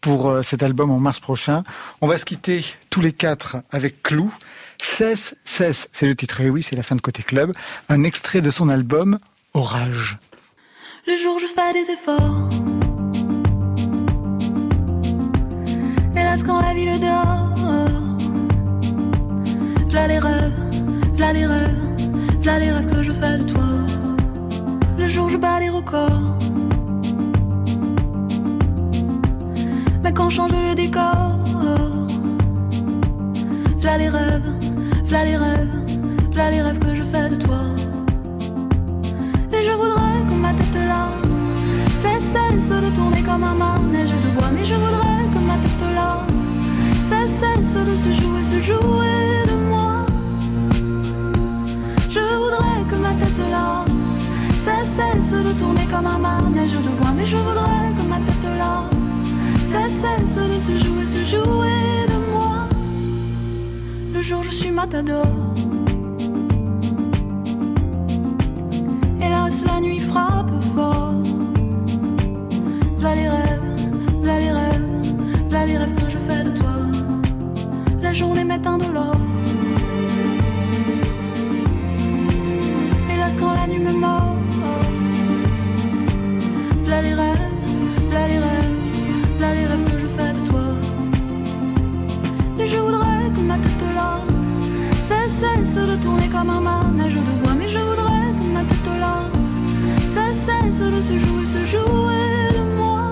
pour 0.01 0.31
euh, 0.31 0.43
cet 0.43 0.63
album 0.63 0.91
en 0.91 1.01
mars 1.01 1.21
prochain. 1.21 1.65
On 2.01 2.07
va 2.07 2.19
se 2.19 2.25
quitter 2.25 2.65
tous 2.91 3.01
les 3.01 3.13
quatre 3.13 3.57
avec 3.71 4.03
Clou. 4.03 4.33
Cesse, 4.79 5.35
cesse, 5.45 5.89
c'est 5.93 6.07
le 6.07 6.15
titre, 6.15 6.41
et 6.41 6.51
oui, 6.51 6.63
c'est 6.63 6.77
la 6.77 6.83
fin 6.83 6.95
de 6.95 7.01
Côté 7.01 7.23
Club. 7.23 7.53
Un 7.89 8.05
extrait 8.05 8.41
de 8.41 8.51
son 8.51 8.69
album 8.69 9.19
Orage. 9.53 10.19
Le 11.07 11.17
jour, 11.17 11.39
je 11.39 11.47
fais 11.47 11.73
des 11.73 11.91
efforts. 11.91 12.49
Hélas, 16.17 16.43
quand 16.43 16.61
la 16.61 16.75
ville 16.75 16.99
dort, 17.01 17.55
v'là 19.89 20.07
les 20.07 20.19
rêves, 20.19 20.53
v'là 21.15 21.33
les 21.33 21.47
rêves, 21.47 21.77
v'là 22.41 22.59
les 22.59 22.71
rêves 22.71 22.87
que 22.87 23.03
je 23.03 23.13
fais 23.13 23.39
de 23.39 23.45
toi. 23.45 23.69
Le 24.97 25.07
jour, 25.07 25.29
je 25.29 25.37
bats 25.37 25.61
les 25.61 25.71
records. 25.71 26.37
Mais 30.03 30.13
quand 30.13 30.31
change 30.31 30.53
le 30.53 30.75
décor, 30.75 31.34
v'là 33.85 33.99
les 33.99 34.09
rêves, 34.09 34.51
v'là 35.05 35.25
les 35.25 35.37
rêves, 35.37 35.69
v'là 36.33 36.51
les 36.51 36.63
rêves 36.63 36.79
que 36.79 36.95
je 36.95 37.05
fais 37.05 37.29
de 37.29 37.35
toi. 37.35 37.65
Et 39.53 39.63
je 39.63 39.73
voudrais 39.73 40.21
que 40.27 40.35
ma 40.41 40.55
tête 40.55 40.75
là 40.75 41.09
cesse 41.89 42.71
de 42.71 42.91
tourner 42.95 43.23
comme 43.23 43.45
un 43.45 43.55
manège 43.55 44.13
de 44.25 44.29
bois. 44.37 44.51
Mais 44.55 44.65
je 44.65 44.75
voudrais 44.75 45.25
que 45.35 45.39
ma 45.51 45.57
tête 45.59 45.85
là 45.95 46.25
cesse 47.03 47.77
de 47.91 47.95
se 47.95 48.11
jouer, 48.11 48.43
se 48.43 48.59
jouer 48.59 49.19
de 49.51 49.57
moi. 49.69 50.07
Je 52.09 52.21
voudrais 52.41 52.83
que 52.89 52.97
ma 53.07 53.13
tête 53.21 53.43
là 53.51 53.85
cesse 54.59 55.33
de 55.33 55.53
tourner 55.61 55.87
comme 55.93 56.07
un 56.07 56.19
manège 56.19 56.73
de 56.73 56.89
bois. 56.99 57.13
Mais 57.15 57.27
je 57.27 57.37
voudrais 57.37 57.91
que 57.99 58.09
ma 58.09 58.17
tête 58.27 58.49
là 58.59 58.85
cesse 59.67 60.37
de 60.37 60.59
se 60.59 60.75
jouer, 60.83 61.05
se 61.05 61.23
jouer 61.33 62.07
de 62.09 62.13
moi. 62.13 62.14
Le 64.15 64.21
jour 64.21 64.45
je 64.45 64.53
suis 64.53 64.71
matador. 64.71 65.27
Hélas, 69.21 69.65
la 69.67 69.81
nuit 69.81 69.99
frappe 69.99 70.53
fort. 70.73 71.15
V'là 72.99 73.15
les 73.17 73.29
rêves, 73.29 73.91
v'là 74.23 74.39
les 74.39 74.53
rêves, 74.53 74.89
v'là 75.49 75.67
les 75.67 75.77
rêves 75.77 75.97
que 75.97 76.09
je 76.09 76.19
fais 76.19 76.45
de 76.45 76.51
toi. 76.51 76.77
La 78.01 78.13
journée 78.13 78.45
m'est 78.45 78.65
indolore. 78.65 79.17
Hélas, 83.11 83.37
quand 83.37 83.53
la 83.53 83.67
nuit 83.67 83.81
me 83.81 83.93
mord. 83.95 84.14
Cesse 95.35 95.75
de 95.75 95.97
tourner 95.97 96.29
comme 96.29 96.51
un 96.51 96.61
manège 96.61 97.15
de 97.15 97.35
bois. 97.43 97.55
Mais 97.59 97.67
je 97.67 97.79
voudrais 97.79 98.31
que 98.39 98.47
ma 98.57 98.63
tête 98.71 98.91
là 99.01 99.17
cesse 100.09 100.81
de 100.81 101.01
se 101.09 101.19
jouer, 101.19 101.45
se 101.45 101.63
jouer 101.73 102.37
de 102.57 102.63
moi. 102.79 103.11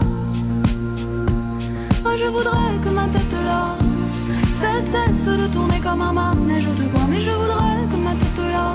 Oh, 2.07 2.15
je 2.17 2.27
voudrais 2.27 2.77
que 2.85 2.91
ma 2.91 3.07
tête 3.09 3.37
là 3.45 3.77
cesse 4.55 5.27
de 5.27 5.47
tourner 5.53 5.81
comme 5.81 6.01
un 6.01 6.13
manège 6.13 6.67
de 6.67 6.85
bois. 6.93 7.07
Mais 7.11 7.21
je 7.21 7.33
voudrais 7.33 7.83
que 7.91 7.97
ma 7.97 8.15
tête 8.21 8.45
là 8.57 8.69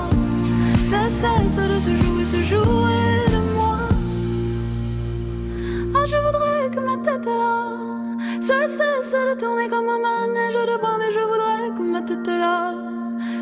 cesse 0.84 1.56
de 1.72 1.78
se 1.86 1.94
jouer, 1.94 2.24
se 2.24 2.42
jouer 2.42 3.14
de 3.34 3.40
moi. 3.56 3.78
Oh, 5.94 6.04
je 6.12 6.18
voudrais 6.24 6.64
que 6.74 6.80
ma 6.80 6.96
tête 6.98 7.26
là 7.42 7.54
cesse 8.40 9.14
de 9.30 9.40
tourner 9.40 9.68
comme 9.68 9.88
un 9.96 10.00
manège 10.08 10.60
de 10.70 10.76
bois. 10.80 10.98
Mais 10.98 11.10
je 11.16 11.22
voudrais 11.30 11.68
que 11.76 11.82
ma 11.92 12.02
tête 12.02 12.28
là 12.28 12.77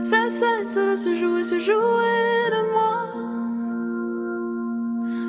cesse 0.06 0.76
de 0.76 0.94
se 0.94 1.14
jouer, 1.14 1.42
se 1.42 1.58
jouer 1.58 2.50
de 2.54 2.62
moi. 2.72 2.96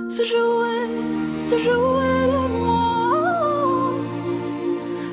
Se 0.10 0.24
jouer, 0.24 0.88
se 1.44 1.58
jouer 1.58 2.28
de 2.34 2.48
moi. 2.60 3.94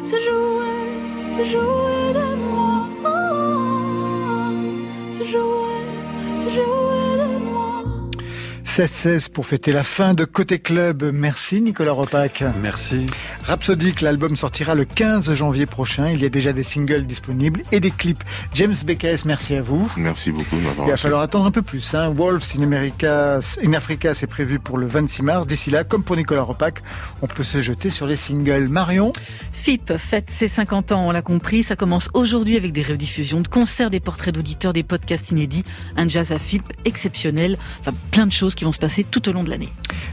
Se 0.02 0.16
jouer, 0.20 1.30
se 1.30 1.44
jouer 1.44 2.12
de 2.12 2.18
moi. 2.18 2.23
16-16 8.74 9.28
pour 9.30 9.46
fêter 9.46 9.70
la 9.70 9.84
fin 9.84 10.14
de 10.14 10.24
Côté 10.24 10.58
Club. 10.58 11.08
Merci 11.14 11.62
Nicolas 11.62 11.92
Ropac. 11.92 12.42
Merci. 12.60 13.06
Rhapsodic, 13.44 14.00
l'album 14.00 14.34
sortira 14.34 14.74
le 14.74 14.84
15 14.84 15.32
janvier 15.32 15.64
prochain. 15.64 16.10
Il 16.10 16.20
y 16.20 16.24
a 16.24 16.28
déjà 16.28 16.52
des 16.52 16.64
singles 16.64 17.06
disponibles 17.06 17.62
et 17.70 17.78
des 17.78 17.92
clips. 17.92 18.24
James 18.52 18.74
Beckes, 18.84 19.26
merci 19.26 19.54
à 19.54 19.62
vous. 19.62 19.88
Merci 19.96 20.32
beaucoup 20.32 20.56
de 20.56 20.62
m'avoir 20.62 20.88
Il 20.88 20.90
va 20.90 20.96
falloir 20.96 21.20
attendre 21.20 21.46
un 21.46 21.52
peu 21.52 21.62
plus. 21.62 21.94
Hein. 21.94 22.12
Wolves 22.16 22.56
in 22.58 22.64
America, 22.64 23.38
in 23.62 23.74
Africa, 23.74 24.12
c'est 24.12 24.26
prévu 24.26 24.58
pour 24.58 24.76
le 24.76 24.88
26 24.88 25.22
mars. 25.22 25.46
D'ici 25.46 25.70
là, 25.70 25.84
comme 25.84 26.02
pour 26.02 26.16
Nicolas 26.16 26.42
Ropac, 26.42 26.82
on 27.22 27.28
peut 27.28 27.44
se 27.44 27.62
jeter 27.62 27.90
sur 27.90 28.08
les 28.08 28.16
singles. 28.16 28.66
Marion 28.66 29.12
FIP 29.52 29.96
fête 29.98 30.30
ses 30.32 30.48
50 30.48 30.90
ans, 30.90 31.06
on 31.06 31.12
l'a 31.12 31.22
compris. 31.22 31.62
Ça 31.62 31.76
commence 31.76 32.08
aujourd'hui 32.12 32.56
avec 32.56 32.72
des 32.72 32.82
rediffusions 32.82 33.40
de 33.40 33.46
concerts, 33.46 33.90
des 33.90 34.00
portraits 34.00 34.34
d'auditeurs, 34.34 34.72
des 34.72 34.82
podcasts 34.82 35.30
inédits, 35.30 35.62
un 35.96 36.08
jazz 36.08 36.32
à 36.32 36.40
FIP 36.40 36.64
exceptionnel. 36.84 37.56
Enfin, 37.78 37.94
plein 38.10 38.26
de 38.26 38.32
choses 38.32 38.56
qui 38.56 38.63
vont 38.64 38.72
se 38.72 38.78
passer 38.78 39.04
tout 39.04 39.28
au 39.28 39.32
long 39.32 39.44
de 39.44 39.50
l'année. 39.50 39.68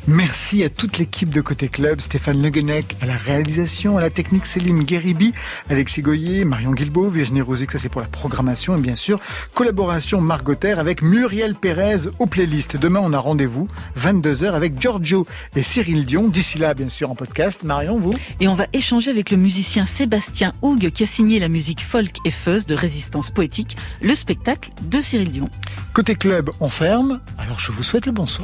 Merci 0.08 0.64
à 0.64 0.70
toute 0.70 0.98
l'équipe 0.98 1.30
de 1.30 1.42
Côté 1.42 1.68
Club, 1.68 2.02
Stéphane 2.02 2.42
Leguenec 2.42 2.98
à 3.02 3.06
la 3.06 3.18
réalisation, 3.18 3.98
à 3.98 4.02
la 4.02 4.10
technique 4.10 4.46
Céline 4.46 4.84
Guéribi, 4.84 5.34
Alexis 5.70 6.02
Goyer, 6.02 6.46
Marion 6.46 6.72
Guilbault, 6.72 7.10
Virginie 7.10 7.42
Rosic, 7.42 7.72
ça 7.72 7.80
c'est 7.80 7.90
pour 7.90 8.02
la 8.02 8.08
programmation 8.08 8.78
et 8.78 8.82
bien 8.82 8.96
sûr 8.96 9.20
collaboration 9.54 10.22
Margotter 10.22 10.74
avec 10.74 11.02
Muriel 11.02 11.56
Pérez 11.56 12.08
aux 12.20 12.26
playlists. 12.26 12.78
Demain 12.78 13.02
on 13.04 13.14
a 13.14 13.20
rendez-vous 13.20 13.68
22h 14.00 14.52
avec 14.52 14.80
Giorgio 14.80 15.26
et 15.56 15.64
Cyril 15.64 16.06
Dion. 16.06 16.30
D'ici 16.30 16.58
là 16.58 16.74
bien 16.74 16.90
sûr 16.90 17.12
en 17.12 17.16
podcast. 17.16 17.64
Marion, 17.64 17.98
vous? 17.98 18.14
Et 18.40 18.48
on 18.48 18.56
va 18.56 18.68
échanger 18.74 19.12
avec 19.12 19.32
le 19.32 19.38
musicien 19.38 19.86
Sébastien 19.86 20.52
Houg 20.62 20.90
qui 20.92 21.04
a 21.04 21.08
signé 21.08 21.40
la 21.40 21.48
musique 21.48 21.82
folk 21.82 22.18
et 22.26 22.32
fuzz 22.32 22.66
de 22.66 22.76
Résistance 22.76 23.30
Poétique, 23.30 23.78
le 24.02 24.16
spectacle 24.16 24.72
de 24.82 25.00
Cyril 25.00 25.32
Dion. 25.32 25.50
Côté 25.94 26.16
Club, 26.16 26.50
on 26.60 26.70
ferme. 26.70 27.22
Alors 27.38 27.60
je 27.60 27.72
vous 27.72 27.84
souhaite 27.84 28.06
le 28.06 28.12
bonsoir. 28.12 28.41